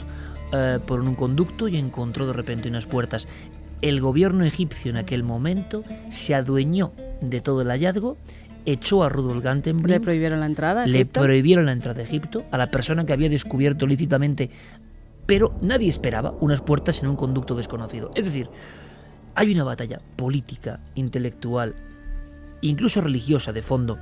eh, 0.53 0.78
por 0.86 1.01
un 1.01 1.14
conducto 1.14 1.68
y 1.68 1.76
encontró 1.76 2.26
de 2.26 2.34
repente 2.34 2.68
unas 2.68 2.86
puertas. 2.86 3.26
El 3.80 4.01
gobierno 4.01 4.44
egipcio 4.44 4.90
en 4.90 4.98
aquel 4.98 5.22
momento 5.22 5.84
se 6.11 6.34
adueñó 6.34 6.92
de 7.22 7.40
todo 7.40 7.62
el 7.62 7.68
hallazgo 7.68 8.18
echó 8.66 9.03
a 9.03 9.09
Rudolf 9.09 9.42
Gantenbrink. 9.42 9.88
Le 9.88 10.01
prohibieron 10.01 10.40
la 10.40 10.46
entrada. 10.46 10.82
A 10.82 10.86
le 10.86 11.07
prohibieron 11.07 11.66
la 11.66 11.72
entrada 11.72 12.01
a 12.01 12.05
Egipto 12.05 12.44
a 12.51 12.59
la 12.59 12.70
persona 12.70 13.07
que 13.07 13.12
había 13.14 13.30
descubierto 13.30 13.86
lícitamente 13.86 14.51
pero 15.31 15.55
nadie 15.62 15.89
esperaba 15.89 16.35
unas 16.41 16.61
puertas 16.61 17.01
en 17.01 17.09
un 17.09 17.14
conducto 17.14 17.55
desconocido. 17.55 18.11
Es 18.16 18.24
decir, 18.24 18.51
hay 19.37 19.53
una 19.53 19.62
batalla 19.62 20.01
política, 20.16 20.81
intelectual, 20.97 21.76
incluso 22.62 23.01
religiosa 23.01 23.53
de 23.53 23.62
fondo, 23.62 23.97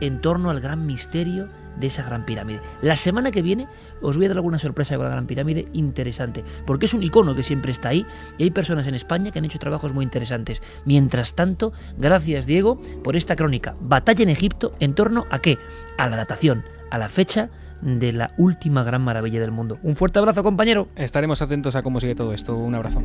en 0.00 0.20
torno 0.20 0.48
al 0.50 0.60
gran 0.60 0.86
misterio 0.86 1.48
de 1.80 1.88
esa 1.88 2.04
gran 2.04 2.24
pirámide. 2.24 2.60
La 2.80 2.94
semana 2.94 3.32
que 3.32 3.42
viene 3.42 3.66
os 4.00 4.16
voy 4.16 4.26
a 4.26 4.28
dar 4.28 4.36
alguna 4.36 4.60
sorpresa 4.60 4.94
con 4.94 5.06
la 5.06 5.10
gran 5.10 5.26
pirámide 5.26 5.66
interesante, 5.72 6.44
porque 6.64 6.86
es 6.86 6.94
un 6.94 7.02
icono 7.02 7.34
que 7.34 7.42
siempre 7.42 7.72
está 7.72 7.88
ahí 7.88 8.06
y 8.38 8.44
hay 8.44 8.52
personas 8.52 8.86
en 8.86 8.94
España 8.94 9.32
que 9.32 9.40
han 9.40 9.44
hecho 9.46 9.58
trabajos 9.58 9.94
muy 9.94 10.04
interesantes. 10.04 10.62
Mientras 10.84 11.34
tanto, 11.34 11.72
gracias 11.98 12.46
Diego 12.46 12.80
por 13.02 13.16
esta 13.16 13.34
crónica. 13.34 13.74
Batalla 13.80 14.22
en 14.22 14.30
Egipto 14.30 14.76
en 14.78 14.94
torno 14.94 15.26
a 15.28 15.40
qué? 15.40 15.58
A 15.98 16.08
la 16.08 16.14
datación, 16.14 16.62
a 16.92 16.98
la 16.98 17.08
fecha 17.08 17.50
de 17.82 18.12
la 18.12 18.30
última 18.38 18.84
gran 18.84 19.02
maravilla 19.02 19.40
del 19.40 19.50
mundo. 19.50 19.78
Un 19.82 19.96
fuerte 19.96 20.18
abrazo, 20.18 20.42
compañero. 20.42 20.88
Estaremos 20.96 21.42
atentos 21.42 21.76
a 21.76 21.82
cómo 21.82 22.00
sigue 22.00 22.14
todo 22.14 22.32
esto. 22.32 22.56
Un 22.56 22.74
abrazo. 22.74 23.02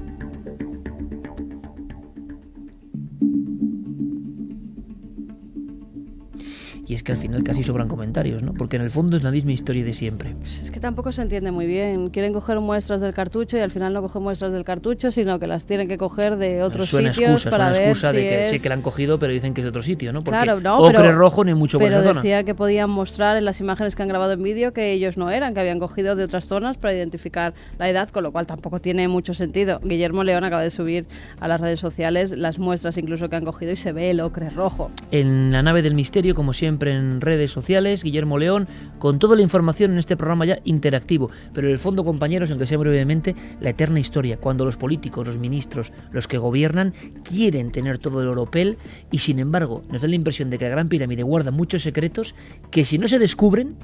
Y 6.92 6.96
es 6.96 7.04
que 7.04 7.14
al 7.14 7.18
final 7.18 7.42
casi 7.42 7.64
sobran 7.64 7.88
comentarios, 7.88 8.44
¿no? 8.44 8.54
Porque 8.54 8.76
en 8.76 8.82
el 8.82 8.92
fondo 8.92 9.16
es 9.16 9.24
la 9.24 9.32
misma 9.32 9.54
historia 9.54 9.82
de 9.82 9.94
siempre. 9.94 10.36
Pues 10.38 10.62
es 10.62 10.72
que 10.72 10.82
tampoco 10.82 11.14
se 11.14 11.22
entiende 11.22 11.50
muy 11.50 11.66
bien. 11.66 12.10
Quieren 12.10 12.34
coger 12.34 12.60
muestras 12.60 13.00
del 13.00 13.14
cartucho 13.14 13.56
y 13.56 13.62
al 13.62 13.72
final 13.72 13.94
no 13.94 14.02
cogen 14.02 14.24
muestras 14.24 14.52
del 14.52 14.66
cartucho, 14.66 15.10
sino 15.10 15.40
que 15.40 15.48
las 15.48 15.66
tienen 15.66 15.88
que 15.88 15.98
coger 15.98 16.36
de 16.36 16.64
otros 16.64 16.90
suena 16.90 17.14
sitios 17.14 17.46
excusa, 17.46 17.50
para 17.50 17.68
suena 17.68 17.80
ver 17.80 17.90
excusa 17.92 18.12
si 18.12 18.18
de 18.18 18.24
que 18.24 18.46
es... 18.48 18.52
sí 18.52 18.60
que 18.60 18.68
la 18.68 18.76
han 18.76 18.82
cogido, 18.82 19.20
pero 19.20 19.32
dicen 19.32 19.54
que 19.54 19.62
es 19.62 19.64
de 19.64 19.70
otro 19.70 19.84
sitio, 19.84 20.12
¿no? 20.12 20.20
Porque 20.20 20.38
Claro, 20.38 20.60
no, 20.60 20.80
ocre 20.80 20.98
pero, 20.98 21.18
rojo 21.18 21.46
ni 21.46 21.54
mucho 21.54 21.80
pero 21.80 21.96
esa 21.96 22.04
zona. 22.10 22.22
decía 22.22 22.44
que 22.44 22.56
podían 22.56 22.90
mostrar 22.90 23.38
en 23.38 23.46
las 23.46 23.62
imágenes 23.62 23.96
que 23.96 24.04
han 24.04 24.10
grabado 24.10 24.34
en 24.34 24.44
vídeo 24.44 24.74
que 24.74 24.92
ellos 24.92 25.16
no 25.16 25.32
eran, 25.32 25.54
que 25.54 25.62
habían 25.62 25.80
cogido 25.80 26.18
de 26.18 26.26
otras 26.26 26.46
zonas 26.46 26.76
para 26.76 26.94
identificar 26.94 27.54
la 27.80 27.90
edad, 27.90 28.10
con 28.10 28.24
lo 28.24 28.34
cual 28.34 28.48
tampoco 28.48 28.82
tiene 28.82 29.08
mucho 29.08 29.34
sentido. 29.34 29.80
Guillermo 29.82 30.26
León 30.26 30.44
acaba 30.44 30.62
de 30.62 30.72
subir 30.72 31.06
a 31.40 31.48
las 31.48 31.62
redes 31.62 31.80
sociales 31.80 32.34
las 32.34 32.60
muestras 32.60 32.98
incluso 32.98 33.30
que 33.30 33.38
han 33.38 33.46
cogido 33.46 33.72
y 33.72 33.78
se 33.78 33.94
ve 33.94 34.10
el 34.10 34.20
ocre 34.20 34.50
rojo. 34.50 34.92
En 35.12 35.54
la 35.54 35.64
nave 35.64 35.82
del 35.82 35.96
misterio, 35.96 36.36
como 36.36 36.52
siempre 36.52 36.81
en 36.90 37.22
redes 37.22 37.52
sociales, 37.52 38.04
Guillermo 38.04 38.38
León, 38.38 38.68
con 39.00 39.20
toda 39.20 39.36
la 39.36 39.42
información 39.42 39.92
en 39.92 40.00
este 40.00 40.18
programa 40.18 40.46
ya 40.46 40.60
interactivo. 40.64 41.30
Pero 41.54 41.68
en 41.68 41.74
el 41.74 41.80
fondo, 41.80 42.04
compañeros, 42.04 42.50
aunque 42.50 42.66
sea 42.66 42.78
brevemente, 42.78 43.36
la 43.60 43.70
eterna 43.70 44.00
historia, 44.00 44.38
cuando 44.38 44.66
los 44.66 44.78
políticos, 44.78 45.28
los 45.28 45.38
ministros, 45.38 45.92
los 46.12 46.28
que 46.28 46.38
gobiernan, 46.38 46.94
quieren 47.24 47.72
tener 47.72 47.98
todo 47.98 48.22
el 48.22 48.28
oropel 48.28 48.78
y 49.12 49.20
sin 49.20 49.40
embargo 49.40 49.84
nos 49.90 50.02
da 50.02 50.08
la 50.08 50.16
impresión 50.16 50.50
de 50.50 50.58
que 50.58 50.66
la 50.66 50.72
Gran 50.72 50.88
Pirámide 50.88 51.24
guarda 51.24 51.52
muchos 51.52 51.84
secretos 51.84 52.36
que 52.72 52.86
si 52.86 52.98
no 52.98 53.08
se 53.08 53.20
descubren, 53.20 53.76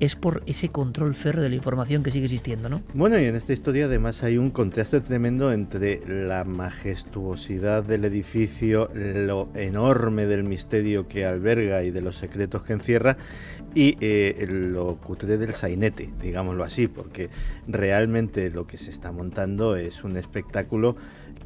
es 0.00 0.16
por 0.16 0.42
ese 0.46 0.70
control 0.70 1.14
férreo 1.14 1.42
de 1.42 1.50
la 1.50 1.54
información 1.54 2.02
que 2.02 2.10
sigue 2.10 2.24
existiendo, 2.24 2.68
¿no? 2.68 2.82
Bueno, 2.94 3.18
y 3.18 3.26
en 3.26 3.36
esta 3.36 3.52
historia 3.52 3.84
además 3.84 4.22
hay 4.22 4.38
un 4.38 4.50
contraste 4.50 5.00
tremendo 5.00 5.52
entre 5.52 6.00
la 6.06 6.44
majestuosidad 6.44 7.84
del 7.84 8.06
edificio, 8.06 8.90
lo 8.94 9.50
enorme 9.54 10.26
del 10.26 10.44
misterio 10.44 11.06
que 11.06 11.26
alberga 11.26 11.84
y 11.84 11.90
de 11.90 12.00
los 12.00 12.16
secretos 12.16 12.64
que 12.64 12.72
encierra, 12.72 13.18
y 13.74 13.96
eh, 14.00 14.46
lo 14.48 14.96
cutre 14.96 15.36
del 15.36 15.52
sainete, 15.52 16.10
digámoslo 16.20 16.64
así, 16.64 16.88
porque 16.88 17.28
realmente 17.68 18.50
lo 18.50 18.66
que 18.66 18.78
se 18.78 18.90
está 18.90 19.12
montando 19.12 19.76
es 19.76 20.02
un 20.02 20.16
espectáculo 20.16 20.96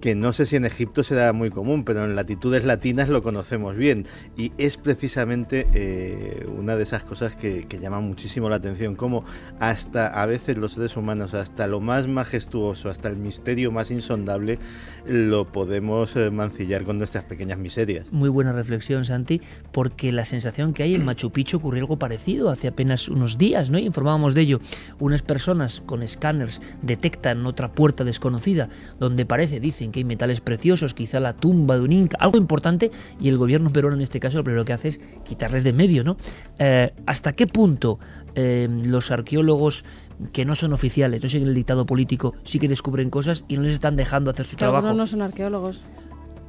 que 0.00 0.14
no 0.14 0.34
sé 0.34 0.44
si 0.44 0.56
en 0.56 0.66
Egipto 0.66 1.02
será 1.02 1.32
muy 1.32 1.48
común, 1.48 1.84
pero 1.84 2.04
en 2.04 2.14
latitudes 2.14 2.64
latinas 2.64 3.08
lo 3.08 3.22
conocemos 3.22 3.74
bien. 3.74 4.06
Y 4.36 4.52
es 4.58 4.76
precisamente 4.76 5.66
eh, 5.72 6.46
una 6.58 6.76
de 6.76 6.82
esas 6.82 7.04
cosas 7.04 7.36
que, 7.36 7.66
llama 7.80 8.00
muchísimo 8.00 8.50
la 8.50 8.56
atención, 8.56 8.96
como 8.96 9.24
hasta 9.60 10.08
a 10.08 10.26
veces 10.26 10.58
los 10.58 10.74
seres 10.74 10.96
humanos, 10.96 11.34
hasta 11.34 11.66
lo 11.66 11.80
más 11.80 12.06
majestuoso, 12.06 12.90
hasta 12.90 13.08
el 13.08 13.16
misterio 13.16 13.72
más 13.72 13.90
insondable, 13.90 14.58
lo 15.06 15.50
podemos 15.50 16.16
eh, 16.16 16.30
mancillar 16.30 16.84
con 16.84 16.98
nuestras 16.98 17.24
pequeñas 17.24 17.58
miserias. 17.58 18.12
Muy 18.12 18.28
buena 18.28 18.52
reflexión, 18.52 19.04
Santi, 19.04 19.40
porque 19.72 20.12
la 20.12 20.24
sensación 20.24 20.74
que 20.74 20.82
hay 20.82 20.94
en 20.94 21.04
Machu 21.04 21.30
Picchu 21.30 21.56
ocurrió 21.56 21.82
algo 21.82 21.98
parecido 21.98 22.50
hace 22.50 22.68
apenas 22.68 23.08
unos 23.08 23.38
días, 23.38 23.70
¿no? 23.70 23.78
Informábamos 23.78 24.34
de 24.34 24.42
ello. 24.42 24.60
Unas 24.98 25.22
personas 25.22 25.82
con 25.84 26.02
escáneres 26.02 26.60
detectan 26.82 27.46
otra 27.46 27.72
puerta 27.72 28.04
desconocida, 28.04 28.68
donde 28.98 29.26
parece, 29.26 29.60
dicen 29.74 29.92
que 29.92 30.00
hay 30.00 30.04
metales 30.04 30.40
preciosos, 30.40 30.94
quizá 30.94 31.20
la 31.20 31.32
tumba 31.34 31.76
de 31.76 31.82
un 31.82 31.92
inca, 31.92 32.16
algo 32.20 32.38
importante, 32.38 32.90
y 33.20 33.28
el 33.28 33.38
gobierno 33.38 33.70
peruano 33.70 33.96
en 33.96 34.02
este 34.02 34.20
caso 34.20 34.38
lo 34.38 34.44
primero 34.44 34.64
que 34.64 34.72
hace 34.72 34.88
es 34.88 35.00
quitarles 35.24 35.64
de 35.64 35.72
medio, 35.72 36.04
¿no? 36.04 36.16
Eh, 36.58 36.92
¿Hasta 37.06 37.32
qué 37.32 37.46
punto 37.46 37.98
eh, 38.34 38.68
los 38.70 39.10
arqueólogos 39.10 39.84
que 40.32 40.44
no 40.44 40.54
son 40.54 40.72
oficiales, 40.72 41.22
no 41.22 41.28
siguen 41.28 41.48
el 41.48 41.54
dictado 41.54 41.86
político, 41.86 42.34
sí 42.44 42.58
que 42.58 42.68
descubren 42.68 43.10
cosas 43.10 43.44
y 43.48 43.56
no 43.56 43.62
les 43.62 43.74
están 43.74 43.96
dejando 43.96 44.30
hacer 44.30 44.46
su 44.46 44.52
Que 44.56 44.60
trabajo? 44.60 44.92
no 44.92 45.06
son 45.06 45.22
arqueólogos. 45.22 45.80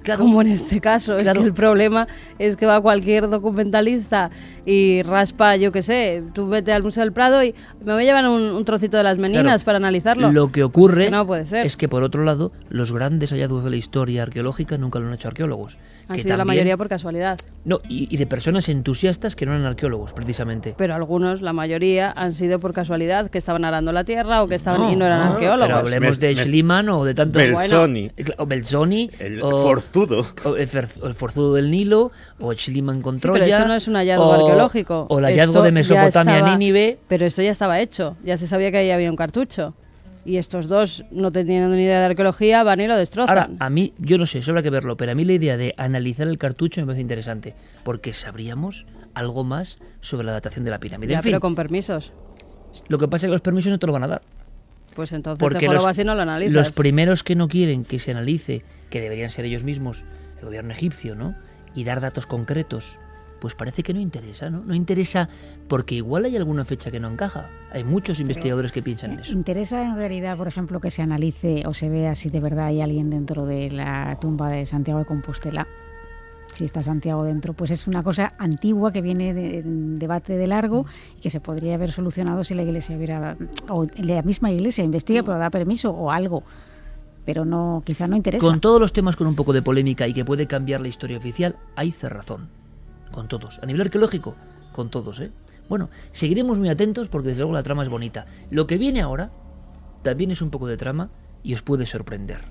Claro. 0.05 0.21
Como 0.21 0.41
en 0.41 0.47
este 0.47 0.79
caso, 0.79 1.17
Claro. 1.17 1.39
es 1.39 1.43
que 1.43 1.47
el 1.49 1.53
problema 1.53 2.07
es 2.39 2.55
que 2.55 2.65
va 2.65 2.79
cualquier 2.79 3.27
documentalista 3.27 4.29
y 4.65 5.01
raspa, 5.03 5.55
yo 5.57 5.71
qué 5.71 5.81
sé, 5.83 6.23
tú 6.33 6.47
vete 6.47 6.71
al 6.71 6.83
Museo 6.83 7.03
del 7.03 7.11
Prado 7.11 7.43
y 7.43 7.53
me 7.83 7.93
voy 7.93 8.03
a 8.03 8.05
llevar 8.05 8.27
un, 8.29 8.41
un 8.41 8.65
trocito 8.65 8.95
de 8.97 9.03
las 9.03 9.17
meninas 9.17 9.43
Claro. 9.43 9.65
para 9.65 9.77
analizarlo. 9.77 10.31
Lo 10.31 10.51
que 10.51 10.63
ocurre 10.63 11.03
Es 11.05 11.09
que 11.09 11.11
no 11.11 11.25
puede 11.27 11.45
ser. 11.45 11.65
es 11.65 11.75
que, 11.75 11.89
por 11.89 12.03
otro 12.03 12.23
lado, 12.23 12.51
los 12.69 12.93
grandes 12.93 13.31
hallazgos 13.31 13.63
de 13.63 13.71
la 13.71 13.75
historia 13.75 14.23
arqueológica 14.23 14.77
nunca 14.77 14.99
lo 14.99 15.07
han 15.07 15.13
hecho 15.13 15.27
arqueólogos. 15.27 15.77
Han 16.07 16.17
que 16.17 16.21
sido 16.23 16.37
la 16.37 16.45
mayoría 16.45 16.77
por 16.77 16.87
casualidad. 16.87 17.39
No, 17.63 17.79
y, 17.89 18.07
y 18.13 18.17
de 18.17 18.27
personas 18.27 18.69
entusiastas 18.69 19.35
que 19.35 19.45
no 19.47 19.53
eran 19.53 19.65
arqueólogos, 19.65 20.13
precisamente. 20.13 20.75
Pero 20.77 20.93
algunos, 20.93 21.41
la 21.41 21.51
mayoría, 21.51 22.11
han 22.15 22.31
sido 22.33 22.59
por 22.59 22.73
casualidad, 22.73 23.29
que 23.31 23.39
estaban 23.39 23.65
arando 23.65 23.91
la 23.91 24.03
tierra 24.03 24.43
o 24.43 24.47
que 24.47 24.53
estaban 24.55 24.81
No, 24.81 24.91
y 24.91 24.95
no 24.95 25.05
eran 25.05 25.25
no, 25.25 25.31
arqueólogos. 25.33 25.65
Pero 25.67 25.77
hablemos 25.79 26.19
de 26.19 26.35
Schliemann 26.35 26.89
o 26.89 27.03
de 27.05 27.13
tantos... 27.15 27.41
Belzoni. 27.41 28.11
Bueno, 28.15 28.33
o 28.37 28.45
Belzoni. 28.45 29.09
El 29.19 29.41
o- 29.41 29.63
forzudo. 29.63 30.25
o 30.43 30.55
el, 30.55 30.69
fer- 30.69 31.01
o 31.01 31.07
el 31.07 31.15
forzudo 31.15 31.53
del 31.55 31.71
Nilo, 31.71 32.11
o 32.39 32.53
Schliemann 32.53 33.01
con 33.01 33.15
Sí, 33.15 33.21
pero 33.23 33.33
Troya, 33.35 33.57
esto 33.57 33.67
no 33.67 33.73
es 33.73 33.87
un 33.87 33.95
hallazgo 33.95 34.25
o- 34.27 34.33
arqueológico. 34.33 35.07
O 35.09 35.17
el 35.19 35.25
hallazgo 35.25 35.53
Esto 35.53 35.63
de 35.63 35.71
Mesopotamia, 35.71 36.37
estaba- 36.37 36.57
Nínive. 36.57 36.99
Pero 37.07 37.25
esto 37.25 37.41
ya 37.41 37.51
estaba 37.51 37.79
hecho, 37.79 38.15
ya 38.23 38.37
se 38.37 38.45
sabía 38.45 38.69
que 38.71 38.77
ahí 38.77 38.91
había 38.91 39.09
un 39.09 39.15
cartucho. 39.17 39.73
Y 40.25 40.37
estos 40.37 40.67
dos, 40.67 41.05
no 41.11 41.31
teniendo 41.31 41.69
ni 41.75 41.83
idea 41.83 41.99
de 41.99 42.05
arqueología, 42.05 42.63
van 42.63 42.81
y 42.81 42.87
lo 42.87 42.97
destrozan. 42.97 43.37
Ahora, 43.37 43.49
a 43.59 43.69
mí, 43.69 43.93
yo 43.99 44.17
no 44.17 44.25
sé, 44.25 44.39
eso 44.39 44.51
habrá 44.51 44.63
que 44.63 44.71
verlo, 44.71 44.97
pero 44.97 45.11
a 45.11 45.15
mí 45.15 45.23
la 45.23 45.33
idea 45.33 45.55
de 45.55 45.75
analizar 45.77 46.27
el 46.27 46.39
cartucho 46.39 46.81
me 46.81 46.87
parece 46.87 47.01
interesante, 47.01 47.55
porque 47.83 48.13
sabríamos 48.13 48.87
algo 49.13 49.43
más 49.43 49.77
sobre 50.01 50.25
la 50.25 50.31
datación 50.31 50.65
de 50.65 50.71
la 50.71 50.79
pirámide. 50.79 51.11
Ya, 51.11 51.17
en 51.17 51.23
fin, 51.23 51.31
pero 51.31 51.39
con 51.41 51.53
permisos. 51.53 52.11
lo 52.87 52.97
que 52.97 53.07
pasa 53.07 53.27
es 53.27 53.29
que 53.29 53.33
los 53.33 53.41
permisos 53.41 53.71
no 53.71 53.77
te 53.77 53.85
lo 53.85 53.93
van 53.93 54.03
a 54.03 54.07
dar. 54.07 54.21
Pues 54.95 55.11
entonces 55.11 55.39
Porque 55.39 55.67
te 55.67 55.73
los, 55.73 55.97
y 55.97 56.03
no 56.03 56.15
lo 56.15 56.21
analizas. 56.21 56.53
los 56.53 56.71
primeros 56.71 57.23
que 57.23 57.35
no 57.35 57.47
quieren 57.47 57.83
que 57.83 57.99
se 57.99 58.11
analice, 58.11 58.63
que 58.89 59.01
deberían 59.01 59.29
ser 59.29 59.45
ellos 59.45 59.63
mismos, 59.63 60.05
el 60.39 60.45
gobierno 60.45 60.71
egipcio, 60.71 61.15
¿no? 61.15 61.35
Y 61.75 61.83
dar 61.83 62.01
datos 62.01 62.25
concretos, 62.25 62.97
pues 63.39 63.55
parece 63.55 63.83
que 63.83 63.93
no 63.93 63.99
interesa, 63.99 64.49
¿no? 64.49 64.63
No 64.65 64.73
interesa 64.73 65.29
porque 65.67 65.95
igual 65.95 66.25
hay 66.25 66.35
alguna 66.37 66.65
fecha 66.65 66.91
que 66.91 66.99
no 66.99 67.09
encaja. 67.09 67.49
Hay 67.71 67.83
muchos 67.83 68.19
investigadores 68.19 68.71
que 68.71 68.81
piensan 68.81 69.13
en 69.13 69.19
eso. 69.19 69.33
¿Interesa 69.33 69.83
en 69.83 69.95
realidad, 69.95 70.37
por 70.37 70.47
ejemplo, 70.47 70.79
que 70.79 70.91
se 70.91 71.01
analice 71.01 71.63
o 71.65 71.73
se 71.73 71.89
vea 71.89 72.15
si 72.15 72.29
de 72.29 72.39
verdad 72.39 72.67
hay 72.67 72.81
alguien 72.81 73.09
dentro 73.09 73.45
de 73.45 73.71
la 73.71 74.17
tumba 74.19 74.49
de 74.49 74.65
Santiago 74.65 74.99
de 74.99 75.05
Compostela? 75.05 75.67
Si 76.53 76.63
está 76.63 76.81
Santiago 76.81 77.25
dentro, 77.25 77.53
pues 77.53 77.71
es 77.71 77.85
una 77.85 78.01
cosa 78.01 78.33
antigua 78.37 78.93
que 78.93 79.01
viene 79.01 79.33
de, 79.33 79.61
de 79.61 79.63
debate 79.97 80.37
de 80.37 80.47
largo 80.47 80.85
y 81.17 81.21
que 81.21 81.29
se 81.29 81.41
podría 81.41 81.75
haber 81.75 81.91
solucionado 81.91 82.45
si 82.45 82.53
la 82.53 82.63
iglesia 82.63 82.95
hubiera, 82.95 83.35
o 83.67 83.85
la 83.97 84.21
misma 84.21 84.51
iglesia 84.51 84.83
investiga, 84.83 85.21
pero 85.21 85.37
da 85.37 85.49
permiso 85.49 85.91
o 85.91 86.11
algo. 86.11 86.43
Pero 87.25 87.43
no, 87.43 87.81
quizá 87.85 88.07
no 88.07 88.15
interesa. 88.15 88.45
Con 88.45 88.61
todos 88.61 88.79
los 88.79 88.93
temas 88.93 89.15
con 89.15 89.27
un 89.27 89.35
poco 89.35 89.51
de 89.51 89.61
polémica 89.61 90.07
y 90.07 90.13
que 90.13 90.23
puede 90.23 90.47
cambiar 90.47 90.79
la 90.79 90.87
historia 90.87 91.17
oficial, 91.17 91.57
hay 91.75 91.91
cerrazón. 91.91 92.47
Con 93.11 93.27
todos. 93.27 93.59
A 93.61 93.65
nivel 93.65 93.81
arqueológico, 93.81 94.35
con 94.71 94.89
todos, 94.89 95.19
¿eh? 95.19 95.31
Bueno, 95.67 95.89
seguiremos 96.11 96.59
muy 96.59 96.69
atentos 96.69 97.07
porque 97.07 97.29
desde 97.29 97.41
luego 97.41 97.53
la 97.53 97.63
trama 97.63 97.83
es 97.83 97.89
bonita. 97.89 98.25
Lo 98.51 98.67
que 98.67 98.77
viene 98.77 99.01
ahora 99.01 99.31
también 100.03 100.31
es 100.31 100.41
un 100.41 100.51
poco 100.51 100.67
de 100.67 100.77
trama 100.77 101.09
y 101.43 101.53
os 101.53 101.61
puede 101.61 101.85
sorprender. 101.85 102.41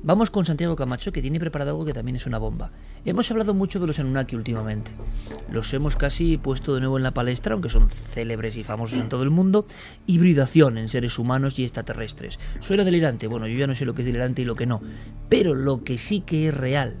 Vamos 0.00 0.30
con 0.30 0.44
Santiago 0.44 0.76
Camacho, 0.76 1.10
que 1.10 1.20
tiene 1.20 1.40
preparado 1.40 1.72
algo 1.72 1.84
que 1.84 1.92
también 1.92 2.14
es 2.14 2.26
una 2.26 2.38
bomba. 2.38 2.70
Hemos 3.04 3.28
hablado 3.32 3.52
mucho 3.52 3.80
de 3.80 3.88
los 3.88 3.98
Anunnaki 3.98 4.36
últimamente. 4.36 4.92
Los 5.50 5.74
hemos 5.74 5.96
casi 5.96 6.36
puesto 6.36 6.74
de 6.74 6.80
nuevo 6.80 6.98
en 6.98 7.02
la 7.02 7.10
palestra, 7.10 7.54
aunque 7.54 7.68
son 7.68 7.90
célebres 7.90 8.56
y 8.56 8.62
famosos 8.62 9.00
en 9.00 9.08
todo 9.08 9.24
el 9.24 9.30
mundo. 9.30 9.66
Hibridación 10.06 10.78
en 10.78 10.88
seres 10.88 11.18
humanos 11.18 11.58
y 11.58 11.64
extraterrestres. 11.64 12.38
Suena 12.60 12.84
delirante, 12.84 13.26
bueno, 13.26 13.48
yo 13.48 13.58
ya 13.58 13.66
no 13.66 13.74
sé 13.74 13.84
lo 13.84 13.94
que 13.94 14.02
es 14.02 14.06
delirante 14.06 14.42
y 14.42 14.44
lo 14.44 14.54
que 14.54 14.66
no. 14.66 14.80
Pero 15.28 15.54
lo 15.54 15.82
que 15.82 15.98
sí 15.98 16.20
que 16.20 16.48
es 16.48 16.54
real 16.54 17.00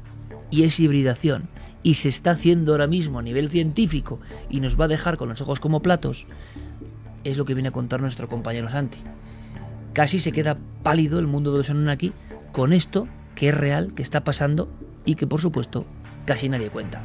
y 0.50 0.64
es 0.64 0.80
hibridación 0.80 1.48
y 1.82 1.94
se 1.94 2.08
está 2.08 2.32
haciendo 2.32 2.72
ahora 2.72 2.86
mismo 2.86 3.18
a 3.18 3.22
nivel 3.22 3.50
científico 3.50 4.20
y 4.48 4.60
nos 4.60 4.78
va 4.78 4.86
a 4.86 4.88
dejar 4.88 5.16
con 5.16 5.28
los 5.28 5.40
ojos 5.40 5.60
como 5.60 5.80
platos, 5.80 6.26
es 7.24 7.36
lo 7.36 7.44
que 7.44 7.54
viene 7.54 7.68
a 7.68 7.72
contar 7.72 8.00
nuestro 8.00 8.28
compañero 8.28 8.68
Santi. 8.68 8.98
Casi 9.92 10.20
se 10.20 10.32
queda 10.32 10.58
pálido 10.82 11.18
el 11.18 11.26
mundo 11.26 11.52
de 11.52 11.58
los 11.58 11.70
Anunnaki 11.70 12.12
con 12.52 12.72
esto 12.72 13.08
que 13.34 13.48
es 13.48 13.54
real, 13.56 13.94
que 13.94 14.02
está 14.02 14.24
pasando 14.24 14.68
y 15.04 15.14
que 15.14 15.26
por 15.26 15.40
supuesto 15.40 15.86
casi 16.24 16.48
nadie 16.48 16.70
cuenta. 16.70 17.02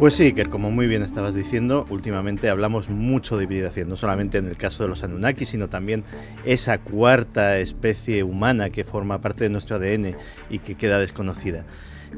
Pues 0.00 0.14
sí, 0.14 0.32
que 0.32 0.46
como 0.46 0.70
muy 0.70 0.86
bien 0.86 1.02
estabas 1.02 1.34
diciendo, 1.34 1.84
últimamente 1.90 2.48
hablamos 2.48 2.88
mucho 2.88 3.36
de 3.36 3.44
hibridación, 3.44 3.90
no 3.90 3.96
solamente 3.96 4.38
en 4.38 4.46
el 4.46 4.56
caso 4.56 4.82
de 4.82 4.88
los 4.88 5.04
Anunnaki, 5.04 5.44
sino 5.44 5.68
también 5.68 6.04
esa 6.46 6.78
cuarta 6.78 7.58
especie 7.58 8.22
humana 8.22 8.70
que 8.70 8.84
forma 8.84 9.20
parte 9.20 9.44
de 9.44 9.50
nuestro 9.50 9.76
ADN 9.76 10.16
y 10.48 10.60
que 10.60 10.74
queda 10.74 10.98
desconocida. 10.98 11.66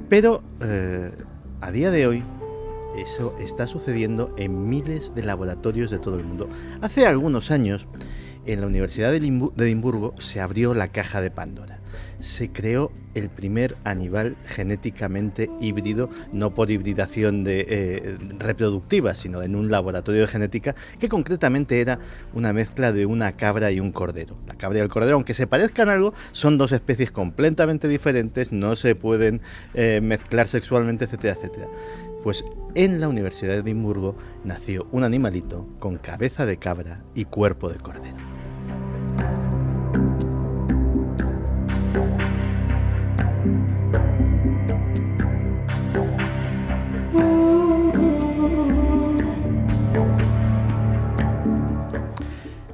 Pero 0.09 0.45
eh, 0.61 1.11
a 1.61 1.72
día 1.72 1.91
de 1.91 2.07
hoy 2.07 2.22
eso 2.97 3.35
está 3.41 3.66
sucediendo 3.66 4.33
en 4.39 4.68
miles 4.68 5.12
de 5.16 5.24
laboratorios 5.24 5.91
de 5.91 5.99
todo 5.99 6.20
el 6.20 6.24
mundo. 6.24 6.49
Hace 6.83 7.05
algunos 7.05 7.51
años, 7.51 7.89
en 8.47 8.61
la 8.61 8.68
Universidad 8.68 9.11
de 9.11 9.16
Edimburgo 9.16 10.14
se 10.20 10.41
abrió 10.41 10.72
la 10.74 10.87
caja 10.87 11.20
de 11.20 11.33
Pandora. 11.33 11.82
Se 12.23 12.51
creó 12.51 12.91
el 13.14 13.29
primer 13.29 13.77
animal 13.85 14.37
genéticamente 14.45 15.51
híbrido, 15.61 16.09
no 16.33 16.55
por 16.55 16.70
hibridación 16.70 17.45
de, 17.45 17.66
eh, 17.68 18.16
reproductiva, 18.39 19.14
sino 19.14 19.43
en 19.43 19.57
un 19.57 19.70
laboratorio 19.70 20.23
de 20.23 20.27
genética 20.27 20.75
que 20.99 21.09
concretamente 21.09 21.81
era 21.81 21.99
una 22.33 22.53
mezcla 22.53 22.93
de 22.93 23.07
una 23.07 23.33
cabra 23.33 23.70
y 23.70 23.81
un 23.81 23.93
cordero. 23.93 24.37
La 24.47 24.55
cabra 24.55 24.79
y 24.79 24.83
el 24.83 24.89
cordero, 24.89 25.14
aunque 25.14 25.35
se 25.35 25.47
parezcan 25.47 25.89
algo, 25.89 26.14
son 26.33 26.59
dos 26.59 26.73
especies 26.73 27.11
completamente 27.11 27.89
diferentes, 27.89 28.53
no 28.53 28.77
se 28.77 28.95
pueden 28.95 29.41
eh, 29.75 30.01
mezclar 30.03 30.49
sexualmente, 30.49 31.05
etcétera, 31.05 31.35
etcétera. 31.35 31.66
Pues 32.23 32.45
en 32.75 33.01
la 33.01 33.09
Universidad 33.09 33.55
de 33.55 33.59
Edimburgo 33.59 34.16
nació 34.45 34.87
un 34.93 35.05
animalito 35.05 35.66
con 35.81 35.99
cabeza 35.99 36.47
de 36.47 36.57
cabra 36.57 37.03
y 37.14 37.25
cuerpo 37.25 37.68
de 37.68 37.79
cordero. 37.79 38.32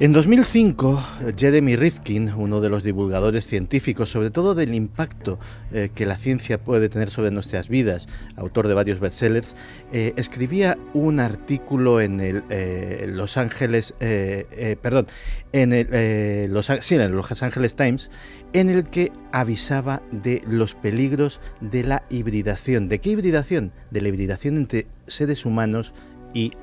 En 0.00 0.12
2005, 0.12 1.02
Jeremy 1.36 1.74
Rifkin, 1.74 2.32
uno 2.32 2.60
de 2.60 2.68
los 2.68 2.84
divulgadores 2.84 3.44
científicos, 3.44 4.12
sobre 4.12 4.30
todo 4.30 4.54
del 4.54 4.72
impacto 4.72 5.40
eh, 5.72 5.90
que 5.92 6.06
la 6.06 6.16
ciencia 6.16 6.62
puede 6.62 6.88
tener 6.88 7.10
sobre 7.10 7.32
nuestras 7.32 7.68
vidas, 7.68 8.06
autor 8.36 8.68
de 8.68 8.74
varios 8.74 9.00
bestsellers, 9.00 9.56
eh, 9.92 10.12
escribía 10.14 10.78
un 10.94 11.18
artículo 11.18 12.00
en 12.00 12.20
el 12.20 12.44
eh, 12.48 13.06
Los 13.08 13.36
Ángeles, 13.36 13.92
eh, 13.98 14.76
perdón, 14.80 15.08
en 15.50 15.72
el, 15.72 16.52
los, 16.52 16.70
sí, 16.82 16.94
en 16.94 17.16
Los 17.16 17.42
Angeles 17.42 17.74
Times, 17.74 18.08
en 18.52 18.70
el 18.70 18.84
que 18.84 19.10
avisaba 19.32 20.00
de 20.12 20.42
los 20.46 20.74
peligros 20.74 21.40
de 21.60 21.82
la 21.82 22.04
hibridación. 22.08 22.88
¿De 22.88 23.00
qué 23.00 23.10
hibridación? 23.10 23.72
De 23.90 24.00
la 24.00 24.08
hibridación 24.08 24.58
entre 24.58 24.86
seres 25.08 25.44
humanos 25.44 25.92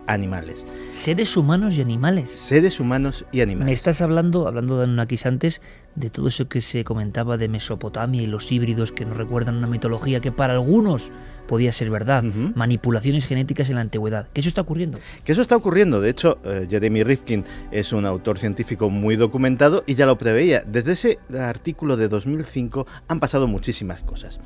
animales. 0.07 0.65
Seres 0.91 1.35
humanos 1.35 1.77
y 1.77 1.81
animales. 1.81 2.29
Seres 2.29 2.79
humanos 2.79 3.25
y 3.31 3.41
animales. 3.41 3.65
Me 3.65 3.73
estás 3.73 4.01
hablando, 4.01 4.47
hablando 4.47 4.77
de 4.77 4.85
Anunnakis 4.85 5.25
antes, 5.25 5.61
de 5.95 6.09
todo 6.09 6.27
eso 6.27 6.47
que 6.47 6.61
se 6.61 6.83
comentaba 6.83 7.37
de 7.37 7.47
Mesopotamia 7.47 8.21
y 8.21 8.27
los 8.27 8.51
híbridos 8.51 8.91
que 8.91 9.05
nos 9.05 9.17
recuerdan 9.17 9.57
una 9.57 9.67
mitología 9.67 10.19
que 10.19 10.31
para 10.31 10.53
algunos 10.53 11.11
podía 11.47 11.71
ser 11.71 11.89
verdad, 11.89 12.23
manipulaciones 12.23 13.25
genéticas 13.25 13.69
en 13.69 13.75
la 13.75 13.81
antigüedad. 13.81 14.27
¿Que 14.33 14.41
eso 14.41 14.49
está 14.49 14.61
ocurriendo? 14.61 14.99
Que 15.23 15.31
eso 15.31 15.41
está 15.41 15.55
ocurriendo. 15.55 16.01
De 16.01 16.09
hecho, 16.09 16.37
eh, 16.43 16.67
Jeremy 16.69 17.03
Rifkin 17.03 17.45
es 17.71 17.93
un 17.93 18.05
autor 18.05 18.39
científico 18.39 18.89
muy 18.89 19.15
documentado 19.15 19.83
y 19.85 19.95
ya 19.95 20.05
lo 20.05 20.17
preveía. 20.17 20.63
Desde 20.65 20.93
ese 20.93 21.19
artículo 21.37 21.97
de 21.97 22.07
2005 22.07 22.87
han 23.07 23.19
pasado 23.19 23.47
muchísimas 23.47 24.01
cosas. 24.01 24.39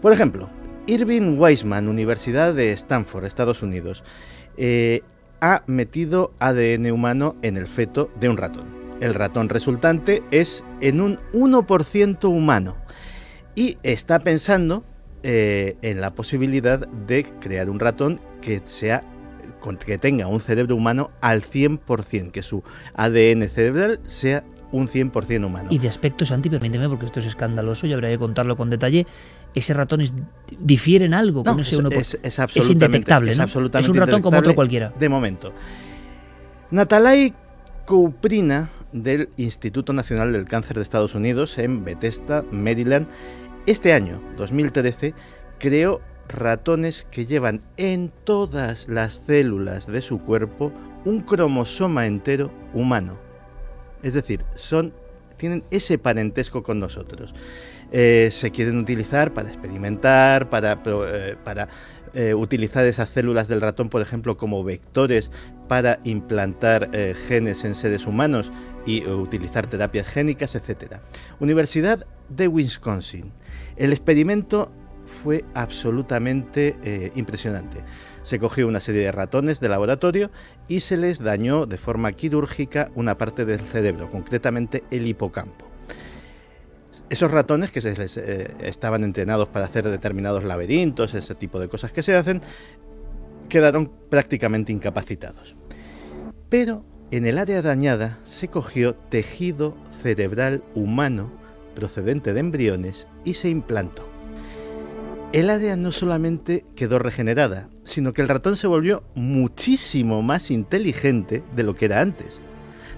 Por 0.00 0.12
ejemplo, 0.12 0.48
Irving 0.86 1.38
Weisman, 1.38 1.88
Universidad 1.88 2.54
de 2.54 2.72
Stanford, 2.72 3.26
Estados 3.26 3.62
Unidos, 3.62 4.04
eh, 4.58 5.02
ha 5.40 5.62
metido 5.66 6.32
ADN 6.40 6.90
humano 6.90 7.36
en 7.42 7.56
el 7.56 7.66
feto 7.66 8.10
de 8.20 8.28
un 8.28 8.36
ratón. 8.36 8.66
El 9.00 9.14
ratón 9.14 9.48
resultante 9.48 10.22
es 10.30 10.64
en 10.80 11.00
un 11.00 11.18
1% 11.32 12.24
humano 12.28 12.76
y 13.54 13.78
está 13.84 14.18
pensando 14.18 14.82
eh, 15.22 15.76
en 15.82 16.00
la 16.00 16.14
posibilidad 16.14 16.88
de 16.88 17.24
crear 17.40 17.70
un 17.70 17.78
ratón 17.78 18.20
que 18.40 18.60
sea 18.64 19.04
que 19.84 19.98
tenga 19.98 20.26
un 20.26 20.40
cerebro 20.40 20.76
humano 20.76 21.10
al 21.20 21.42
100%, 21.42 22.30
que 22.30 22.42
su 22.42 22.62
ADN 22.94 23.48
cerebral 23.50 24.00
sea 24.04 24.44
un 24.72 24.88
100% 24.88 25.44
humano. 25.44 25.68
Y 25.70 25.78
de 25.78 25.88
aspecto, 25.88 26.24
Santi, 26.24 26.50
permíteme, 26.50 26.88
porque 26.88 27.06
esto 27.06 27.20
es 27.20 27.26
escandaloso 27.26 27.86
y 27.86 27.92
habría 27.92 28.10
que 28.10 28.18
contarlo 28.18 28.56
con 28.56 28.70
detalle, 28.70 29.06
ese 29.54 29.74
ratón 29.74 30.00
es, 30.00 30.12
difiere 30.58 31.06
en 31.06 31.14
algo 31.14 31.44
con 31.44 31.60
ese 31.60 31.76
uno 31.76 31.88
es, 31.90 32.18
es, 32.22 32.38
es 32.38 32.70
indetectable, 32.70 33.32
es, 33.32 33.38
absolutamente 33.38 33.86
es 33.86 33.88
un 33.88 33.96
ratón 33.96 34.22
como 34.22 34.38
otro 34.38 34.54
cualquiera. 34.54 34.92
De 34.98 35.08
momento. 35.08 35.52
Natalai 36.70 37.34
Couprina 37.86 38.68
del 38.92 39.30
Instituto 39.36 39.92
Nacional 39.92 40.32
del 40.32 40.44
Cáncer 40.44 40.76
de 40.76 40.82
Estados 40.82 41.14
Unidos 41.14 41.58
en 41.58 41.84
Bethesda, 41.84 42.44
Maryland, 42.50 43.06
este 43.66 43.92
año, 43.92 44.20
2013, 44.36 45.14
creó 45.58 46.00
ratones 46.28 47.06
que 47.10 47.26
llevan 47.26 47.62
en 47.76 48.12
todas 48.24 48.88
las 48.88 49.22
células 49.26 49.86
de 49.86 50.02
su 50.02 50.20
cuerpo 50.20 50.72
un 51.04 51.20
cromosoma 51.20 52.06
entero 52.06 52.50
humano. 52.74 53.27
Es 54.02 54.14
decir, 54.14 54.44
son, 54.54 54.92
tienen 55.36 55.64
ese 55.70 55.98
parentesco 55.98 56.62
con 56.62 56.78
nosotros. 56.78 57.34
Eh, 57.90 58.28
se 58.32 58.50
quieren 58.50 58.78
utilizar 58.78 59.32
para 59.32 59.48
experimentar, 59.48 60.50
para, 60.50 60.78
eh, 60.84 61.36
eh, 62.14 62.34
utilizar 62.34 62.84
esas 62.84 63.08
células 63.08 63.48
del 63.48 63.62
ratón, 63.62 63.88
por 63.88 64.02
ejemplo, 64.02 64.36
como 64.36 64.62
vectores 64.62 65.30
para 65.68 65.98
implantar 66.04 66.90
genes 67.28 67.64
en 67.64 67.74
seres 67.74 68.06
humanos 68.06 68.50
y 68.86 69.06
utilizar 69.06 69.66
terapias 69.66 70.06
génicas, 70.06 70.54
etc. 70.54 70.96
Universidad 71.40 72.06
de 72.30 72.48
Wisconsin. 72.48 73.32
El 73.76 73.92
experimento 73.92 74.72
fue 75.22 75.44
absolutamente 75.54 77.10
impresionante. 77.14 77.84
Se 78.22 78.38
cogió 78.38 78.66
una 78.66 78.80
serie 78.80 79.02
de 79.02 79.12
ratones 79.12 79.60
de 79.60 79.68
laboratorio 79.68 80.30
y 80.68 80.80
se 80.80 80.96
les 80.96 81.18
dañó 81.18 81.66
de 81.66 81.78
forma 81.78 82.12
quirúrgica 82.12 82.90
una 82.94 83.16
parte 83.16 83.44
del 83.44 83.60
cerebro, 83.60 84.10
concretamente 84.10 84.84
el 84.90 85.06
hipocampo. 85.06 85.66
Esos 87.10 87.30
ratones 87.30 87.72
que 87.72 87.80
se 87.80 87.96
les, 87.96 88.18
eh, 88.18 88.54
estaban 88.60 89.02
entrenados 89.02 89.48
para 89.48 89.64
hacer 89.64 89.88
determinados 89.88 90.44
laberintos, 90.44 91.14
ese 91.14 91.34
tipo 91.34 91.58
de 91.58 91.68
cosas 91.68 91.90
que 91.90 92.02
se 92.02 92.14
hacen, 92.14 92.42
quedaron 93.48 93.90
prácticamente 94.10 94.72
incapacitados. 94.72 95.56
Pero 96.50 96.84
en 97.10 97.26
el 97.26 97.38
área 97.38 97.62
dañada 97.62 98.18
se 98.24 98.48
cogió 98.48 98.94
tejido 98.94 99.76
cerebral 100.02 100.62
humano 100.74 101.30
procedente 101.74 102.34
de 102.34 102.40
embriones 102.40 103.06
y 103.24 103.34
se 103.34 103.48
implantó. 103.48 104.07
El 105.30 105.50
área 105.50 105.76
no 105.76 105.92
solamente 105.92 106.64
quedó 106.74 106.98
regenerada, 106.98 107.68
sino 107.84 108.14
que 108.14 108.22
el 108.22 108.28
ratón 108.28 108.56
se 108.56 108.66
volvió 108.66 109.02
muchísimo 109.14 110.22
más 110.22 110.50
inteligente 110.50 111.42
de 111.54 111.62
lo 111.64 111.74
que 111.74 111.84
era 111.84 112.00
antes. 112.00 112.40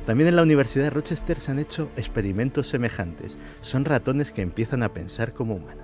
También 0.07 0.29
en 0.29 0.37
la 0.37 0.45
Universidad 0.45 0.85
de 0.85 0.91
Rochester 0.91 1.41
se 1.41 1.51
han 1.51 1.59
hecho 1.59 1.91
experimentos 1.97 2.69
semejantes. 2.69 3.37
Son 3.63 3.85
ratones 3.85 4.33
que 4.33 4.43
empiezan 4.43 4.85
a 4.85 4.95
pensar 4.95 5.33
como 5.33 5.57
humanos. 5.57 5.80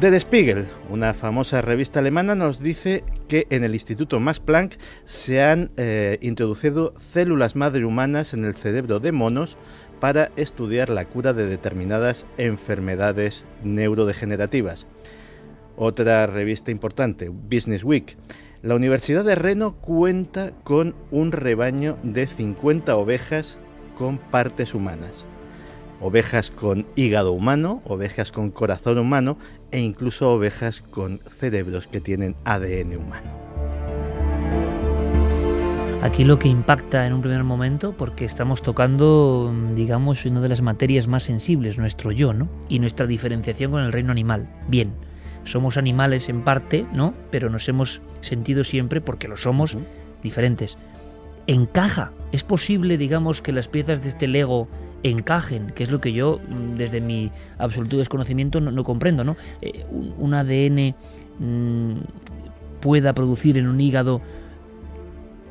Der 0.00 0.18
Spiegel, 0.18 0.66
una 0.88 1.12
famosa 1.12 1.60
revista 1.60 1.98
alemana, 1.98 2.34
nos 2.34 2.58
dice 2.58 3.04
que 3.28 3.46
en 3.50 3.64
el 3.64 3.74
Instituto 3.74 4.18
Max 4.18 4.40
Planck 4.40 4.78
se 5.04 5.42
han 5.42 5.72
eh, 5.76 6.16
introducido 6.22 6.94
células 7.12 7.54
madre 7.54 7.84
humanas 7.84 8.32
en 8.32 8.46
el 8.46 8.54
cerebro 8.54 8.98
de 8.98 9.12
monos 9.12 9.58
para 10.00 10.30
estudiar 10.36 10.88
la 10.88 11.04
cura 11.04 11.34
de 11.34 11.44
determinadas 11.44 12.24
enfermedades 12.38 13.44
neurodegenerativas. 13.62 14.86
Otra 15.76 16.26
revista 16.26 16.70
importante, 16.70 17.28
Business 17.28 17.84
Week. 17.84 18.16
La 18.62 18.76
Universidad 18.76 19.22
de 19.22 19.34
Reno 19.34 19.74
cuenta 19.82 20.52
con 20.64 20.94
un 21.10 21.30
rebaño 21.30 21.98
de 22.02 22.26
50 22.26 22.96
ovejas 22.96 23.58
con 23.98 24.16
partes 24.16 24.72
humanas. 24.72 25.26
Ovejas 26.02 26.50
con 26.50 26.86
hígado 26.96 27.32
humano, 27.32 27.82
ovejas 27.84 28.32
con 28.32 28.50
corazón 28.50 28.98
humano 28.98 29.36
e 29.70 29.80
incluso 29.80 30.32
ovejas 30.32 30.80
con 30.80 31.20
cerebros 31.38 31.86
que 31.86 32.00
tienen 32.00 32.36
ADN 32.44 32.96
humano. 32.96 33.40
Aquí 36.02 36.24
lo 36.24 36.38
que 36.38 36.48
impacta 36.48 37.06
en 37.06 37.12
un 37.12 37.20
primer 37.20 37.44
momento, 37.44 37.94
porque 37.94 38.24
estamos 38.24 38.62
tocando, 38.62 39.52
digamos, 39.74 40.24
una 40.24 40.40
de 40.40 40.48
las 40.48 40.62
materias 40.62 41.06
más 41.06 41.24
sensibles, 41.24 41.78
nuestro 41.78 42.10
yo, 42.10 42.32
¿no? 42.32 42.48
Y 42.70 42.78
nuestra 42.78 43.06
diferenciación 43.06 43.70
con 43.70 43.82
el 43.82 43.92
reino 43.92 44.10
animal. 44.10 44.48
Bien, 44.66 44.94
somos 45.44 45.76
animales 45.76 46.30
en 46.30 46.42
parte, 46.42 46.86
¿no? 46.94 47.12
Pero 47.30 47.50
nos 47.50 47.68
hemos 47.68 48.00
sentido 48.22 48.64
siempre, 48.64 49.02
porque 49.02 49.28
lo 49.28 49.36
somos, 49.36 49.76
diferentes. 50.22 50.78
Encaja. 51.46 52.12
Es 52.32 52.44
posible, 52.44 52.96
digamos, 52.96 53.42
que 53.42 53.52
las 53.52 53.68
piezas 53.68 54.02
de 54.02 54.08
este 54.08 54.26
Lego 54.26 54.68
encajen, 55.02 55.70
que 55.70 55.82
es 55.82 55.90
lo 55.90 56.00
que 56.00 56.12
yo, 56.12 56.40
mm, 56.48 56.76
desde 56.76 57.00
mi 57.00 57.30
absoluto 57.58 57.96
desconocimiento, 57.96 58.60
no, 58.60 58.84
comprendo, 58.84 59.24
¿no? 59.24 59.36
Eh, 59.62 59.84
un, 59.90 60.34
ADN 60.34 60.94
mm, 61.38 62.00
pueda 62.80 63.12
producir 63.12 63.56
en 63.56 63.68
un 63.68 63.80
hígado 63.80 64.20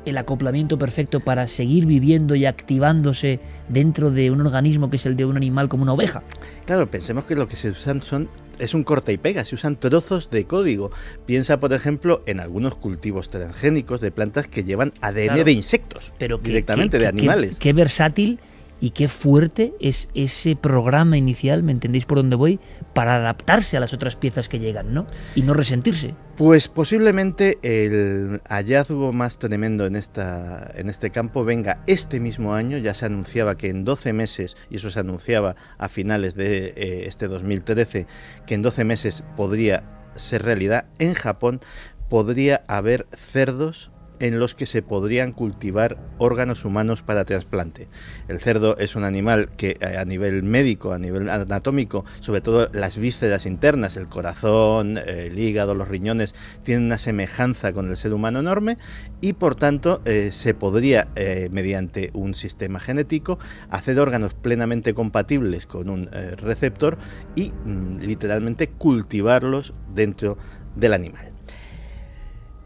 el 0.06 0.16
acoplamiento 0.16 0.78
perfecto 0.78 1.20
para 1.20 1.46
seguir 1.46 1.86
viviendo 1.86 2.34
y 2.34 2.46
activándose 2.46 3.38
dentro 3.68 4.10
de 4.10 4.30
un 4.30 4.40
organismo 4.40 4.88
que 4.88 4.96
es 4.96 5.06
el 5.06 5.14
de 5.14 5.26
un 5.26 5.36
animal 5.36 5.68
como 5.68 5.82
una 5.82 5.92
oveja. 5.92 6.22
Claro, 6.64 6.90
pensemos 6.90 7.24
que 7.24 7.34
lo 7.34 7.48
que 7.48 7.56
se 7.56 7.70
usan 7.70 8.02
son 8.02 8.28
es 8.58 8.74
un 8.74 8.84
corta 8.84 9.12
y 9.12 9.18
pega, 9.18 9.44
se 9.44 9.54
usan 9.54 9.76
trozos 9.76 10.30
de 10.30 10.44
código. 10.44 10.90
Piensa, 11.26 11.60
por 11.60 11.72
ejemplo, 11.72 12.22
en 12.26 12.40
algunos 12.40 12.74
cultivos 12.74 13.30
transgénicos 13.30 14.00
de 14.00 14.10
plantas 14.10 14.48
que 14.48 14.64
llevan 14.64 14.92
ADN 15.00 15.44
de 15.44 15.52
insectos, 15.52 16.12
pero 16.18 16.38
directamente 16.38 16.98
de 16.98 17.06
animales. 17.06 17.56
qué 17.58 17.72
versátil 17.72 18.40
y 18.80 18.90
qué 18.90 19.08
fuerte 19.08 19.74
es 19.78 20.08
ese 20.14 20.56
programa 20.56 21.16
inicial, 21.16 21.62
¿me 21.62 21.72
entendéis 21.72 22.06
por 22.06 22.18
dónde 22.18 22.36
voy? 22.36 22.60
Para 22.94 23.16
adaptarse 23.16 23.76
a 23.76 23.80
las 23.80 23.92
otras 23.92 24.16
piezas 24.16 24.48
que 24.48 24.58
llegan, 24.58 24.94
¿no? 24.94 25.06
Y 25.34 25.42
no 25.42 25.54
resentirse. 25.54 26.14
Pues 26.36 26.68
posiblemente 26.68 27.58
el 27.62 28.40
hallazgo 28.48 29.12
más 29.12 29.38
tremendo 29.38 29.84
en, 29.84 29.96
esta, 29.96 30.70
en 30.74 30.88
este 30.88 31.10
campo 31.10 31.44
venga 31.44 31.82
este 31.86 32.18
mismo 32.18 32.54
año. 32.54 32.78
Ya 32.78 32.94
se 32.94 33.04
anunciaba 33.04 33.56
que 33.56 33.68
en 33.68 33.84
12 33.84 34.14
meses, 34.14 34.56
y 34.70 34.76
eso 34.76 34.90
se 34.90 35.00
anunciaba 35.00 35.56
a 35.76 35.88
finales 35.88 36.34
de 36.34 36.72
eh, 36.76 37.04
este 37.06 37.28
2013, 37.28 38.06
que 38.46 38.54
en 38.54 38.62
12 38.62 38.84
meses 38.84 39.22
podría 39.36 39.84
ser 40.14 40.42
realidad. 40.42 40.86
En 40.98 41.12
Japón 41.12 41.60
podría 42.08 42.64
haber 42.66 43.06
cerdos 43.16 43.89
en 44.20 44.38
los 44.38 44.54
que 44.54 44.66
se 44.66 44.82
podrían 44.82 45.32
cultivar 45.32 45.98
órganos 46.18 46.64
humanos 46.64 47.02
para 47.02 47.24
trasplante. 47.24 47.88
El 48.28 48.40
cerdo 48.40 48.76
es 48.76 48.94
un 48.94 49.04
animal 49.04 49.50
que 49.56 49.76
eh, 49.80 49.96
a 49.96 50.04
nivel 50.04 50.42
médico, 50.42 50.92
a 50.92 50.98
nivel 50.98 51.28
anatómico, 51.28 52.04
sobre 52.20 52.40
todo 52.40 52.68
las 52.72 52.98
vísceras 52.98 53.46
internas, 53.46 53.96
el 53.96 54.08
corazón, 54.08 54.98
el 54.98 55.38
hígado, 55.38 55.74
los 55.74 55.88
riñones, 55.88 56.34
tienen 56.62 56.84
una 56.84 56.98
semejanza 56.98 57.72
con 57.72 57.90
el 57.90 57.96
ser 57.96 58.12
humano 58.12 58.40
enorme 58.40 58.78
y 59.20 59.32
por 59.32 59.56
tanto 59.56 60.02
eh, 60.04 60.30
se 60.32 60.54
podría, 60.54 61.08
eh, 61.16 61.48
mediante 61.50 62.10
un 62.12 62.34
sistema 62.34 62.78
genético, 62.78 63.38
hacer 63.70 63.98
órganos 63.98 64.34
plenamente 64.34 64.94
compatibles 64.94 65.66
con 65.66 65.88
un 65.88 66.10
receptor 66.10 66.98
y 67.34 67.50
mm, 67.50 68.00
literalmente 68.00 68.68
cultivarlos 68.68 69.72
dentro 69.94 70.36
del 70.76 70.92
animal. 70.92 71.30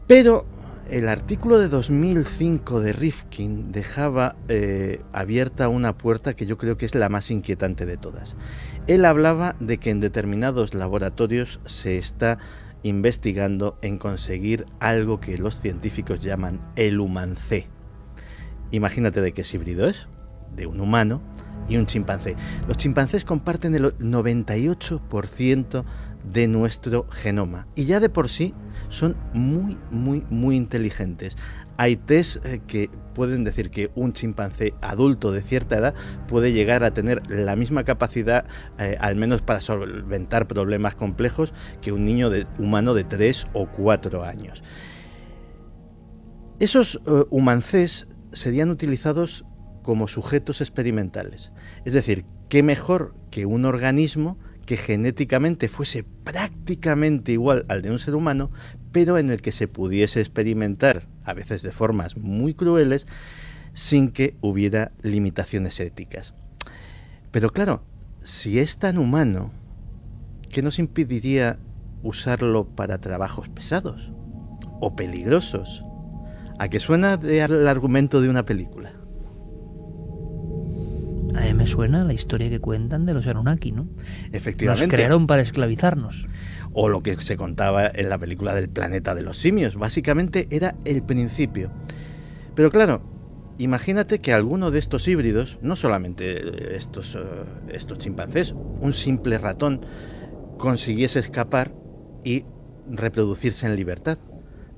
Pero 0.07 0.47
el 0.91 1.09
artículo 1.09 1.59
de 1.59 1.69
2005 1.69 2.81
de 2.81 2.93
Rifkin 2.93 3.73
dejaba 3.73 4.37
eh, 4.49 5.01
abierta 5.13 5.69
una 5.69 5.97
puerta 5.97 6.35
que 6.35 6.47
yo 6.47 6.59
creo 6.59 6.77
que 6.77 6.87
es 6.87 6.95
la 6.95 7.09
más 7.09 7.31
inquietante 7.31 7.87
de 7.87 7.97
todas. 7.97 8.37
Él 8.87 9.05
hablaba 9.05 9.57
de 9.61 9.79
que 9.79 9.91
en 9.91 10.01
determinados 10.01 10.75
laboratorios 10.75 11.61
se 11.65 11.97
está 11.99 12.39
investigando 12.83 13.79
en 13.81 13.99
conseguir 13.99 14.67
algo 14.79 15.21
que 15.21 15.39
los 15.39 15.59
científicos 15.59 16.23
llaman 16.23 16.61
el 16.77 17.01
humancé. 17.01 17.67
Imagínate 18.71 19.21
de 19.23 19.33
qué 19.33 19.45
híbrido 19.51 19.89
es, 19.89 20.07
de 20.55 20.67
un 20.67 20.81
humano 20.81 21.23
y 21.67 21.79
un 21.79 21.87
chimpancé. 21.87 22.37
Los 22.69 22.77
chimpancés 22.77 23.25
comparten 23.25 23.75
el 23.75 23.97
98% 23.97 25.85
de 26.31 26.49
nuestro 26.49 27.07
genoma 27.11 27.67
y 27.75 27.87
ya 27.87 28.01
de 28.01 28.11
por 28.11 28.29
sí 28.29 28.55
son 28.89 29.17
muy, 29.33 29.79
muy, 29.91 30.25
muy 30.31 30.57
inteligentes. 30.57 31.37
Hay 31.77 31.97
test 31.97 32.45
eh, 32.45 32.61
que 32.67 32.89
pueden 33.15 33.45
decir 33.45 33.71
que 33.71 33.91
un 33.95 34.13
chimpancé 34.13 34.75
adulto 34.81 35.33
de 35.33 35.43
cierta 35.43 35.77
edad 35.77 35.95
puede 36.29 36.53
llegar 36.53 36.85
a 36.85 36.93
tener 36.93 37.29
la 37.31 37.57
misma 37.57 37.85
capacidad, 37.85 38.45
eh, 38.79 38.97
al 39.01 39.17
menos 39.17 39.43
para 39.43 39.61
solventar 39.61 40.47
problemas 40.47 40.95
complejos, 40.95 41.53
que 41.81 41.93
un 41.93 42.05
niño 42.05 42.31
humano 42.59 42.95
de 42.95 43.05
3 43.05 43.49
o 43.53 43.67
4 43.67 44.25
años. 44.25 44.63
Esos 46.61 47.01
uh, 47.07 47.27
humancés 47.31 48.07
serían 48.33 48.71
utilizados 48.71 49.45
como 49.83 50.07
sujetos 50.09 50.61
experimentales. 50.61 51.53
Es 51.85 51.93
decir, 51.93 52.25
qué 52.49 52.63
mejor 52.63 53.15
que 53.31 53.45
un 53.45 53.65
organismo 53.65 54.39
que 54.65 54.77
genéticamente 54.77 55.69
fuese 55.69 56.05
prácticamente 56.25 57.33
igual 57.33 57.65
al 57.69 57.83
de 57.83 57.91
un 57.91 57.99
ser 57.99 58.15
humano, 58.15 58.51
pero 58.93 59.19
en 59.19 59.31
el 59.31 59.43
que 59.43 59.53
se 59.53 59.69
pudiese 59.69 60.21
experimentar, 60.21 61.07
a 61.25 61.35
veces 61.35 61.63
de 61.63 61.73
formas 61.73 62.17
muy 62.17 62.55
crueles, 62.55 63.07
sin 63.75 64.11
que 64.11 64.37
hubiera 64.41 64.93
limitaciones 65.03 65.81
éticas. 65.81 66.35
Pero 67.31 67.51
claro, 67.51 67.83
si 68.21 68.59
es 68.59 68.79
tan 68.79 68.99
humano, 68.99 69.51
¿qué 70.51 70.63
nos 70.63 70.79
impediría 70.79 71.59
usarlo 72.03 72.67
para 72.67 72.99
trabajos 72.99 73.49
pesados 73.49 74.13
o 74.81 74.95
peligrosos? 74.95 75.85
¿A 76.59 76.69
qué 76.69 76.79
suena 76.79 77.15
el 77.15 77.67
argumento 77.67 78.21
de 78.21 78.29
una 78.29 78.47
película? 78.47 78.94
A 81.37 81.41
mí 81.41 81.55
me 81.55 81.67
suena 81.67 82.05
la 82.05 82.13
historia 82.13 82.49
que 82.49 82.61
cuentan 82.61 83.07
de 83.07 83.15
los 83.15 83.27
Anunnaki, 83.27 83.73
¿no? 83.73 83.89
Efectivamente. 84.33 84.87
Nos 84.87 84.95
crearon 84.95 85.27
para 85.27 85.43
esclavizarnos. 85.43 86.27
O 86.73 86.89
lo 86.89 87.03
que 87.03 87.17
se 87.17 87.37
contaba 87.37 87.87
en 87.87 88.09
la 88.09 88.19
película 88.19 88.55
del 88.55 88.69
planeta 88.69 89.15
de 89.15 89.23
los 89.23 89.39
simios. 89.39 89.77
Básicamente 89.77 90.47
era 90.51 90.77
el 90.85 91.03
principio. 91.03 91.71
Pero 92.55 92.71
claro, 92.71 93.03
imagínate 93.59 94.21
que 94.21 94.33
alguno 94.33 94.71
de 94.71 94.79
estos 94.79 95.07
híbridos, 95.09 95.59
no 95.61 95.77
solamente 95.77 96.77
estos, 96.77 97.15
uh, 97.15 97.45
estos 97.69 97.99
chimpancés, 97.99 98.55
un 98.81 98.93
simple 98.93 99.39
ratón, 99.39 99.85
consiguiese 100.59 101.19
escapar 101.19 101.73
y 102.25 102.45
reproducirse 102.87 103.67
en 103.67 103.77
libertad 103.77 104.19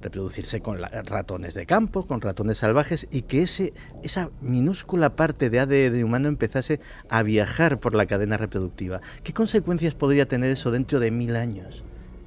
reproducirse 0.07 0.61
con 0.61 0.79
ratones 0.79 1.55
de 1.55 1.67
campo, 1.67 2.07
con 2.07 2.21
ratones 2.21 2.59
salvajes, 2.59 3.09
y 3.11 3.23
que 3.23 3.43
ese, 3.43 3.73
esa 4.05 4.31
minúscula 4.41 5.17
parte 5.17 5.51
de 5.51 5.59
ADN 5.59 6.05
humano 6.05 6.29
empezase 6.29 6.81
a 7.09 7.25
viajar 7.25 7.81
por 7.81 7.95
la 7.95 8.07
cadena 8.07 8.37
reproductiva. 8.37 9.01
¿Qué 9.25 9.33
consecuencias 9.33 9.95
podría 9.95 10.27
tener 10.27 10.51
eso 10.51 10.71
dentro 10.71 11.01
de 11.01 11.11
mil 11.11 11.35
años 11.35 11.83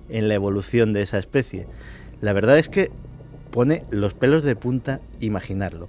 en 0.10 0.28
la 0.28 0.34
evolución 0.34 0.92
de 0.92 1.04
esa 1.04 1.20
especie? 1.20 1.68
La 2.20 2.34
verdad 2.34 2.60
es 2.60 2.68
que 2.68 2.92
pone 3.50 3.86
los 3.92 4.14
pelos 4.14 4.44
de 4.44 4.58
punta 4.58 5.00
imaginarlo. 5.22 5.88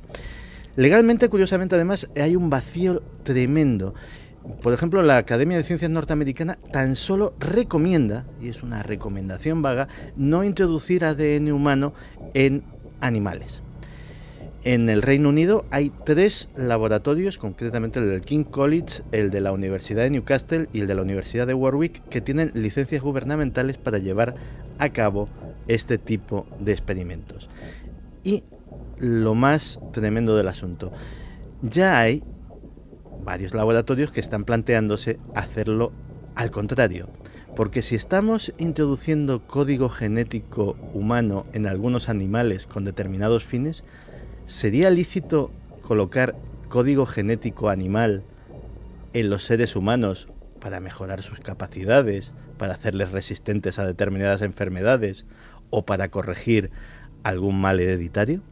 Legalmente, 0.76 1.28
curiosamente, 1.28 1.74
además, 1.74 2.08
hay 2.14 2.36
un 2.36 2.50
vacío 2.50 3.02
tremendo 3.24 3.94
por 4.62 4.72
ejemplo, 4.72 5.02
la 5.02 5.18
Academia 5.18 5.56
de 5.56 5.64
Ciencias 5.64 5.90
Norteamericana 5.90 6.58
tan 6.72 6.96
solo 6.96 7.34
recomienda, 7.38 8.24
y 8.40 8.48
es 8.48 8.62
una 8.62 8.82
recomendación 8.82 9.62
vaga, 9.62 9.88
no 10.16 10.44
introducir 10.44 11.04
ADN 11.04 11.52
humano 11.52 11.92
en 12.34 12.62
animales. 13.00 13.62
En 14.62 14.90
el 14.90 15.00
Reino 15.00 15.30
Unido 15.30 15.64
hay 15.70 15.90
tres 16.04 16.50
laboratorios, 16.54 17.38
concretamente 17.38 17.98
el 17.98 18.10
del 18.10 18.20
King 18.20 18.44
College, 18.44 19.02
el 19.10 19.30
de 19.30 19.40
la 19.40 19.52
Universidad 19.52 20.02
de 20.02 20.10
Newcastle 20.10 20.68
y 20.72 20.80
el 20.80 20.86
de 20.86 20.94
la 20.94 21.02
Universidad 21.02 21.46
de 21.46 21.54
Warwick, 21.54 22.06
que 22.08 22.20
tienen 22.20 22.50
licencias 22.54 23.02
gubernamentales 23.02 23.78
para 23.78 23.98
llevar 23.98 24.34
a 24.78 24.90
cabo 24.90 25.28
este 25.66 25.96
tipo 25.96 26.46
de 26.58 26.72
experimentos. 26.72 27.48
Y 28.22 28.44
lo 28.98 29.34
más 29.34 29.80
tremendo 29.92 30.36
del 30.36 30.48
asunto, 30.48 30.92
ya 31.62 31.98
hay 31.98 32.22
varios 33.24 33.54
laboratorios 33.54 34.12
que 34.12 34.20
están 34.20 34.44
planteándose 34.44 35.18
hacerlo 35.34 35.92
al 36.34 36.50
contrario. 36.50 37.08
Porque 37.56 37.82
si 37.82 37.96
estamos 37.96 38.54
introduciendo 38.58 39.46
código 39.46 39.88
genético 39.88 40.76
humano 40.94 41.46
en 41.52 41.66
algunos 41.66 42.08
animales 42.08 42.66
con 42.66 42.84
determinados 42.84 43.44
fines, 43.44 43.84
¿sería 44.46 44.90
lícito 44.90 45.50
colocar 45.82 46.36
código 46.68 47.06
genético 47.06 47.68
animal 47.68 48.22
en 49.12 49.30
los 49.30 49.44
seres 49.44 49.74
humanos 49.74 50.28
para 50.60 50.80
mejorar 50.80 51.22
sus 51.22 51.40
capacidades, 51.40 52.32
para 52.58 52.74
hacerles 52.74 53.10
resistentes 53.10 53.78
a 53.78 53.86
determinadas 53.86 54.42
enfermedades 54.42 55.26
o 55.70 55.84
para 55.84 56.10
corregir 56.10 56.70
algún 57.24 57.60
mal 57.60 57.80
hereditario? 57.80 58.42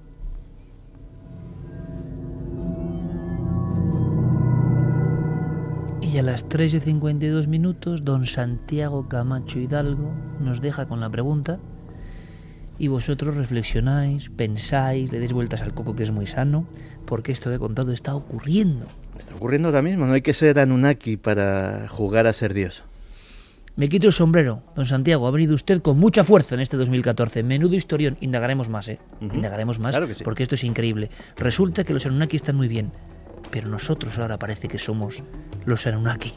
Y 6.10 6.16
a 6.16 6.22
las 6.22 6.48
3 6.48 6.72
y 6.72 6.80
52 6.80 7.48
minutos, 7.48 8.02
don 8.02 8.24
Santiago 8.24 9.08
Camacho 9.08 9.58
Hidalgo 9.58 10.10
nos 10.40 10.62
deja 10.62 10.86
con 10.86 11.00
la 11.00 11.10
pregunta 11.10 11.58
y 12.78 12.88
vosotros 12.88 13.36
reflexionáis, 13.36 14.30
pensáis, 14.30 15.12
le 15.12 15.18
deis 15.18 15.34
vueltas 15.34 15.60
al 15.60 15.74
coco 15.74 15.94
que 15.94 16.04
es 16.04 16.10
muy 16.10 16.26
sano, 16.26 16.66
porque 17.04 17.30
esto 17.30 17.50
que 17.50 17.56
he 17.56 17.58
contado 17.58 17.92
está 17.92 18.14
ocurriendo. 18.14 18.86
Está 19.18 19.34
ocurriendo 19.34 19.68
ahora 19.68 19.82
mismo, 19.82 20.06
no 20.06 20.14
hay 20.14 20.22
que 20.22 20.32
ser 20.32 20.58
Anunnaki 20.58 21.18
para 21.18 21.86
jugar 21.88 22.26
a 22.26 22.32
ser 22.32 22.54
Dios. 22.54 22.84
Me 23.76 23.90
quito 23.90 24.06
el 24.06 24.14
sombrero, 24.14 24.62
don 24.74 24.86
Santiago, 24.86 25.26
ha 25.26 25.30
venido 25.30 25.54
usted 25.54 25.82
con 25.82 25.98
mucha 25.98 26.24
fuerza 26.24 26.54
en 26.54 26.62
este 26.62 26.78
2014. 26.78 27.42
Menudo 27.42 27.74
historión, 27.74 28.16
indagaremos 28.22 28.70
más, 28.70 28.88
¿eh? 28.88 28.98
Indagaremos 29.20 29.78
más, 29.78 29.94
porque 30.24 30.44
esto 30.44 30.54
es 30.54 30.64
increíble. 30.64 31.10
Resulta 31.36 31.84
que 31.84 31.92
los 31.92 32.06
Anunnaki 32.06 32.36
están 32.36 32.56
muy 32.56 32.66
bien, 32.66 32.92
pero 33.50 33.68
nosotros 33.68 34.18
ahora 34.18 34.38
parece 34.38 34.68
que 34.68 34.78
somos 34.78 35.22
los 35.68 35.86
Anunnaki 35.86 36.32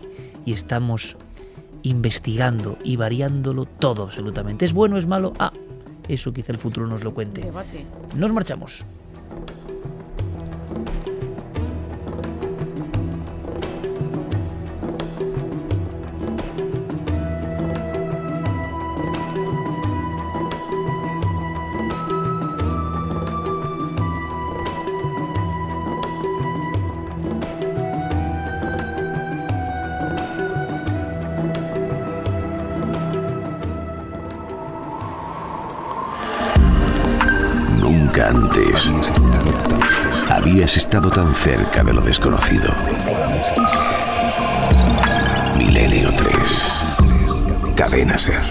y 0.46 0.54
estamos 0.54 1.18
investigando 1.84 2.78
y 2.84 2.96
variándolo 2.96 3.66
todo 3.66 4.04
absolutamente. 4.04 4.66
¿Es 4.66 4.74
bueno, 4.74 4.98
es 4.98 5.08
malo? 5.08 5.34
Ah, 5.40 5.52
eso 6.08 6.34
quizá 6.34 6.52
el 6.52 6.58
futuro 6.60 6.88
nos 6.88 7.04
lo 7.04 7.14
cuente. 7.14 7.50
Nos 8.16 8.34
marchamos. 8.34 8.86
Estado 40.92 41.10
tan 41.10 41.34
cerca 41.34 41.86
de 41.86 41.94
lo 41.94 42.02
desconocido. 42.02 42.70
Milenio 45.58 46.10
3. 46.18 47.74
Cadena 47.78 48.18
Ser. 48.18 48.42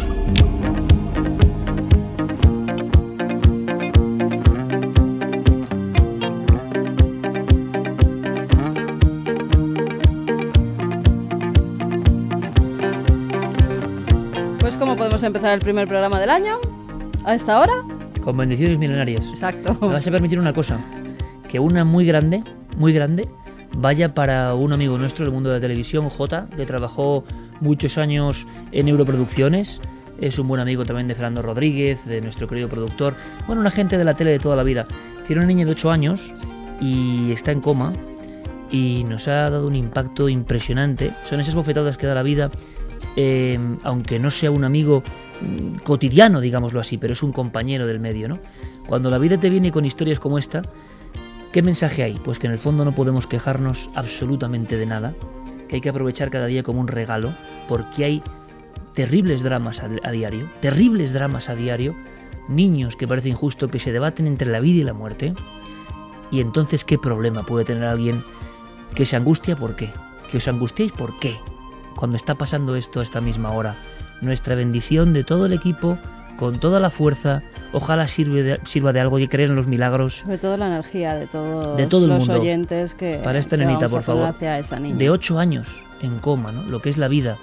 Pues 14.61 14.79
¿cómo 14.79 14.97
podemos 14.97 15.23
empezar 15.23 15.53
el 15.53 15.61
primer 15.61 15.87
programa 15.87 16.19
del 16.19 16.31
año? 16.31 16.57
¿A 17.27 17.35
esta 17.35 17.61
hora? 17.61 17.75
Con 18.23 18.39
bendiciones 18.39 18.79
milenarias. 18.79 19.27
Exacto. 19.29 19.77
Me 19.83 19.89
vas 19.89 20.07
a 20.07 20.11
permitir 20.11 20.39
una 20.39 20.55
cosa, 20.55 20.81
que 21.51 21.59
una 21.59 21.85
muy 21.85 22.07
grande, 22.07 22.45
muy 22.77 22.93
grande, 22.93 23.29
vaya 23.77 24.15
para 24.15 24.55
un 24.55 24.73
amigo 24.73 24.97
nuestro 24.99 25.25
del 25.25 25.35
mundo 25.35 25.51
de 25.51 25.57
la 25.57 25.61
televisión, 25.61 26.09
J, 26.09 26.49
que 26.57 26.65
trabajó 26.65 27.25
muchos 27.61 27.99
años 27.99 28.47
en 28.71 28.87
Europroducciones, 28.87 29.81
es 30.21 30.39
un 30.39 30.47
buen 30.47 30.61
amigo 30.61 30.85
también 30.85 31.09
de 31.09 31.15
Fernando 31.17 31.43
Rodríguez, 31.43 32.07
de 32.07 32.21
nuestro 32.21 32.47
querido 32.47 32.69
productor, 32.69 33.15
bueno, 33.49 33.61
una 33.61 33.73
gente 33.73 33.99
de 33.99 34.05
la 34.05 34.15
tele 34.15 34.31
de 34.31 34.39
toda 34.39 34.55
la 34.55 34.63
vida. 34.63 34.87
Tiene 35.27 35.41
una 35.41 35.49
niña 35.49 35.65
de 35.65 35.73
8 35.73 35.91
años 35.91 36.33
y 36.81 37.33
está 37.33 37.51
en 37.51 37.61
coma 37.61 37.95
y 38.71 39.03
nos 39.09 39.27
ha 39.27 39.51
dado 39.51 39.67
un 39.67 39.75
impacto 39.75 40.29
impresionante. 40.29 41.13
Son 41.25 41.41
esas 41.41 41.57
bofetadas 41.57 41.97
que 41.97 42.07
da 42.07 42.15
la 42.15 42.23
vida, 42.23 42.53
eh, 43.17 43.59
aunque 43.83 44.21
no 44.21 44.31
sea 44.31 44.53
un 44.53 44.63
amigo 44.63 45.03
mm, 45.41 45.79
cotidiano, 45.79 46.41
digámoslo 46.41 46.79
así, 46.79 46.97
pero 46.97 47.15
es 47.15 47.25
un 47.25 47.33
compañero 47.33 47.87
del 47.87 47.99
medio, 47.99 48.29
¿no? 48.29 48.39
Cuando 48.87 49.11
la 49.11 49.19
vida 49.19 49.39
te 49.39 49.51
viene 49.51 49.73
con 49.73 49.85
historias 49.85 50.21
como 50.21 50.39
esta, 50.39 50.63
¿qué 51.53 51.63
mensaje 51.63 52.03
hay? 52.03 52.15
Pues 52.25 52.39
que 52.39 52.47
en 52.47 52.53
el 52.53 52.59
fondo 52.59 52.85
no 52.85 52.93
podemos 52.93 53.27
quejarnos 53.27 53.89
absolutamente 53.95 54.77
de 54.77 54.87
nada, 54.87 55.15
que 55.69 55.77
hay 55.77 55.81
que 55.81 55.89
aprovechar 55.89 56.31
cada 56.31 56.47
día 56.47 56.63
como 56.63 56.81
un 56.81 56.89
regalo, 56.89 57.35
porque 57.69 58.05
hay 58.05 58.23
terribles 58.95 59.43
dramas 59.43 59.83
a, 59.83 60.11
diario, 60.11 60.49
terribles 60.61 61.13
dramas 61.13 61.49
a 61.49 61.55
diario, 61.55 61.95
niños 62.49 62.97
que 62.97 63.09
parece 63.09 63.29
injusto 63.29 63.69
que 63.69 63.79
se 63.79 63.93
debaten 63.93 64.27
entre 64.27 64.51
la 64.51 64.61
vida 64.61 64.81
y 64.81 64.85
la 64.85 64.95
muerte, 64.95 65.35
y 66.31 66.41
entonces 66.41 66.85
¿qué 66.85 66.99
problema 66.99 67.45
puede 67.45 67.65
tener 67.65 67.85
alguien 67.85 68.23
que 68.95 69.07
se 69.07 69.17
angustia 69.17 69.57
por 69.57 69.77
qué? 69.77 69.93
Que 70.31 70.39
os 70.39 70.49
angustiéis 70.49 70.93
por 70.93 71.19
qué? 71.19 71.37
Cuando 71.97 72.17
está 72.17 72.37
pasando 72.37 72.77
esto 72.77 73.01
a 73.01 73.03
esta 73.03 73.21
misma 73.21 73.51
hora. 73.51 73.77
Nuestra 74.21 74.55
bendición 74.55 75.13
de 75.13 75.25
todo 75.25 75.47
el 75.47 75.53
equipo, 75.53 75.99
con 76.37 76.61
toda 76.61 76.79
la 76.79 76.91
fuerza, 76.91 77.43
ojalá 77.73 78.09
sirve 78.09 78.43
de- 78.43 78.61
sirva 78.65 78.93
de 78.93 79.01
algo 79.01 79.19
y 79.19 79.29
creer 79.29 79.51
en 79.51 79.57
los 79.57 79.67
milagros 79.67 80.17
Sobre 80.25 80.39
todo 80.39 80.57
la 80.57 80.67
energía 80.67 81.15
de 81.15 81.27
todos 81.27 81.77
de 81.77 81.87
todo 81.87 82.07
los 82.07 82.19
mundo. 82.21 82.41
oyentes 82.41 82.95
que 82.95 83.21
para 83.23 83.39
esta 83.39 83.57
que 83.57 83.65
nenita, 83.65 83.89
por 83.89 84.03
favor. 84.03 84.25
hacia 84.25 84.59
esa 84.59 84.79
niña. 84.79 84.97
De 84.97 85.11
8 85.11 85.39
años 85.39 85.83
en 86.03 86.19
coma, 86.19 86.53
¿no? 86.53 86.63
Lo 86.65 86.81
que 86.83 86.91
es 86.91 86.99
la 86.99 87.09
vida. 87.09 87.37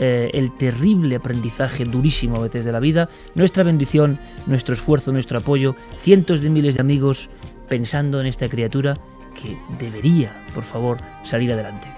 eh, 0.00 0.30
el 0.32 0.50
terrible 0.56 1.16
aprendizaje 1.16 1.84
durísimo 1.84 2.36
a 2.36 2.40
veces 2.40 2.64
de 2.64 2.72
la 2.72 2.80
vida, 2.80 3.10
nuestra 3.34 3.62
bendición, 3.62 4.18
nuestro 4.46 4.72
esfuerzo, 4.72 5.12
nuestro 5.12 5.38
apoyo, 5.40 5.76
cientos 5.98 6.40
de 6.40 6.48
miles 6.48 6.76
de 6.76 6.80
amigos 6.80 7.28
pensando 7.68 8.18
en 8.18 8.26
esta 8.26 8.48
criatura 8.48 8.96
que 9.34 9.54
debería, 9.78 10.32
por 10.54 10.64
favor, 10.64 10.96
salir 11.24 11.52
adelante. 11.52 11.88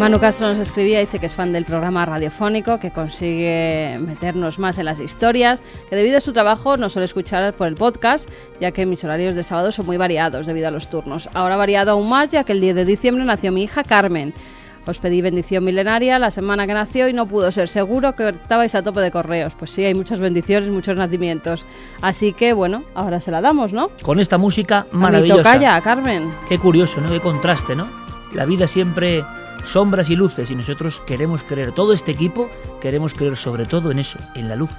Manu 0.00 0.18
Castro 0.18 0.48
nos 0.48 0.58
escribía, 0.58 0.98
dice 0.98 1.18
que 1.18 1.26
es 1.26 1.34
fan 1.34 1.52
del 1.52 1.66
programa 1.66 2.06
radiofónico, 2.06 2.80
que 2.80 2.90
consigue 2.90 3.98
meternos 4.00 4.58
más 4.58 4.78
en 4.78 4.86
las 4.86 4.98
historias, 4.98 5.62
que 5.90 5.94
debido 5.94 6.16
a 6.16 6.22
su 6.22 6.32
trabajo 6.32 6.78
no 6.78 6.88
suele 6.88 7.04
escuchar 7.04 7.52
por 7.52 7.68
el 7.68 7.74
podcast, 7.74 8.26
ya 8.62 8.70
que 8.70 8.86
mis 8.86 9.04
horarios 9.04 9.34
de 9.36 9.42
sábado 9.42 9.70
son 9.72 9.84
muy 9.84 9.98
variados 9.98 10.46
debido 10.46 10.68
a 10.68 10.70
los 10.70 10.88
turnos. 10.88 11.28
Ahora 11.34 11.56
ha 11.56 11.58
variado 11.58 11.90
aún 11.90 12.08
más, 12.08 12.30
ya 12.30 12.44
que 12.44 12.52
el 12.52 12.62
10 12.62 12.76
de 12.76 12.84
diciembre 12.86 13.26
nació 13.26 13.52
mi 13.52 13.62
hija 13.62 13.84
Carmen. 13.84 14.32
Os 14.86 15.00
pedí 15.00 15.20
bendición 15.20 15.64
milenaria 15.64 16.18
la 16.18 16.30
semana 16.30 16.66
que 16.66 16.72
nació 16.72 17.06
y 17.06 17.12
no 17.12 17.26
pudo 17.26 17.52
ser. 17.52 17.68
Seguro 17.68 18.16
que 18.16 18.30
estabais 18.30 18.74
a 18.74 18.82
tope 18.82 19.00
de 19.02 19.10
correos. 19.10 19.52
Pues 19.54 19.70
sí, 19.70 19.84
hay 19.84 19.92
muchas 19.92 20.18
bendiciones, 20.18 20.70
muchos 20.70 20.96
nacimientos. 20.96 21.66
Así 22.00 22.32
que 22.32 22.54
bueno, 22.54 22.84
ahora 22.94 23.20
se 23.20 23.30
la 23.30 23.42
damos, 23.42 23.74
¿no? 23.74 23.90
Con 24.00 24.18
esta 24.18 24.38
música 24.38 24.86
A 24.90 24.94
mi 24.94 25.00
maravillosa. 25.02 25.42
tocaya, 25.42 25.78
Carmen. 25.82 26.32
Qué 26.48 26.58
curioso, 26.58 27.02
¿no? 27.02 27.10
Qué 27.10 27.20
contraste, 27.20 27.76
¿no? 27.76 27.86
La 28.32 28.46
vida 28.46 28.66
siempre 28.66 29.22
sombras 29.64 30.10
y 30.10 30.16
luces 30.16 30.50
y 30.50 30.54
nosotros 30.54 31.00
queremos 31.06 31.44
creer, 31.44 31.72
todo 31.72 31.92
este 31.92 32.12
equipo 32.12 32.48
queremos 32.80 33.14
creer 33.14 33.36
sobre 33.36 33.66
todo 33.66 33.90
en 33.90 33.98
eso, 33.98 34.18
en 34.34 34.48
la 34.48 34.56
luz. 34.56 34.70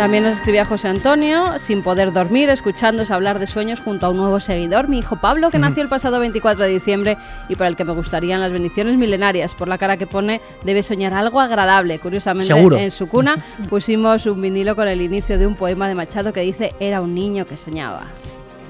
También 0.00 0.24
nos 0.24 0.36
escribía 0.36 0.64
José 0.64 0.88
Antonio, 0.88 1.58
sin 1.58 1.82
poder 1.82 2.14
dormir, 2.14 2.48
escuchándose 2.48 3.12
hablar 3.12 3.38
de 3.38 3.46
sueños 3.46 3.80
junto 3.80 4.06
a 4.06 4.08
un 4.08 4.16
nuevo 4.16 4.40
seguidor, 4.40 4.88
mi 4.88 4.98
hijo 4.98 5.16
Pablo, 5.16 5.50
que 5.50 5.58
nació 5.58 5.82
el 5.82 5.90
pasado 5.90 6.18
24 6.20 6.64
de 6.64 6.70
diciembre 6.70 7.18
y 7.50 7.54
por 7.54 7.66
el 7.66 7.76
que 7.76 7.84
me 7.84 7.92
gustarían 7.92 8.40
las 8.40 8.50
bendiciones 8.50 8.96
milenarias. 8.96 9.54
Por 9.54 9.68
la 9.68 9.76
cara 9.76 9.98
que 9.98 10.06
pone, 10.06 10.40
debe 10.64 10.82
soñar 10.82 11.12
algo 11.12 11.38
agradable. 11.38 11.98
Curiosamente, 11.98 12.54
Seguro. 12.54 12.78
en 12.78 12.90
su 12.90 13.08
cuna 13.08 13.36
pusimos 13.68 14.24
un 14.24 14.40
vinilo 14.40 14.74
con 14.74 14.88
el 14.88 15.02
inicio 15.02 15.36
de 15.36 15.46
un 15.46 15.54
poema 15.54 15.86
de 15.86 15.94
Machado 15.94 16.32
que 16.32 16.40
dice, 16.40 16.74
era 16.80 17.02
un 17.02 17.14
niño 17.14 17.44
que 17.44 17.58
soñaba. 17.58 18.04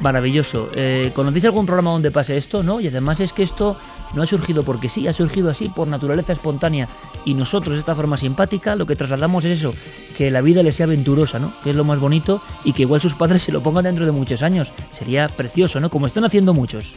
Maravilloso. 0.00 0.70
Eh, 0.74 1.12
¿Conocéis 1.14 1.44
algún 1.44 1.66
programa 1.66 1.90
donde 1.90 2.10
pase 2.10 2.36
esto? 2.36 2.62
¿No? 2.62 2.80
Y 2.80 2.88
además 2.88 3.20
es 3.20 3.34
que 3.34 3.42
esto 3.42 3.76
no 4.14 4.22
ha 4.22 4.26
surgido 4.26 4.62
porque 4.62 4.88
sí, 4.88 5.06
ha 5.06 5.12
surgido 5.12 5.50
así, 5.50 5.68
por 5.68 5.88
naturaleza 5.88 6.32
espontánea. 6.32 6.88
Y 7.26 7.34
nosotros, 7.34 7.74
de 7.74 7.80
esta 7.80 7.94
forma 7.94 8.16
simpática, 8.16 8.74
lo 8.76 8.86
que 8.86 8.96
trasladamos 8.96 9.44
es 9.44 9.58
eso, 9.58 9.74
que 10.16 10.30
la 10.30 10.40
vida 10.40 10.62
les 10.62 10.76
sea 10.76 10.86
aventurosa, 10.86 11.38
¿no? 11.38 11.52
Que 11.62 11.70
es 11.70 11.76
lo 11.76 11.84
más 11.84 12.00
bonito 12.00 12.40
y 12.64 12.72
que 12.72 12.82
igual 12.82 13.02
sus 13.02 13.14
padres 13.14 13.42
se 13.42 13.52
lo 13.52 13.62
pongan 13.62 13.84
dentro 13.84 14.06
de 14.06 14.12
muchos 14.12 14.42
años. 14.42 14.72
Sería 14.90 15.28
precioso, 15.28 15.80
¿no? 15.80 15.90
Como 15.90 16.06
están 16.06 16.24
haciendo 16.24 16.54
muchos. 16.54 16.96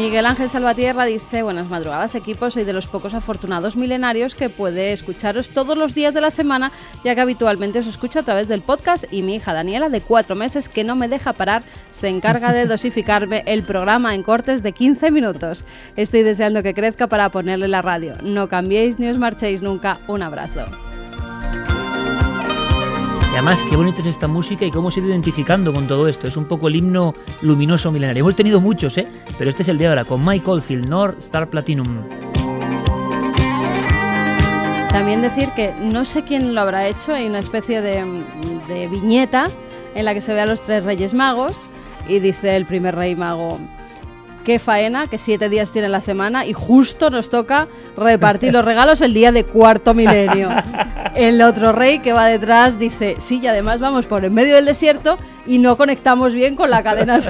Miguel 0.00 0.24
Ángel 0.24 0.48
Salvatierra 0.48 1.04
dice, 1.04 1.42
buenas 1.42 1.68
madrugadas 1.68 2.14
equipos, 2.14 2.54
soy 2.54 2.64
de 2.64 2.72
los 2.72 2.86
pocos 2.86 3.12
afortunados 3.12 3.76
milenarios 3.76 4.34
que 4.34 4.48
puede 4.48 4.94
escucharos 4.94 5.50
todos 5.50 5.76
los 5.76 5.94
días 5.94 6.14
de 6.14 6.22
la 6.22 6.30
semana, 6.30 6.72
ya 7.04 7.14
que 7.14 7.20
habitualmente 7.20 7.80
os 7.80 7.86
escucho 7.86 8.20
a 8.20 8.22
través 8.22 8.48
del 8.48 8.62
podcast 8.62 9.04
y 9.10 9.22
mi 9.22 9.34
hija 9.34 9.52
Daniela, 9.52 9.90
de 9.90 10.00
cuatro 10.00 10.36
meses, 10.36 10.70
que 10.70 10.84
no 10.84 10.96
me 10.96 11.06
deja 11.06 11.34
parar, 11.34 11.64
se 11.90 12.08
encarga 12.08 12.54
de 12.54 12.64
dosificarme 12.66 13.42
el 13.44 13.62
programa 13.62 14.14
en 14.14 14.22
cortes 14.22 14.62
de 14.62 14.72
15 14.72 15.10
minutos. 15.10 15.66
Estoy 15.96 16.22
deseando 16.22 16.62
que 16.62 16.72
crezca 16.72 17.06
para 17.06 17.28
ponerle 17.28 17.68
la 17.68 17.82
radio. 17.82 18.16
No 18.22 18.48
cambiéis 18.48 18.98
ni 18.98 19.06
os 19.08 19.18
marchéis 19.18 19.60
nunca. 19.60 20.00
Un 20.08 20.22
abrazo. 20.22 20.89
Además, 23.40 23.64
qué 23.64 23.74
bonita 23.74 24.02
es 24.02 24.06
esta 24.06 24.28
música 24.28 24.66
y 24.66 24.70
cómo 24.70 24.90
se 24.90 25.00
ha 25.00 25.02
ido 25.02 25.12
identificando 25.12 25.72
con 25.72 25.88
todo 25.88 26.08
esto. 26.08 26.28
Es 26.28 26.36
un 26.36 26.44
poco 26.44 26.68
el 26.68 26.76
himno 26.76 27.14
luminoso 27.40 27.90
milenario. 27.90 28.20
Hemos 28.20 28.36
tenido 28.36 28.60
muchos, 28.60 28.98
¿eh? 28.98 29.08
Pero 29.38 29.48
este 29.48 29.62
es 29.62 29.70
el 29.70 29.78
de 29.78 29.86
ahora, 29.86 30.04
con 30.04 30.22
Mike 30.22 30.44
Oldfield, 30.46 30.86
North 30.86 31.16
Star 31.20 31.48
Platinum. 31.48 32.02
También 34.90 35.22
decir 35.22 35.48
que 35.56 35.72
no 35.80 36.04
sé 36.04 36.22
quién 36.22 36.54
lo 36.54 36.60
habrá 36.60 36.86
hecho, 36.86 37.14
hay 37.14 37.28
una 37.28 37.38
especie 37.38 37.80
de 37.80 38.88
viñeta 38.90 39.48
en 39.94 40.04
la 40.04 40.12
que 40.12 40.20
se 40.20 40.34
ve 40.34 40.42
a 40.42 40.46
los 40.46 40.60
tres 40.60 40.84
reyes 40.84 41.14
magos 41.14 41.54
y 42.06 42.18
dice 42.18 42.56
el 42.56 42.66
primer 42.66 42.94
rey 42.94 43.16
mago, 43.16 43.58
qué 44.50 44.58
faena, 44.58 45.06
que 45.06 45.16
siete 45.16 45.48
días 45.48 45.70
tiene 45.70 45.88
la 45.88 46.00
semana 46.00 46.44
y 46.44 46.54
justo 46.54 47.08
nos 47.08 47.30
toca 47.30 47.68
repartir 47.96 48.52
los 48.52 48.64
regalos 48.64 49.00
el 49.00 49.14
día 49.14 49.30
de 49.30 49.44
cuarto 49.44 49.94
milenio. 49.94 50.50
El 51.14 51.40
otro 51.42 51.70
rey 51.70 52.00
que 52.00 52.12
va 52.12 52.26
detrás 52.26 52.76
dice, 52.76 53.14
sí, 53.18 53.38
y 53.40 53.46
además 53.46 53.78
vamos 53.78 54.06
por 54.06 54.24
en 54.24 54.34
medio 54.34 54.56
del 54.56 54.64
desierto 54.64 55.18
y 55.46 55.58
no 55.58 55.76
conectamos 55.76 56.34
bien 56.34 56.56
con 56.56 56.68
la 56.68 56.82
cadena. 56.82 57.18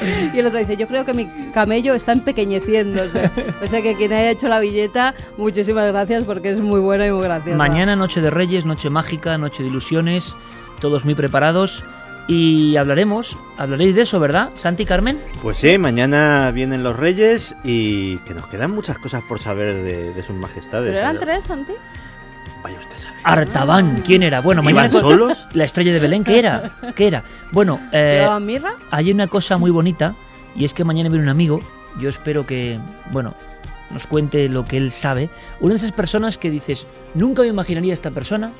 Y 0.34 0.38
el 0.38 0.46
otro 0.46 0.58
dice, 0.58 0.76
yo 0.76 0.88
creo 0.88 1.04
que 1.04 1.14
mi 1.14 1.26
camello 1.54 1.94
está 1.94 2.12
empequeñeciéndose. 2.12 3.30
O 3.62 3.68
sea 3.68 3.80
que 3.80 3.94
quien 3.94 4.12
haya 4.12 4.30
hecho 4.30 4.48
la 4.48 4.58
billeta, 4.58 5.14
muchísimas 5.36 5.86
gracias 5.92 6.24
porque 6.24 6.50
es 6.50 6.60
muy 6.60 6.80
buena 6.80 7.06
y 7.06 7.12
muy 7.12 7.22
graciosa. 7.22 7.56
Mañana, 7.56 7.94
noche 7.94 8.20
de 8.20 8.30
Reyes, 8.30 8.64
noche 8.64 8.90
mágica, 8.90 9.38
noche 9.38 9.62
de 9.62 9.68
ilusiones, 9.68 10.34
todos 10.80 11.04
muy 11.04 11.14
preparados. 11.14 11.84
Y 12.28 12.76
hablaremos, 12.76 13.36
hablaréis 13.56 13.94
de 13.94 14.02
eso, 14.02 14.18
¿verdad, 14.18 14.50
Santi 14.56 14.84
Carmen? 14.84 15.18
Pues 15.42 15.58
sí, 15.58 15.78
mañana 15.78 16.50
vienen 16.50 16.82
los 16.82 16.96
Reyes 16.96 17.54
y 17.62 18.18
que 18.18 18.34
nos 18.34 18.46
quedan 18.48 18.72
muchas 18.72 18.98
cosas 18.98 19.22
por 19.28 19.38
saber 19.38 19.76
de, 19.82 20.12
de 20.12 20.22
sus 20.24 20.34
majestades. 20.34 20.88
¿Pero 20.88 20.98
eran 20.98 21.18
tres, 21.18 21.44
Santi? 21.44 21.72
Artaban, 23.22 24.02
¿quién 24.06 24.22
era? 24.22 24.40
Bueno, 24.40 24.62
mañana 24.62 24.88
¿Iban 24.88 25.02
solos? 25.02 25.48
La 25.52 25.64
estrella 25.64 25.92
de 25.92 25.98
Belén, 25.98 26.22
¿qué 26.22 26.38
era? 26.38 26.70
¿Qué 26.94 27.08
era? 27.08 27.24
Bueno, 27.50 27.80
eh, 27.92 28.24
hay 28.90 29.10
una 29.10 29.26
cosa 29.26 29.58
muy 29.58 29.72
bonita 29.72 30.14
y 30.54 30.64
es 30.64 30.74
que 30.74 30.84
mañana 30.84 31.08
viene 31.08 31.24
un 31.24 31.28
amigo. 31.28 31.60
Yo 32.00 32.08
espero 32.08 32.46
que, 32.46 32.78
bueno, 33.10 33.34
nos 33.90 34.06
cuente 34.06 34.48
lo 34.48 34.64
que 34.64 34.76
él 34.76 34.92
sabe. 34.92 35.28
Una 35.60 35.74
de 35.74 35.78
esas 35.78 35.92
personas 35.92 36.38
que 36.38 36.50
dices, 36.50 36.86
nunca 37.14 37.42
me 37.42 37.48
imaginaría 37.48 37.92
esta 37.92 38.12
persona, 38.12 38.52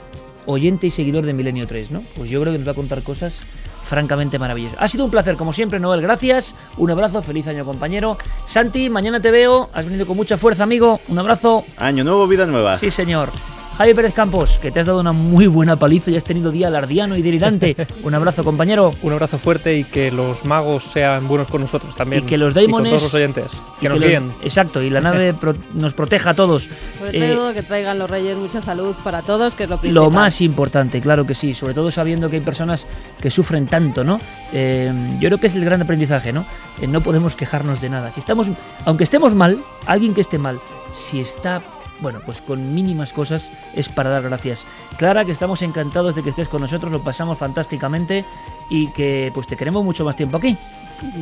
oyente 0.46 0.86
y 0.86 0.90
seguidor 0.90 1.26
de 1.26 1.32
Milenio 1.32 1.66
3, 1.66 1.90
¿no? 1.90 2.02
Pues 2.16 2.30
yo 2.30 2.40
creo 2.40 2.52
que 2.52 2.58
nos 2.58 2.68
va 2.68 2.72
a 2.72 2.76
contar 2.76 3.02
cosas 3.02 3.40
francamente 3.82 4.38
maravillosas. 4.38 4.78
Ha 4.80 4.88
sido 4.88 5.04
un 5.04 5.10
placer, 5.10 5.36
como 5.36 5.52
siempre, 5.52 5.78
Noel. 5.78 6.02
Gracias. 6.02 6.54
Un 6.76 6.90
abrazo, 6.90 7.22
feliz 7.22 7.46
año, 7.46 7.64
compañero. 7.64 8.18
Santi, 8.44 8.90
mañana 8.90 9.20
te 9.20 9.30
veo. 9.30 9.70
Has 9.72 9.84
venido 9.84 10.06
con 10.06 10.16
mucha 10.16 10.36
fuerza, 10.36 10.64
amigo. 10.64 11.00
Un 11.08 11.18
abrazo. 11.18 11.64
Año 11.76 12.04
nuevo, 12.04 12.26
vida 12.26 12.46
nueva. 12.46 12.76
Sí, 12.78 12.90
señor. 12.90 13.30
Javi 13.78 13.92
Pérez 13.92 14.14
Campos, 14.14 14.56
que 14.56 14.70
te 14.70 14.80
has 14.80 14.86
dado 14.86 15.00
una 15.00 15.12
muy 15.12 15.46
buena 15.48 15.76
paliza 15.78 16.10
y 16.10 16.16
has 16.16 16.24
tenido 16.24 16.50
día 16.50 16.68
alardiano 16.68 17.14
y 17.14 17.20
delirante. 17.20 17.76
Un 18.04 18.14
abrazo, 18.14 18.42
compañero. 18.42 18.94
Un 19.02 19.12
abrazo 19.12 19.36
fuerte 19.38 19.76
y 19.76 19.84
que 19.84 20.10
los 20.10 20.46
magos 20.46 20.84
sean 20.84 21.28
buenos 21.28 21.46
con 21.48 21.60
nosotros 21.60 21.94
también. 21.94 22.24
Y 22.24 22.26
que 22.26 22.38
los 22.38 22.54
con 22.54 22.62
daimones. 22.62 22.90
todos 22.92 23.02
los 23.02 23.14
oyentes. 23.14 23.44
Que 23.78 23.90
nos 23.90 24.00
guíen. 24.00 24.32
Exacto, 24.42 24.80
y 24.80 24.88
la 24.88 25.02
nave 25.02 25.34
pro- 25.38 25.54
nos 25.74 25.92
proteja 25.92 26.30
a 26.30 26.34
todos. 26.34 26.70
Sobre 26.98 27.30
Eh, 27.30 27.34
todo 27.34 27.52
que 27.52 27.62
traigan 27.62 27.98
los 27.98 28.10
reyes 28.10 28.34
mucha 28.38 28.62
salud 28.62 28.96
para 29.04 29.20
todos, 29.20 29.54
que 29.54 29.64
es 29.64 29.68
lo 29.68 29.78
principal. 29.78 30.04
lo 30.04 30.10
más 30.10 30.40
importante, 30.40 31.02
claro 31.02 31.26
que 31.26 31.34
sí, 31.34 31.52
sobre 31.52 31.74
todo 31.74 31.90
sabiendo 31.90 32.30
que 32.30 32.36
hay 32.36 32.42
personas 32.42 32.86
que 33.20 33.30
sufren 33.30 33.66
tanto, 33.66 34.04
¿no? 34.04 34.18
Eh, 34.54 34.90
yo 35.20 35.28
creo 35.28 35.38
que 35.38 35.48
es 35.48 35.54
el 35.54 35.66
gran 35.66 35.82
aprendizaje, 35.82 36.32
¿no? 36.32 36.46
Eh, 36.80 36.86
no 36.86 37.02
podemos 37.02 37.36
quejarnos 37.36 37.82
de 37.82 37.90
nada. 37.90 38.10
Si 38.10 38.20
estamos, 38.20 38.48
aunque 38.86 39.04
estemos 39.04 39.34
mal, 39.34 39.58
alguien 39.84 40.14
que 40.14 40.22
esté 40.22 40.38
mal, 40.38 40.60
si 40.94 41.20
está 41.20 41.60
bueno, 42.00 42.20
pues 42.24 42.40
con 42.40 42.74
mínimas 42.74 43.12
cosas 43.12 43.50
es 43.74 43.88
para 43.88 44.10
dar 44.10 44.22
gracias. 44.22 44.66
Clara, 44.96 45.24
que 45.24 45.32
estamos 45.32 45.62
encantados 45.62 46.14
de 46.14 46.22
que 46.22 46.30
estés 46.30 46.48
con 46.48 46.60
nosotros, 46.60 46.92
lo 46.92 47.02
pasamos 47.02 47.38
fantásticamente 47.38 48.24
y 48.68 48.88
que 48.88 49.30
pues 49.34 49.46
te 49.46 49.56
queremos 49.56 49.84
mucho 49.84 50.04
más 50.04 50.16
tiempo 50.16 50.36
aquí. 50.36 50.56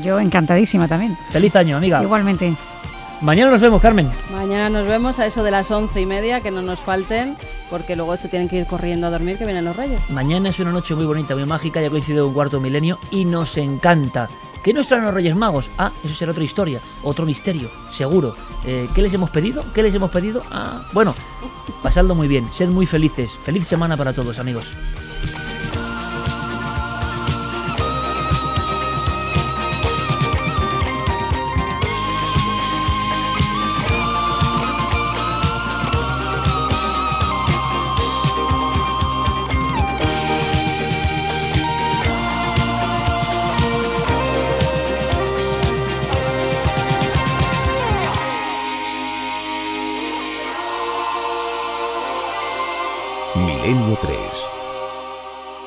Yo 0.03 0.20
encantadísima 0.20 0.89
también. 0.89 1.18
Feliz 1.31 1.55
año, 1.57 1.77
amiga. 1.77 2.03
Igualmente. 2.03 2.55
Mañana 3.20 3.53
nos 3.53 3.61
vemos, 3.61 3.81
Carmen. 3.81 4.11
Mañana 4.33 4.68
nos 4.68 4.87
vemos 4.87 5.18
a 5.18 5.27
eso 5.27 5.43
de 5.43 5.51
las 5.51 5.70
once 5.70 6.01
y 6.01 6.07
media, 6.07 6.41
que 6.41 6.51
no 6.51 6.62
nos 6.62 6.81
falten, 6.81 7.37
porque 7.70 7.97
luego 7.97 8.16
se 8.16 8.29
tienen 8.29 8.49
que 8.49 8.57
ir 8.57 8.66
corriendo 8.66 9.07
a 9.07 9.11
dormir, 9.11 9.39
que 9.39 9.45
vienen 9.45 9.64
los 9.64 9.77
reyes. 9.77 10.11
Mañana 10.11 10.51
es 10.51 10.61
una 10.61 10.72
noche 10.72 10.95
muy 10.95 11.07
bonita, 11.07 11.35
muy 11.35 11.47
mágica, 11.47 11.81
ya 11.81 11.91
coincidido 11.91 12.27
un 12.27 12.35
cuarto 12.35 12.61
milenio 12.61 12.99
y 13.11 13.25
nos 13.25 13.57
encanta. 13.57 14.29
¿Qué 14.65 14.73
nos 14.73 14.89
traen 14.89 15.05
los 15.05 15.12
Reyes 15.12 15.37
Magos? 15.37 15.71
Ah, 15.77 15.93
eso 16.03 16.15
será 16.15 16.33
otra 16.33 16.43
historia, 16.43 16.81
otro 17.03 17.27
misterio, 17.27 17.71
seguro. 17.91 18.35
Eh, 18.65 18.89
¿Qué 18.95 19.03
les 19.03 19.12
hemos 19.12 19.29
pedido? 19.29 19.62
¿Qué 19.75 19.83
les 19.83 19.95
hemos 19.95 20.11
pedido? 20.11 20.43
Ah, 20.51 20.89
bueno, 20.95 21.15
pasadlo 21.83 22.15
muy 22.15 22.29
bien, 22.29 22.51
sed 22.51 22.71
muy 22.71 22.87
felices. 22.87 23.37
Feliz 23.37 23.67
semana 23.67 23.95
para 23.95 24.15
todos, 24.15 24.39
amigos. 24.39 24.75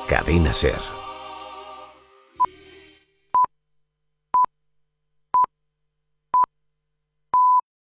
Cadena 0.08 0.54
Ser. 0.54 0.97